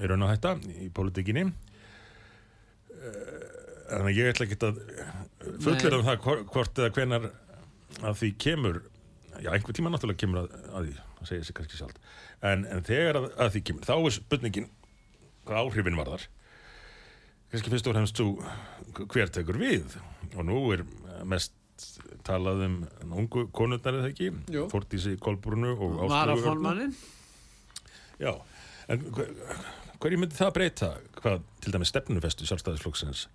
er 0.00 0.10
raun 0.10 0.24
að 0.26 0.32
hætta 0.34 0.54
í 0.82 0.88
pólitíkinni. 0.96 1.44
En 3.94 4.08
ég 4.10 4.30
ætla 4.32 4.46
ekki 4.48 4.58
að 4.64 4.78
fullir 5.62 5.94
um 5.98 6.04
það 6.06 6.20
hvor- 6.24 6.44
hvort 6.50 6.78
eða 6.80 6.92
hvenar 6.96 7.26
að 8.00 8.16
því 8.20 8.30
kemur 8.40 8.78
já, 9.44 9.50
einhver 9.52 9.76
tíma 9.76 9.90
náttúrulega 9.92 10.22
kemur 10.24 10.40
að, 10.44 10.54
að 10.74 10.86
því 10.88 10.94
það 11.18 11.28
segir 11.28 11.44
sig 11.48 11.56
kannski 11.58 11.78
sjálft. 11.80 11.98
En, 12.44 12.64
en 12.66 12.82
þegar 12.86 13.18
að, 13.20 13.26
að 13.44 13.52
því 13.54 13.62
kemur, 13.68 13.84
þá 13.86 13.94
er 14.00 14.14
spurningin 14.16 14.68
hvað 15.44 15.60
áhrifin 15.60 15.98
varðar 16.00 16.24
kannski 17.52 17.70
fyrst 17.70 17.86
og 17.86 17.94
fremst 17.94 18.18
svo 18.18 19.06
hver 19.14 19.30
tekur 19.30 19.60
við? 19.60 19.98
Og 20.34 20.42
nú 20.48 20.56
er 20.74 20.82
mest 21.28 21.54
talað 22.26 22.64
um 22.68 22.76
ungu 23.22 23.48
konundar 23.54 23.96
eða 23.98 24.10
ekki. 24.12 24.30
Þórdísi 24.72 25.16
Kolbrunu 25.22 25.72
og 25.74 25.96
Örnu. 26.04 26.10
varaformannin. 26.12 26.94
Já, 28.22 28.32
en 28.88 29.06
hver, 29.16 29.32
hverju 30.02 30.20
myndi 30.22 30.38
það 30.38 30.52
breyta 30.58 30.90
hvað 31.18 31.42
til 31.64 31.74
dæmis 31.74 31.90
stefnufestu 31.90 32.46
sjálfstæðisflokksins 32.48 33.26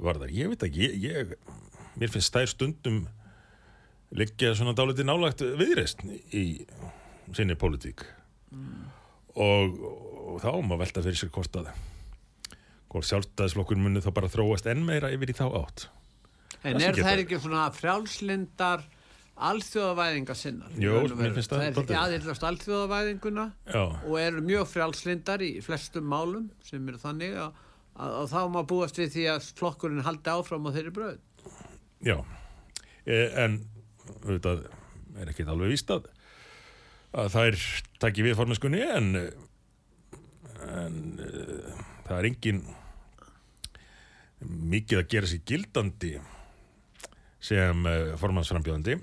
varðar? 0.00 0.32
Ég 0.32 0.52
veit 0.52 0.64
ekki, 0.64 0.88
ég, 0.88 1.04
ég 1.04 1.98
mér 2.00 2.12
finnst 2.14 2.34
þær 2.34 2.48
stundum 2.54 3.02
liggja 4.16 4.54
svona 4.56 4.72
dálítið 4.76 5.10
nálagt 5.10 5.44
viðreist 5.44 6.00
í 6.32 6.64
sinni 7.36 7.58
pólitík 7.60 8.06
og, 9.36 9.76
og 9.84 10.40
þá 10.40 10.50
má 10.64 10.78
velta 10.80 11.04
fyrir 11.04 11.20
sér 11.20 11.32
hvort 11.34 11.60
að 11.60 11.68
hvort 12.88 13.08
sjálfstæðisflokkur 13.10 13.76
muni 13.76 14.00
þá 14.00 14.10
bara 14.16 14.32
þróast 14.32 14.68
enn 14.70 14.86
meira 14.86 15.10
yfir 15.12 15.34
í 15.34 15.36
þá 15.36 15.46
átt. 15.60 15.88
En 16.66 16.78
Það 16.78 16.86
er 16.88 16.98
það 16.98 17.22
ekki 17.22 17.38
svona 17.42 17.66
frjálslindar 17.74 18.84
alþjóðavæðinga 19.48 20.34
sinnar? 20.34 20.72
Og 20.74 21.14
mér 21.14 21.36
finnst 21.36 21.52
það 21.52 21.62
Það 21.62 21.68
er 21.68 21.80
ekki 21.84 21.98
aðillast 22.00 22.46
alþjóðavæðinguna 22.48 23.46
Já, 23.70 23.82
og 23.84 24.18
eru 24.18 24.42
mjög 24.48 24.66
frjálslindar 24.72 25.44
í 25.46 25.52
flestum 25.62 26.08
málum 26.10 26.48
sem 26.66 26.90
eru 26.90 26.98
þannig 27.02 27.36
að, 27.38 27.60
að, 27.94 28.16
að 28.22 28.32
þá 28.34 28.40
má 28.56 28.60
búast 28.72 28.98
við 28.98 29.14
því 29.14 29.26
að 29.36 29.50
flokkurinn 29.60 30.06
haldi 30.06 30.34
áfram 30.34 30.66
á 30.66 30.70
þeirri 30.74 30.94
bröð. 30.98 31.20
já, 32.02 32.16
e, 33.06 33.18
en 33.44 33.60
auðvitað 34.24 34.66
er 35.18 35.30
ekkit 35.30 35.50
alveg 35.50 35.72
víst 35.74 35.90
að 35.94 36.10
að 37.18 37.30
þær 37.32 37.60
taki 38.02 38.24
við 38.26 38.36
formennskunni 38.36 38.82
en 38.84 39.12
en 40.68 40.98
uh, 41.22 41.78
það 42.08 42.18
er 42.18 42.28
engin 42.28 42.60
mikið 44.42 45.00
að 45.00 45.08
gera 45.14 45.30
sér 45.30 45.46
gildandi 45.48 46.12
sem 47.40 47.86
uh, 47.86 48.16
formannsframbjóðandi 48.20 48.98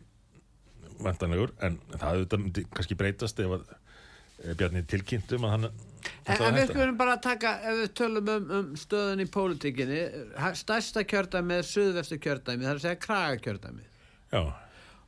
vantanlegur, 1.03 1.51
en 1.65 1.79
það 1.95 2.37
myndi 2.39 2.63
kannski 2.71 2.95
breytast 2.99 3.39
ef 3.43 3.57
að 3.57 3.65
ef 4.45 4.57
Bjarni 4.59 4.83
tilkynntum 4.87 5.45
að 5.47 5.53
hann 5.55 5.69
En, 6.25 6.37
en 6.37 6.55
við 6.57 6.69
skulum 6.69 6.97
bara 6.99 7.15
taka, 7.21 7.55
ef 7.65 7.79
við 7.79 7.91
tölum 7.97 8.29
um, 8.29 8.51
um 8.59 8.67
stöðun 8.77 9.23
í 9.23 9.25
pólitíkinni, 9.31 10.01
stærsta 10.57 11.01
kjördæmi 11.05 11.55
er 11.59 11.65
suðvestu 11.65 12.17
kjördæmi, 12.21 12.65
það 12.65 12.71
er 12.71 12.79
að 12.79 12.83
segja 12.83 12.99
kraga 13.01 13.39
kjördæmi. 13.41 13.85
Já, 14.33 14.41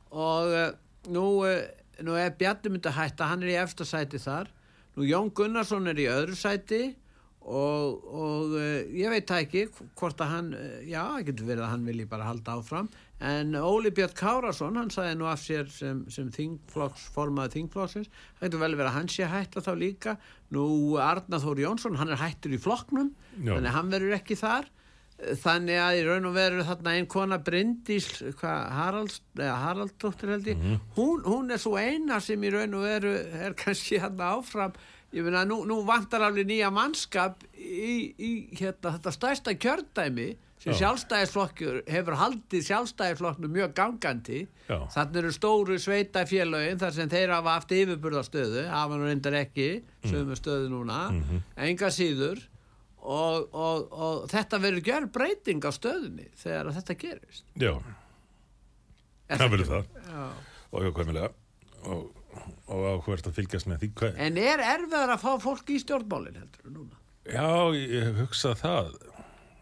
Og 0.08 0.54
uh, 0.54 0.70
nú, 1.12 1.24
uh, 1.46 2.02
nú 2.06 2.16
er 2.18 2.34
Bjarni 2.38 2.72
myndi 2.72 2.90
að 2.90 2.98
hætta, 2.98 3.28
hann 3.30 3.44
er 3.44 3.52
í 3.52 3.58
efsta 3.60 3.86
sæti 3.86 4.20
þar. 4.22 4.50
Nú 4.96 5.06
Jón 5.06 5.30
Gunnarsson 5.34 5.90
er 5.90 6.00
í 6.00 6.08
öðru 6.10 6.38
sæti 6.38 6.82
og, 7.42 8.06
og 8.08 8.27
veit 9.18 9.28
það 9.28 9.44
ekki 9.44 9.62
hvort 9.98 10.24
að 10.24 10.32
hann, 10.32 10.48
uh, 10.56 10.78
já, 10.86 11.02
það 11.02 11.26
getur 11.28 11.50
verið 11.50 11.66
að 11.66 11.72
hann 11.74 11.86
vilji 11.90 12.08
bara 12.08 12.28
halda 12.30 12.56
áfram. 12.58 12.88
En 13.28 13.54
Óli 13.58 13.90
Björn 13.90 14.14
Kárasson, 14.14 14.78
hann 14.78 14.92
sagði 14.94 15.18
nú 15.18 15.26
af 15.26 15.40
sér 15.42 15.66
sem, 15.74 16.04
sem 16.12 16.30
þingflokks, 16.34 17.08
formaði 17.16 17.56
þingflokksins, 17.56 18.10
það 18.38 18.46
getur 18.46 18.62
vel 18.62 18.72
verið 18.78 18.90
að 18.92 18.98
hann 19.00 19.10
sé 19.10 19.24
að 19.26 19.32
hætta 19.34 19.62
þá 19.66 19.70
líka. 19.80 20.16
Nú 20.54 20.64
Arnar 21.02 21.42
Þóri 21.42 21.64
Jónsson, 21.66 21.98
hann 21.98 22.14
er 22.14 22.20
hættur 22.22 22.54
í 22.54 22.60
flokknum, 22.62 23.10
Já. 23.36 23.56
þannig 23.56 23.72
að 23.72 23.78
hann 23.78 23.94
verður 23.96 24.18
ekki 24.20 24.38
þar. 24.38 24.68
Þannig 25.18 25.80
að 25.82 25.96
í 25.98 26.02
raun 26.06 26.28
og 26.28 26.34
veru 26.36 26.62
þarna 26.62 26.92
einn 26.94 27.08
kona 27.10 27.40
Bryndís, 27.42 28.06
hvað, 28.38 28.60
Haralds, 28.76 29.16
eða 29.34 29.56
Haraldsdóttir 29.64 30.30
held 30.30 30.46
ég, 30.52 30.60
hún, 30.94 31.24
hún 31.26 31.50
er 31.50 31.58
svo 31.58 31.74
eina 31.74 32.20
sem 32.22 32.44
í 32.46 32.52
raun 32.54 32.76
og 32.78 32.86
veru 32.86 33.16
er 33.18 33.56
kannski 33.58 33.98
hérna 33.98 34.30
áfram, 34.36 34.78
ég 35.16 35.24
meina 35.24 35.44
nú, 35.48 35.62
nú 35.68 35.80
vantar 35.88 36.26
alveg 36.26 36.48
nýja 36.48 36.68
mannskap 36.74 37.44
í, 37.54 38.12
í 38.18 38.30
hérna, 38.58 38.96
þetta 38.98 39.14
stærsta 39.14 39.54
kjördæmi 39.56 40.28
sem 40.58 40.72
Já. 40.74 40.78
sjálfstæðisflokkur 40.82 41.80
hefur 41.86 42.16
haldið 42.18 42.64
sjálfstæðisflokknu 42.66 43.48
mjög 43.54 43.74
gangandi, 43.78 44.40
Já. 44.66 44.78
þannig 44.96 45.20
eru 45.22 45.32
stóru 45.36 45.78
sveitafélögin 45.80 46.80
þar 46.82 46.96
sem 46.96 47.12
þeir 47.12 47.32
hafa 47.36 47.54
haft 47.54 47.74
yfirburðastöðu, 47.76 48.64
hafa 48.72 48.98
nú 48.98 49.06
reyndar 49.06 49.38
ekki, 49.38 49.68
sömu 50.02 50.36
stöðu 50.38 50.72
núna, 50.72 50.98
enga 51.54 51.92
síður, 51.94 52.42
og, 52.98 53.48
og, 53.54 53.86
og 53.94 54.28
þetta 54.32 54.60
verður 54.66 54.86
gjör 54.90 55.08
breyting 55.14 55.62
á 55.62 55.70
stöðunni 55.72 56.26
þegar 56.42 56.72
að 56.72 56.80
þetta 56.80 56.98
gerist. 57.04 57.46
Já, 57.54 57.72
það 59.30 59.52
verður 59.54 59.76
ekki? 59.78 60.06
það. 60.10 60.46
Og 60.68 60.84
hjókvæmilega 60.84 61.30
og, 61.88 62.08
og 62.68 62.86
áhverst 62.92 63.28
að 63.30 63.38
fylgjast 63.40 63.68
með 63.70 63.82
því. 63.82 63.90
Hvað 64.00 64.22
En 64.26 64.40
er 64.42 64.62
erfiðar 64.64 65.14
að 65.14 65.24
fá 65.24 65.30
fólk 65.42 65.72
í 65.74 65.78
stjórnmálin 65.82 66.40
heldur 66.40 66.72
núna? 66.74 67.02
Já, 67.28 67.48
ég 67.76 68.22
hugsa 68.22 68.54
það. 68.56 68.94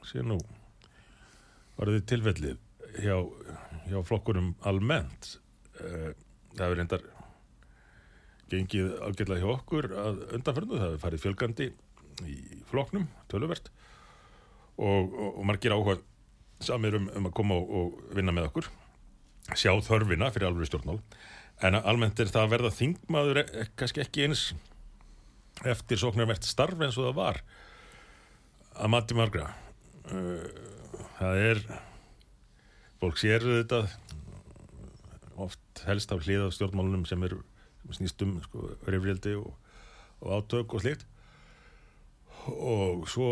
Sé 0.07 0.22
nú 0.22 0.39
varðið 1.77 2.07
tilfellið 2.12 2.61
hjá, 3.03 3.16
hjá 3.91 3.99
flokkurum 4.07 4.55
almennt. 4.66 5.37
Eh, 5.81 6.12
það 6.57 6.64
hefur 6.64 6.81
reyndar 6.81 7.07
gengið 8.53 8.93
ágætlega 9.03 9.43
hjá 9.43 9.53
okkur 9.57 9.91
að 9.99 10.20
undanförnu, 10.39 10.79
það 10.79 10.87
hefur 10.87 11.03
farið 11.03 11.24
fjölgandi 11.24 11.70
í 12.27 12.37
flokknum, 12.70 13.09
töluvert. 13.31 13.72
Og, 14.77 15.11
og, 15.11 15.31
og 15.41 15.45
margir 15.49 15.74
áhuga 15.74 15.99
samir 16.64 16.97
um, 16.99 17.09
um 17.16 17.29
að 17.29 17.37
koma 17.37 17.57
og, 17.59 17.72
og 17.81 18.16
vinna 18.16 18.35
með 18.37 18.51
okkur. 18.51 18.70
Sjá 19.57 19.72
þörfina 19.85 20.31
fyrir 20.35 20.51
alveg 20.51 20.70
stjórnmál 20.70 21.01
en 21.65 21.79
almennt 21.81 22.21
er 22.21 22.31
það 22.33 22.47
að 22.47 22.55
verða 22.55 22.73
þingmaður 22.77 23.43
e- 23.43 23.47
e- 23.63 23.69
kannski 23.79 24.03
ekki 24.05 24.27
eins 24.27 24.47
eftir 25.67 26.01
sóknarvert 26.01 26.45
starf 26.45 26.81
eins 26.85 26.99
og 27.01 27.09
það 27.09 27.19
var. 27.21 27.43
Að 28.77 28.93
mati 28.93 29.17
margra. 29.17 29.47
Uh, 30.07 30.45
það 31.17 31.43
er 31.47 31.63
fólk 33.01 33.21
sér 33.21 33.45
þetta 33.45 33.87
oft 35.41 35.85
helst 35.87 36.13
af 36.13 36.25
hlið 36.25 36.47
af 36.47 36.57
stjórnmálunum 36.57 37.05
sem 37.09 37.25
er 37.27 37.37
sem 37.87 38.01
snýst 38.01 38.23
um 38.25 38.37
sko, 38.45 38.71
rifrildi 38.89 39.37
og, 39.39 39.53
og 40.21 40.33
átök 40.39 40.75
og 40.77 40.83
slikt 40.83 41.07
og 42.47 43.07
svo 43.11 43.31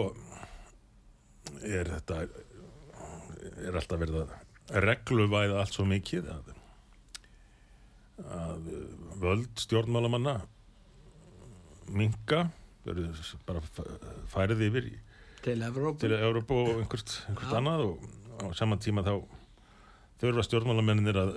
er 1.62 1.90
þetta 1.90 2.24
er 2.24 3.76
alltaf 3.76 4.00
verið 4.00 4.20
að 4.24 4.84
regluvæða 4.84 5.60
allt 5.60 5.76
svo 5.76 5.86
mikið 5.88 6.30
að, 6.32 6.53
að 8.22 8.68
völd 9.22 9.62
stjórnmálamanna 9.64 10.38
verður 12.84 13.22
bara 13.48 13.62
færið 14.32 14.68
yfir 14.68 14.92
í 14.92 14.94
Til 15.44 15.60
Európa 16.16 16.56
og 16.56 16.78
einhvert, 16.80 17.10
einhvert 17.28 17.50
Já. 17.50 17.56
annað 17.58 17.82
og 17.84 18.04
á 18.40 18.46
saman 18.56 18.80
tíma 18.80 19.04
þá 19.04 19.18
þurfa 20.22 20.44
stjórnmálamennir 20.46 21.18
að 21.20 21.34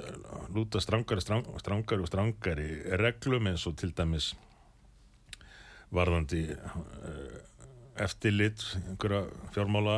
lúta 0.55 0.79
strangari, 0.79 1.23
strang, 1.23 1.43
strangari 1.59 2.05
og 2.05 2.07
strangari 2.07 2.67
reglum 3.01 3.49
eins 3.51 3.65
og 3.67 3.75
til 3.79 3.91
dæmis 3.97 4.31
varðandi 5.91 6.45
uh, 6.53 7.35
eftirlit 8.03 8.63
einhverja 8.85 9.25
fjármála 9.55 9.97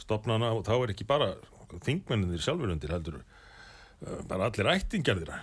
stopnana 0.00 0.50
og 0.56 0.64
þá 0.66 0.74
er 0.78 0.94
ekki 0.94 1.06
bara 1.06 1.32
þingmenninir 1.84 2.42
sjálfur 2.42 2.74
undir 2.74 2.94
heldur 2.94 3.20
uh, 3.20 4.20
bara 4.26 4.50
allir 4.50 4.72
ættingjarðir 4.74 5.30
Já, 5.34 5.38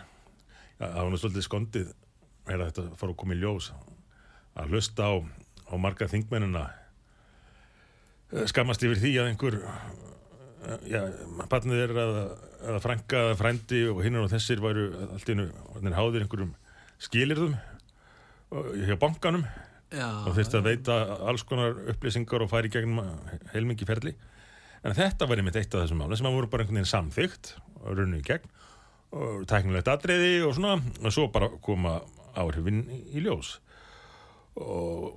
það 0.80 1.02
var 1.02 1.12
nú 1.12 1.20
svolítið 1.20 1.46
skondið 1.48 1.92
er 2.46 2.62
að 2.62 2.66
þetta 2.70 3.00
fór 3.00 3.12
að 3.12 3.20
koma 3.22 3.36
í 3.36 3.42
ljós 3.42 3.70
að 4.56 4.74
hlusta 4.74 5.08
á, 5.08 5.14
á 5.72 5.74
marga 5.82 6.08
þingmennina 6.12 6.66
uh, 6.70 8.44
skammast 8.52 8.84
yfir 8.86 9.02
því 9.02 9.14
að 9.22 9.30
einhver 9.32 9.60
uh, 9.62 9.78
já, 10.90 11.02
barnið 11.52 11.86
er 11.88 11.96
að, 12.04 12.20
að 12.74 12.82
frænka 12.86 13.24
eða 13.28 13.40
frændi 13.42 13.86
og 13.92 14.04
hinn 14.06 14.20
og 14.22 14.30
þessir 14.34 14.64
væru 14.64 14.90
allt 15.10 15.32
í 15.32 15.38
einu 15.38 15.96
háðir 15.96 16.26
einhverjum 16.26 16.54
skilirðum 17.08 17.56
uh, 17.56 18.74
hjá 18.86 18.98
bankanum 19.02 19.48
Já, 19.94 20.08
og 20.26 20.34
þurfti 20.36 20.58
að 20.60 20.66
veita 20.66 20.96
alls 21.30 21.44
konar 21.48 21.78
upplýsingar 21.94 22.44
og 22.44 22.50
færi 22.52 22.72
gegnum 22.74 23.04
heilmingi 23.54 23.86
ferli. 23.88 24.16
En 24.86 24.96
þetta 24.98 25.28
var 25.30 25.40
einmitt 25.40 25.56
eitt 25.60 25.72
af 25.72 25.86
þessum 25.86 26.02
máli 26.02 26.18
sem 26.18 26.28
að 26.28 26.36
voru 26.36 26.50
bara 26.52 26.66
einhvern 26.66 26.82
veginn 26.82 26.90
samþygt 26.90 27.52
og 27.84 28.00
runnu 28.00 28.20
í 28.20 28.26
gegn 28.26 28.50
tæknilegt 29.50 29.90
atriði 29.92 30.40
og 30.46 30.56
svona 30.58 30.80
og 30.80 31.14
svo 31.14 31.28
bara 31.34 31.50
koma 31.64 32.00
áhrifin 32.36 32.84
í, 32.90 33.22
ljós. 33.24 33.58
Og, 34.60 35.12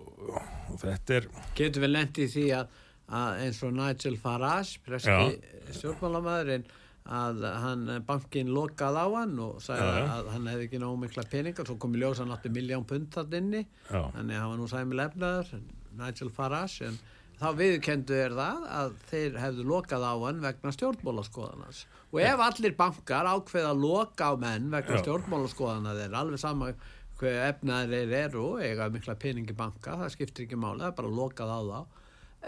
og 0.70 0.76
þetta 0.82 1.20
er 1.20 1.30
getur 1.58 1.84
við 1.84 1.92
lent 1.94 2.18
í 2.18 2.26
því 2.30 2.44
að, 2.58 2.76
að 3.20 3.40
eins 3.44 3.62
og 3.66 3.74
Nigel 3.76 4.18
Farage, 4.20 4.82
preski 4.86 5.74
stjórnmálamæðurinn 5.76 6.66
að 7.08 7.44
hann, 7.62 7.84
bankin 8.04 8.50
lokað 8.52 8.98
á 9.00 9.06
hann 9.14 9.38
og 9.40 9.62
sagði 9.64 9.92
já. 10.02 10.08
að 10.12 10.26
hann 10.34 10.48
hefði 10.50 10.66
ekki 10.66 10.80
nógu 10.82 10.98
mikla 11.04 11.24
peningar, 11.30 11.68
svo 11.68 11.78
kom 11.80 11.94
í 11.96 12.02
ljós 12.02 12.18
að 12.18 12.26
hann 12.26 12.34
átti 12.36 12.52
miljón 12.52 12.84
pund 12.88 13.08
þarna 13.14 13.40
inni, 13.40 13.62
þannig 13.88 14.34
að 14.34 14.42
hann 14.42 14.50
var 14.52 14.58
nú 14.60 14.68
sæmi 14.68 14.98
lefnaður, 14.98 15.54
Nigel 15.98 16.32
Farage 16.34 16.90
en 16.90 16.98
þá 17.38 17.48
viðkendu 17.58 18.18
er 18.18 18.36
það 18.36 18.68
að 18.80 18.92
þeir 19.10 19.40
hefðu 19.44 19.66
lokað 19.72 20.06
á 20.06 20.14
hann 20.24 20.42
vegna 20.42 20.74
stjórnmálaskoðanars 20.74 21.84
og 22.08 22.20
ef 22.24 22.44
allir 22.44 22.76
bankar 22.78 23.28
ákveða 23.28 23.72
að 23.74 23.82
loka 23.84 24.30
á 24.30 24.34
menn 24.40 24.70
vegna 24.72 25.02
stjórnmálaskoðana 25.02 25.96
þeir 25.98 26.16
alveg 26.22 26.42
sama 26.42 26.72
hver 27.18 27.38
efnaðir 27.48 28.10
þeir 28.10 28.26
eru 28.28 28.48
eiga 28.62 28.88
mikla 28.94 29.16
peningi 29.18 29.56
banka, 29.58 29.96
það 30.02 30.12
skiptir 30.14 30.46
ekki 30.46 30.58
máli, 30.58 30.84
það 30.84 30.90
er 30.92 30.98
bara 31.00 31.14
lokað 31.18 31.50
á 31.50 31.60
þá. 31.68 31.80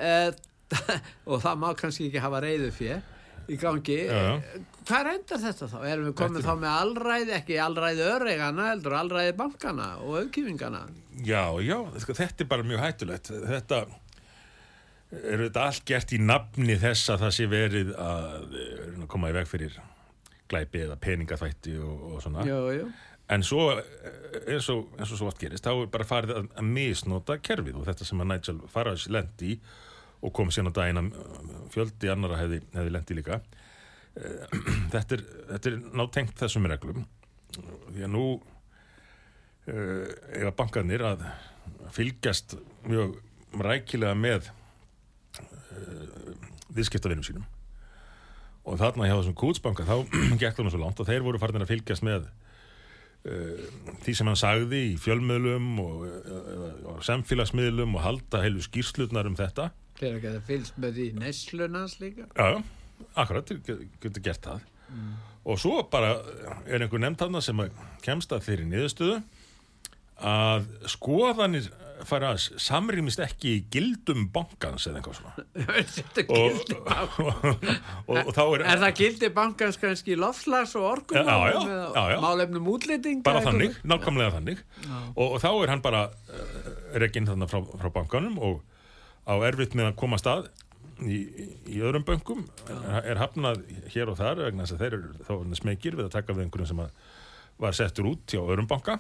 Eh, 0.07 0.29
og 1.31 1.41
það 1.43 1.63
má 1.65 1.71
kannski 1.79 2.07
ekki 2.07 2.23
hafa 2.23 2.43
reyðu 2.45 2.71
fyrir 2.75 3.01
í 3.51 3.57
gangi. 3.59 3.99
Hvað 4.87 5.09
endar 5.15 5.41
þetta 5.43 5.69
þá? 5.73 5.79
erum 5.91 6.07
við 6.07 6.15
komið 6.21 6.47
þá 6.47 6.53
með 6.61 6.77
allræði 6.77 7.35
ekki 7.41 7.57
allræði 7.63 8.05
öreigana 8.07 8.69
heldur 8.71 8.95
allræði 9.01 9.33
bankana 9.41 9.89
og 10.05 10.21
auðkýfingana? 10.21 10.85
Já, 11.27 11.43
já, 11.67 11.77
sko, 12.05 12.17
þetta 12.17 12.45
er 12.45 12.51
bara 12.53 12.67
mjög 12.67 12.85
hættulegt. 12.85 13.33
Þetta 13.51 13.83
er 15.11 15.45
þetta 15.47 15.67
allt 15.67 15.87
gert 15.89 16.13
í 16.15 16.21
nafni 16.23 16.77
þess 16.79 17.11
að 17.11 17.25
það 17.25 17.33
sé 17.37 17.47
verið 17.51 17.95
að, 17.99 18.59
eh, 18.61 19.07
koma 19.11 19.31
í 19.31 19.35
veg 19.35 19.49
fyrir 19.51 19.79
glæpi 20.51 20.85
eða 20.87 20.99
peningaþvætti 21.03 21.77
og, 21.83 22.03
og 22.15 22.23
svona 22.25 22.45
jú, 22.47 22.59
jú. 22.77 22.91
En 23.31 23.45
svo, 23.47 23.69
eh, 23.79 23.85
eins 24.51 24.69
eins 24.71 25.13
og 25.13 25.19
svo 25.19 25.31
oft 25.31 25.39
gerist, 25.39 25.67
þá 25.67 25.75
er 25.85 25.91
bara 25.93 26.07
farið 26.07 26.35
að, 26.37 26.51
að 26.59 26.71
misnota 26.77 27.39
kerfið 27.39 27.79
og 27.79 27.87
þetta 27.87 28.07
sem 28.07 28.23
að 28.23 28.31
Nigel 28.33 28.61
Farage 28.71 29.13
lendi 29.15 29.59
og 30.21 30.35
kom 30.37 30.51
síðan 30.51 30.75
á 30.75 30.79
daginn 30.79 31.01
að 31.01 31.13
uh, 31.17 31.61
fjöldi 31.73 32.11
annara 32.13 32.41
hefði, 32.43 32.59
hefði 32.75 32.95
lendi 32.97 33.17
líka. 33.17 33.41
Eh, 34.19 34.57
Þetta 34.95 35.17
er, 35.17 35.23
þetta 35.53 35.71
er 35.71 35.77
nátengt 35.97 36.41
þessum 36.43 36.67
reglum 36.67 37.05
því 37.55 38.03
að 38.05 38.11
nú 38.11 38.25
eiga 39.71 40.51
bankarnir 40.59 41.03
að 41.07 41.23
fylgjast 41.95 42.57
mjög 42.91 43.21
rækilega 43.55 44.17
með 44.19 44.49
uh, 45.71 46.35
viðskiptavinum 46.77 47.27
sínum. 47.27 47.47
Og 48.69 48.79
þarna 48.81 49.09
hjá 49.09 49.17
þessum 49.17 49.39
kútsbanka 49.41 49.87
þá 49.89 49.97
gekk 50.41 50.59
það 50.59 50.73
svo 50.75 50.83
langt 50.83 51.01
og 51.01 51.09
þeir 51.09 51.27
voru 51.27 51.41
farin 51.43 51.65
að 51.65 51.73
fylgjast 51.73 52.07
með 52.07 52.27
uh, 52.29 53.63
því 54.05 54.17
sem 54.19 54.31
hann 54.31 54.41
sagði 54.41 54.83
í 54.91 54.99
fjölmiðlum 55.01 55.71
og, 55.85 56.05
uh, 56.07 56.67
og 56.95 57.05
samfélagsmiðlum 57.07 57.97
og 57.99 58.05
halda 58.07 58.43
heilu 58.45 58.65
skýrslutnar 58.65 59.31
um 59.31 59.39
þetta. 59.39 59.71
Þeir 60.01 60.15
að 60.19 60.29
það 60.29 60.45
fylgst 60.49 60.79
með 60.81 61.01
því 61.01 61.09
neslunans 61.21 61.99
líka. 62.01 62.29
Já, 62.37 62.63
akkurat, 63.21 63.51
getur 64.01 64.25
gert 64.25 64.47
það. 64.47 64.69
Og 65.49 65.59
svo 65.61 65.81
bara 65.89 66.17
er 66.69 66.83
einhver 66.83 67.01
nefnd 67.01 67.21
þarna 67.23 67.41
sem 67.45 67.61
að 67.63 67.77
kemst 68.05 68.33
að 68.35 68.45
þeirri 68.49 68.67
niðurstöðu 68.69 69.21
að 70.31 70.67
skoðanir 70.91 71.71
fara 72.09 72.33
að 72.35 72.59
samrýmist 72.63 73.21
ekki 73.25 73.53
gildum 73.73 74.29
bankans 74.35 74.87
eða 74.89 75.01
eitthvað 75.01 75.19
svona. 75.19 75.45
Þetta 75.97 76.23
er 76.23 76.31
og, 76.31 76.57
gildi 76.57 76.79
og, 76.87 78.17
og, 78.17 78.31
og 78.37 78.55
er, 78.57 78.65
Er 78.75 78.83
það 78.85 78.95
gildi 79.03 79.31
bankans 79.37 79.81
kannski 79.81 80.17
lofslags 80.19 80.77
og 80.79 81.15
já, 81.15 81.25
já. 81.25 82.17
málefnum 82.23 82.71
útlýting? 82.73 83.23
bara 83.27 83.45
þannig, 83.45 83.77
nákvæmlega 83.85 84.35
þannig. 84.39 84.65
Og, 85.15 85.27
og 85.27 85.39
þá 85.43 85.51
er 85.53 85.75
hann 85.75 85.85
bara 85.85 86.07
uh, 86.09 86.73
rekinn 87.03 87.29
þarna 87.29 87.49
frá, 87.51 87.63
frá 87.83 87.93
bankanum 87.95 88.41
og 88.41 88.61
á 89.29 89.35
erfitt 89.47 89.77
með 89.79 89.93
að 89.93 90.01
koma 90.01 90.19
að 90.19 90.25
stað 90.25 90.51
í, 91.05 91.21
í 91.71 91.81
öðrum 91.83 92.07
bönkum. 92.09 92.45
Er, 92.69 93.13
er 93.13 93.21
hafnað 93.21 93.63
hér 93.93 94.13
og 94.13 94.19
þar 94.21 94.45
vegna 94.47 94.67
þess 94.67 94.77
að 94.77 94.85
þeir 94.85 94.99
eru 94.99 95.15
þá 95.29 95.33
orðnir 95.37 95.61
smekir 95.61 95.99
við 95.99 96.09
að 96.09 96.17
taka 96.17 96.37
við 96.37 96.47
einhverjum 96.47 96.71
sem 96.73 96.85
var 97.61 97.77
settur 97.77 98.09
út 98.11 98.33
hjá 98.33 98.41
öðrum 98.41 98.69
banka. 98.71 98.99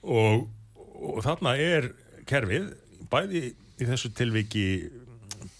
Og, 0.00 0.46
og 1.00 1.22
þarna 1.24 1.56
er 1.60 1.90
kerfið 2.28 2.72
bæði 3.10 3.44
í 3.80 3.88
þessu 3.88 4.12
tilviki 4.16 4.64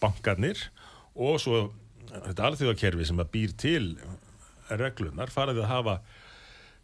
bankarnir 0.00 0.60
og 1.16 1.40
svo 1.42 1.62
þetta 2.10 2.48
alþjóðakerfi 2.48 3.06
sem 3.08 3.22
að 3.22 3.32
býr 3.34 3.54
til 3.60 3.84
reglunar 4.70 5.32
farið 5.32 5.62
að 5.64 5.70
hafa 5.70 5.96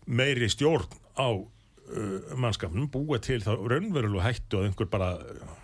meiri 0.06 0.48
stjórn 0.50 0.88
á 1.18 1.28
uh, 1.34 2.34
mannskapnum, 2.38 2.88
búa 2.90 3.18
til 3.22 3.40
þá 3.44 3.54
raunverulega 3.56 4.26
hættu 4.26 4.60
að 4.60 4.68
einhver 4.70 4.90
bara 4.90 5.12
uh, 5.18 5.56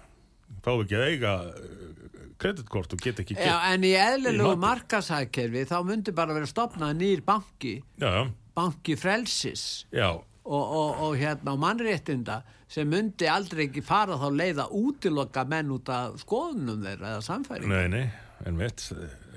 fá 0.64 0.72
ekki 0.74 0.98
að 0.98 1.06
eiga 1.08 1.34
uh, 1.50 2.02
kreditkort 2.42 2.94
og 2.94 3.02
get 3.02 3.22
ekki 3.22 3.38
Já, 3.38 3.54
en 3.70 3.86
í 3.86 3.92
eðlilegu 3.98 4.56
markasækerfi 4.62 5.64
þá 5.70 5.76
myndi 5.86 6.14
bara 6.16 6.34
vera 6.36 6.50
stopnað 6.50 6.96
nýr 6.98 7.22
banki. 7.26 7.76
Já, 8.02 8.26
banki 8.56 8.98
frelsis. 8.98 9.86
Já, 9.94 10.10
og, 10.42 10.62
og, 10.62 11.02
og 11.06 11.16
hérna 11.20 11.54
mannréttinda 11.60 12.42
sem 12.72 12.88
myndi 12.88 13.28
aldrei 13.28 13.66
ekki 13.68 13.84
fara 13.84 14.16
þá 14.20 14.28
leið 14.32 14.62
að 14.64 14.74
útilokka 14.80 15.44
menn 15.50 15.74
út 15.74 15.92
af 15.92 16.18
skoðunum 16.22 16.82
þeirra 16.86 17.14
eða 17.16 17.26
samfæring 17.28 17.72
nei, 17.72 17.86
nei 17.92 18.04
en 18.48 18.58
veit, 18.58 18.88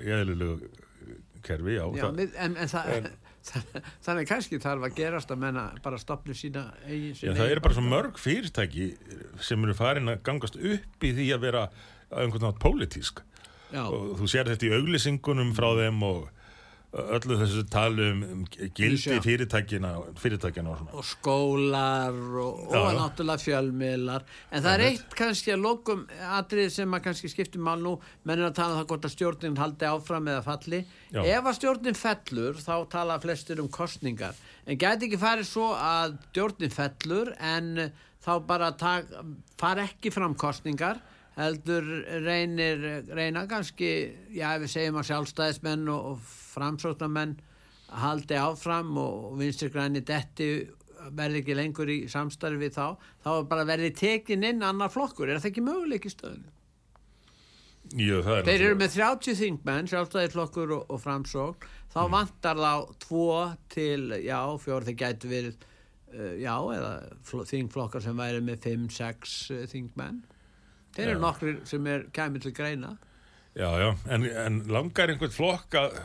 eðlilegu 0.02 0.72
kerfi, 1.46 1.76
já, 1.76 1.84
Já, 1.94 2.08
það, 2.08 2.22
en, 2.42 2.56
en 2.58 2.70
það 2.72 3.10
þannig 4.06 4.26
kannski 4.26 4.58
þarf 4.62 4.88
að 4.88 4.96
gerast 4.96 5.30
að 5.30 5.42
menna 5.44 5.66
bara 5.84 6.00
stopna 6.02 6.34
sína 6.34 6.64
eigin 6.88 7.14
já, 7.14 7.30
það 7.36 7.52
eru 7.52 7.62
bara 7.62 7.76
svo 7.76 7.84
mörg 7.86 8.18
fyrirtæki 8.18 8.88
sem 9.46 9.66
eru 9.66 9.76
farin 9.78 10.10
að 10.10 10.24
gangast 10.26 10.58
upp 10.58 11.06
í 11.06 11.12
því 11.14 11.28
að 11.36 11.44
vera 11.46 11.68
einhvern 12.10 12.46
nátt 12.46 12.58
pólitísk. 12.62 13.22
Já, 13.74 13.82
og 13.82 14.16
þú 14.20 14.28
sér 14.30 14.50
þetta 14.50 14.68
í 14.68 14.74
auglisingunum 14.76 15.52
frá 15.56 15.68
þeim 15.78 16.02
og 16.06 16.26
öllu 16.96 17.36
þessu 17.40 17.62
talum 17.70 18.22
um 18.24 18.42
gildi 18.76 18.98
Sjá. 19.02 19.20
fyrirtækina 19.24 19.92
fyrirtækina 20.20 20.72
og 20.72 20.94
og 20.96 21.04
skólar 21.04 22.16
og, 22.42 22.62
og 22.72 22.88
náttúrulega 22.96 23.42
fjölmiðlar. 23.44 24.26
En 24.50 24.64
það 24.64 24.72
er 24.74 24.84
eitt 24.90 25.16
kannski 25.18 25.54
að 25.54 25.64
lokum 25.66 26.06
atrið 26.38 26.70
sem 26.78 26.98
að 26.98 27.04
kannski 27.08 27.32
skiptir 27.32 27.62
mál 27.62 27.80
nú. 27.82 27.96
Menn 28.24 28.40
er 28.40 28.50
að 28.50 28.58
tala 28.60 28.76
um 28.76 28.80
það 28.80 28.90
hvort 28.92 29.08
að 29.08 29.16
stjórnin 29.16 29.60
haldi 29.60 29.90
áfram 29.90 30.30
eða 30.32 30.44
falli, 30.46 30.82
Já. 31.12 31.22
ef 31.24 31.50
að 31.50 31.58
stjórnin 31.60 31.98
fellur 31.98 32.60
þá 32.62 32.74
tala 32.92 33.20
flestir 33.22 33.60
um 33.60 33.68
kostningar 33.72 34.36
en 34.66 34.78
gæti 34.80 35.06
ekki 35.06 35.18
farið 35.20 35.48
svo 35.48 35.70
að 35.78 36.16
stjórnin 36.30 36.74
fellur 36.74 37.32
en 37.38 37.90
þá 38.24 38.32
bara 38.46 38.72
fara 39.60 39.84
ekki 39.86 40.10
fram 40.14 40.34
kostningar 40.38 40.98
heldur 41.36 41.84
reynir 42.24 43.04
reyna 43.12 43.44
kannski, 43.50 43.90
já 44.32 44.54
við 44.62 44.72
segjum 44.72 45.00
að 45.02 45.10
sjálfstæðismenn 45.10 45.88
og, 45.92 46.10
og 46.14 46.34
framsóknarmenn 46.54 47.36
haldi 48.02 48.38
áfram 48.40 48.96
og 48.98 49.36
vinstri 49.38 49.68
græni 49.70 50.00
detti 50.06 50.50
verði 51.14 51.42
ekki 51.42 51.54
lengur 51.54 51.90
í 51.92 51.98
samstarfi 52.10 52.70
þá 52.74 52.96
þá 53.22 53.30
bara 53.46 53.66
verði 53.68 53.92
tekin 53.94 54.46
inn 54.48 54.64
annar 54.66 54.90
flokkur 54.90 55.28
er 55.30 55.38
það 55.38 55.50
ekki 55.52 55.66
möguleik 55.66 56.08
í 56.08 56.12
stöðinu? 56.14 56.52
Jú, 57.94 58.18
það 58.26 58.40
er 58.40 58.48
Þeir 58.48 58.64
eru 58.66 58.78
með 58.80 58.94
30 58.96 59.36
þingmenn, 59.38 59.88
sjálfstæðisflokkur 59.92 60.72
og, 60.74 60.88
og 60.90 61.02
framsókn, 61.04 61.68
þá 61.92 62.00
Mm. 62.00 62.14
vantar 62.16 62.58
þá 62.58 62.72
tvo 63.04 63.26
til, 63.70 64.00
já, 64.24 64.40
fjór 64.58 64.86
þeir 64.88 64.96
gætu 65.04 65.30
verið, 65.30 65.60
uh, 66.10 66.32
já, 66.42 66.54
eða 66.74 66.90
fl 67.22 67.44
þingflokkar 67.46 68.02
sem 68.02 68.18
væri 68.18 68.42
með 68.42 68.58
5-6 68.66 69.36
uh, 69.54 69.62
þingmenn. 69.70 70.18
Þeir 70.96 71.08
eru 71.10 71.18
Já. 71.18 71.24
nokkrir 71.24 71.58
sem 71.68 71.90
er 71.92 72.06
kæmið 72.16 72.46
til 72.46 72.54
greina. 72.56 72.94
Já, 73.56 73.68
já, 73.80 73.90
en, 74.12 74.24
en 74.44 74.62
langar 74.68 75.12
einhvern 75.12 75.32
flokk 75.32 75.76
að 75.80 75.98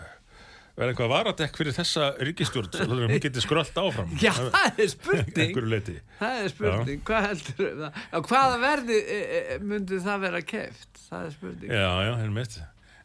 vera 0.77 0.93
einhvað 0.93 1.09
varadekk 1.11 1.57
fyrir 1.59 1.75
þessa 1.75 2.05
ríkistjórn 2.23 2.69
þannig 2.71 2.93
að 2.95 3.11
hún 3.11 3.23
geti 3.25 3.41
skrölt 3.43 3.75
áfram 3.81 4.13
Já, 4.23 4.31
það 4.37 4.79
er 4.79 4.91
spurning. 4.93 5.89
Það 6.21 6.37
er 6.37 6.53
spurning, 6.53 7.01
hvað 7.07 7.27
heldur 7.27 7.73
það? 7.81 7.99
Já, 8.13 8.21
hvaða 8.29 8.61
verði 8.61 8.99
e, 9.01 9.17
e, 9.19 9.57
myndi 9.67 9.99
það 10.05 10.23
vera 10.27 10.43
keft? 10.53 11.01
Það 11.09 11.25
er 11.25 11.35
spurning. 11.35 11.75
Já, 11.75 11.89
já, 12.07 12.13
einmitt 12.23 12.61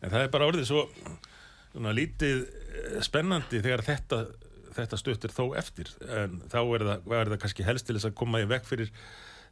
En 0.07 0.13
það 0.13 0.23
er 0.23 0.33
bara 0.37 0.49
orðið 0.51 0.69
svo 0.69 0.85
svona, 1.73 1.93
lítið 1.97 2.43
eh, 2.47 2.99
spennandi 3.05 3.61
þegar 3.65 3.85
þetta, 3.87 4.21
þetta 4.77 5.01
stuttir 5.01 5.35
þó 5.35 5.45
eftir. 5.59 5.91
En 6.07 6.41
þá 6.53 6.61
er 6.63 6.87
er 6.93 7.33
það 7.33 7.39
kannski 7.43 7.67
helst 7.67 7.89
til 7.89 7.97
þess 7.99 8.11
að 8.11 8.19
koma 8.21 8.43
í 8.45 8.49
vekk 8.51 8.69
fyrir 8.69 8.93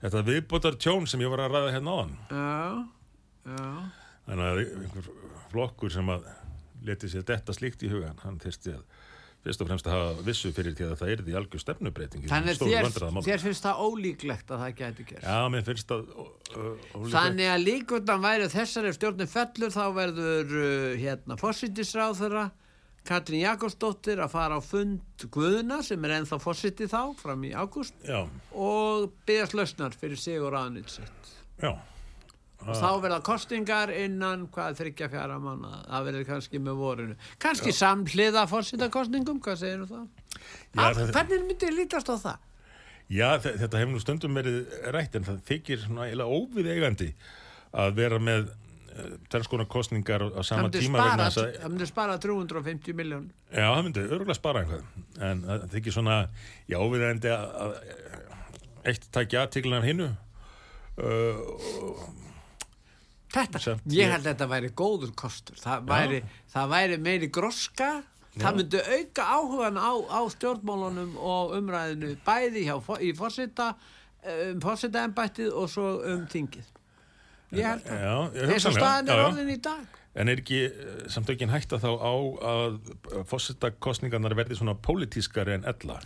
þetta 0.05 0.25
viðbótar 0.29 0.79
tjón 0.81 1.09
sem 1.11 1.23
ég 1.25 1.33
var 1.33 1.45
að 1.45 1.57
ræða 1.57 1.75
hérna 1.75 1.97
áðan. 1.97 2.15
Já, 2.31 3.55
já. 3.55 3.69
Þannig 4.25 4.51
að 4.51 4.63
einhver 4.65 5.11
flokkur 5.53 5.93
sem 5.93 6.13
að 6.15 6.29
leti 6.85 7.11
sér 7.13 7.27
detta 7.29 7.57
slíkt 7.57 7.85
í 7.85 7.91
hugan, 7.93 8.21
hann 8.25 8.41
þyrsti 8.43 8.77
að 8.77 8.85
fyrst 9.45 9.61
og 9.61 9.69
fremst 9.69 9.89
að 9.89 9.95
hafa 9.99 10.25
vissu 10.25 10.51
fyrir 10.57 10.73
því 10.77 10.87
að 10.87 10.95
það 11.01 11.11
er 11.13 11.23
því 11.25 11.35
algjör 11.41 11.63
stefnubreiting. 11.63 12.27
Þannig 12.31 12.61
þér, 12.61 12.87
þér 13.27 13.43
finnst 13.43 13.67
það 13.67 13.81
ólíklegt 13.85 14.53
að 14.55 14.63
það 14.63 14.77
gæti 14.79 15.07
gerst. 15.11 15.27
Já, 15.27 15.49
mér 15.53 15.67
finnst 15.67 15.91
það 15.91 16.05
ólíklegt. 16.15 17.11
Þannig 17.13 17.51
að 17.53 17.65
líkundan 17.67 18.25
væri 18.25 18.49
þessari 18.55 18.93
stjórnum 18.97 19.31
fellur 19.35 19.75
þá 19.75 19.85
verður 19.99 20.55
uh, 20.63 20.87
hérna 21.03 21.37
fósittisráð 21.41 22.17
þeirra 22.23 22.47
Katrín 23.05 23.43
Jakobsdóttir 23.45 24.21
að 24.25 24.31
fara 24.33 24.57
á 24.57 24.63
fund 24.65 25.27
Guðuna 25.31 25.83
sem 25.85 26.05
er 26.09 26.15
ennþá 26.19 26.39
fósitti 26.41 26.87
þá 26.89 27.01
fram 27.21 27.43
í 27.45 27.51
ágúst 27.53 27.93
og 28.57 29.11
byggast 29.29 29.53
lausnar 29.59 29.93
fyrir 29.93 30.17
sig 30.21 30.41
og 30.41 30.53
ráðnýtt 30.55 30.89
sitt. 30.99 31.35
já. 31.61 31.75
Og 32.65 32.73
þá 32.81 32.91
verða 33.03 33.19
kostingar 33.21 33.91
innan 33.93 34.47
hvað 34.49 34.79
þryggja 34.79 35.11
fjara 35.13 35.35
manna, 35.39 35.83
það 35.85 36.05
verður 36.07 36.23
kannski 36.31 36.61
með 36.65 36.79
vorinu. 36.81 37.17
Kannski 37.39 37.75
samhliða 37.77 38.47
fósittakostingum, 38.49 39.41
hvað 39.45 39.59
segir 39.61 39.83
þú 39.85 39.89
það? 39.91 40.07
Já, 40.73 40.81
Af, 40.87 40.97
það- 40.97 41.13
hvernig 41.13 41.45
myndir 41.51 41.75
lítast 41.77 42.09
á 42.09 42.17
það? 42.17 42.39
Já, 43.13 43.29
þe- 43.37 43.57
þetta 43.61 43.79
hefur 43.83 43.93
nú 43.93 44.01
stundum 44.01 44.35
verið 44.41 44.57
rætt 44.97 45.15
en 45.21 45.25
það 45.29 45.43
þykir 45.51 45.85
svona 45.85 46.09
óvið 46.25 46.71
eigandi 46.73 47.11
að 47.75 47.95
vera 48.01 48.19
með 48.19 48.49
uh, 48.95 49.14
tennskona 49.32 49.66
kostningar 49.70 50.24
á, 50.30 50.40
sama 50.47 50.70
tíma 50.72 51.11
þess 51.20 51.42
það 51.61 51.70
myndi 51.74 51.90
spara 51.90 52.18
350 52.22 52.97
miljón. 52.97 53.30
já, 53.51 53.66
það 53.68 53.82
myndi 53.88 54.07
örgulega 54.09 54.38
spara 54.38 54.64
einhvað 54.64 55.22
en 55.30 55.47
það 55.49 55.68
þykir 55.76 55.97
svona, 55.99 56.18
já, 56.70 56.78
óvið 56.80 57.07
eigandi 57.09 57.34
að, 57.34 57.47
að 57.64 57.78
eitt 58.92 59.09
takja 59.14 59.47
aðtiklunar 59.47 59.86
hinnu 59.86 60.11
uh, 61.01 62.12
Þetta, 63.34 63.61
Samt 63.62 63.86
ég 63.90 64.12
held 64.12 64.22
að 64.22 64.30
þetta 64.30 64.47
væri 64.51 64.68
góður 64.78 65.14
kostur. 65.18 65.57
Það 65.59 65.88
væri, 65.90 66.18
það 66.53 66.68
væri 66.70 66.99
meiri 67.03 67.28
groska, 67.34 67.88
það 68.36 68.61
myndi 68.61 68.82
auka 68.95 69.26
áhugan 69.34 69.80
á, 69.80 69.92
á 70.07 70.20
stjórnmálunum 70.36 71.16
og 71.18 71.57
umræðinu 71.59 72.12
bæði 72.26 72.62
hjá, 72.68 72.76
í 73.03 73.11
fórseta, 73.18 73.72
um 74.53 74.62
fórsetaembættið 74.62 75.51
og 75.51 75.66
svo 75.72 75.88
um 76.12 76.22
þingið. 76.30 76.70
Ég 77.59 77.69
held 77.69 77.87
það. 77.89 78.41
Eins 78.49 78.67
og 78.69 78.77
staðan 78.77 79.13
er 79.15 79.23
orðin 79.29 79.55
í 79.55 79.61
dag. 79.65 80.01
En 80.15 80.31
er 80.31 80.39
ekki 80.39 80.61
eh, 80.69 81.07
samt 81.11 81.31
ekki 81.33 81.49
hætta 81.51 81.81
þá 81.83 81.89
á 81.99 82.15
að 82.51 82.77
fórsetakostningarnar 83.31 84.37
verði 84.39 84.59
svona 84.61 84.77
pólitískari 84.79 85.57
en 85.57 85.67
ella? 85.67 85.99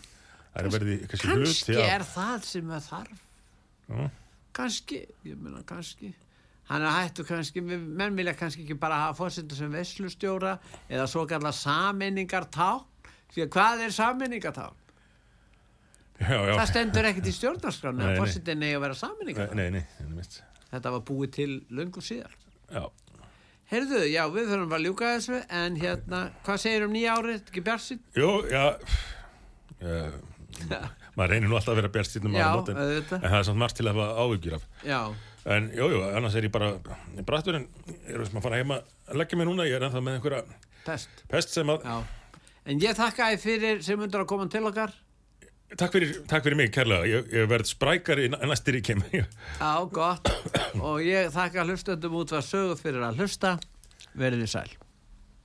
Er 0.57 0.71
verði 0.73 1.03
kannski 1.05 1.35
hluti 1.35 1.45
Kannski 1.45 1.77
er 1.85 2.07
það 2.09 2.49
sem 2.49 2.73
það 2.73 2.89
þarf. 2.89 3.21
Já. 3.89 4.09
Kannski, 4.59 5.03
ég 5.29 5.37
meina 5.39 5.61
kannski. 5.69 6.15
Hann 6.69 6.85
er 6.85 6.93
hættu 6.93 7.25
kannski, 7.25 7.63
menn 7.65 8.17
vilja 8.17 8.35
kannski 8.37 8.65
ekki 8.65 8.77
bara 8.81 9.05
hafa 9.05 9.17
fórseta 9.23 9.57
sem 9.57 9.73
veslustjóra 9.73 10.57
eða 10.89 11.07
svo 11.09 11.25
kallar 11.29 11.57
sameiningartá. 11.57 12.75
Því 13.33 13.45
að 13.45 13.55
hvað 13.55 13.87
er 13.87 13.95
sameiningartá? 13.97 14.67
Já, 16.19 16.35
já. 16.35 16.53
Það 16.59 16.69
stendur 16.73 17.09
ekkert 17.13 17.31
í 17.31 17.33
stjórnarskránu 17.37 18.03
að 18.03 18.13
nei. 18.13 18.19
fórsetin 18.19 18.65
eigi 18.67 18.77
að 18.77 18.85
vera 18.89 18.99
sameiningartá. 18.99 19.57
Nei, 19.57 19.69
nei, 19.77 19.85
nei, 20.01 20.15
nei, 20.17 20.48
Þetta 20.73 20.95
var 20.95 21.05
búið 21.09 21.31
til 21.39 21.51
löngu 21.71 22.05
síðar. 22.05 22.35
já. 22.73 22.85
Heyrðu, 23.69 23.99
já, 24.09 24.23
við 24.33 24.47
þurfum 24.49 24.71
að 24.73 24.85
ljúka 24.87 25.09
þessu, 25.13 25.39
en 25.53 25.75
hérna, 25.77 26.21
hvað 26.47 26.61
segir 26.63 26.87
um 26.87 26.95
nýja 26.97 27.17
árið? 27.19 27.43
Ekki 27.51 27.63
bjarsinn? 27.67 27.99
Jú, 28.17 28.31
já, 28.49 28.63
já 29.83 30.79
maður 31.19 31.33
reynir 31.35 31.51
nú 31.51 31.59
alltaf 31.59 31.75
að 31.75 31.81
vera 31.83 31.91
bjart 31.93 32.15
Já, 32.15 32.21
en, 32.23 32.71
en 32.71 32.79
auðvitað. 32.83 33.25
það 33.25 33.39
er 33.39 33.47
samt 33.49 33.61
margt 33.63 33.79
til 33.79 33.87
að 33.89 33.99
hafa 33.99 34.23
áhyggjur 34.25 34.57
af 34.59 34.65
Já, 34.87 35.01
en 35.55 35.67
jú, 35.75 35.89
jú, 35.95 36.03
annars 36.19 36.37
er 36.39 36.47
ég 36.47 36.55
bara 36.55 36.71
bratturinn, 37.27 37.67
ég 38.07 38.15
er 38.15 38.25
að 38.25 38.41
fara 38.45 38.61
heima 38.61 38.79
að 39.09 39.21
leggja 39.23 39.39
mig 39.41 39.49
núna, 39.49 39.67
ég 39.69 39.79
er 39.79 39.87
ennþá 39.89 40.03
með 40.05 40.19
einhverja 40.19 40.41
best. 40.87 41.23
pest 41.31 41.55
sem 41.55 41.75
að, 41.75 41.85
Já. 41.85 41.99
En 42.69 42.83
ég 42.83 42.97
þakka 42.99 43.31
þið 43.33 43.45
fyrir 43.47 43.79
sem 43.87 44.01
undur 44.05 44.21
að 44.23 44.29
koma 44.29 44.45
til 44.53 44.61
okkar. 44.69 44.91
Takk 45.77 45.93
fyrir, 45.93 46.13
takk 46.31 46.45
fyrir 46.47 46.57
mig 46.57 46.71
kærlega, 46.73 47.05
ég, 47.11 47.29
ég 47.35 47.49
verð 47.51 47.69
sprækari 47.69 48.29
næ- 48.33 48.41
næstir 48.49 48.79
í 48.79 48.83
kem 48.83 49.03
Já, 49.13 49.73
gott. 49.93 50.31
Og 50.81 51.01
ég 51.05 51.29
þakka 51.35 51.67
hlustendum 51.69 52.15
út 52.23 52.31
var 52.33 52.41
sögu 52.47 52.77
fyrir 52.81 53.05
að 53.05 53.21
hlusta. 53.21 53.59
Verðið 54.19 54.49
sæl. 54.55 54.71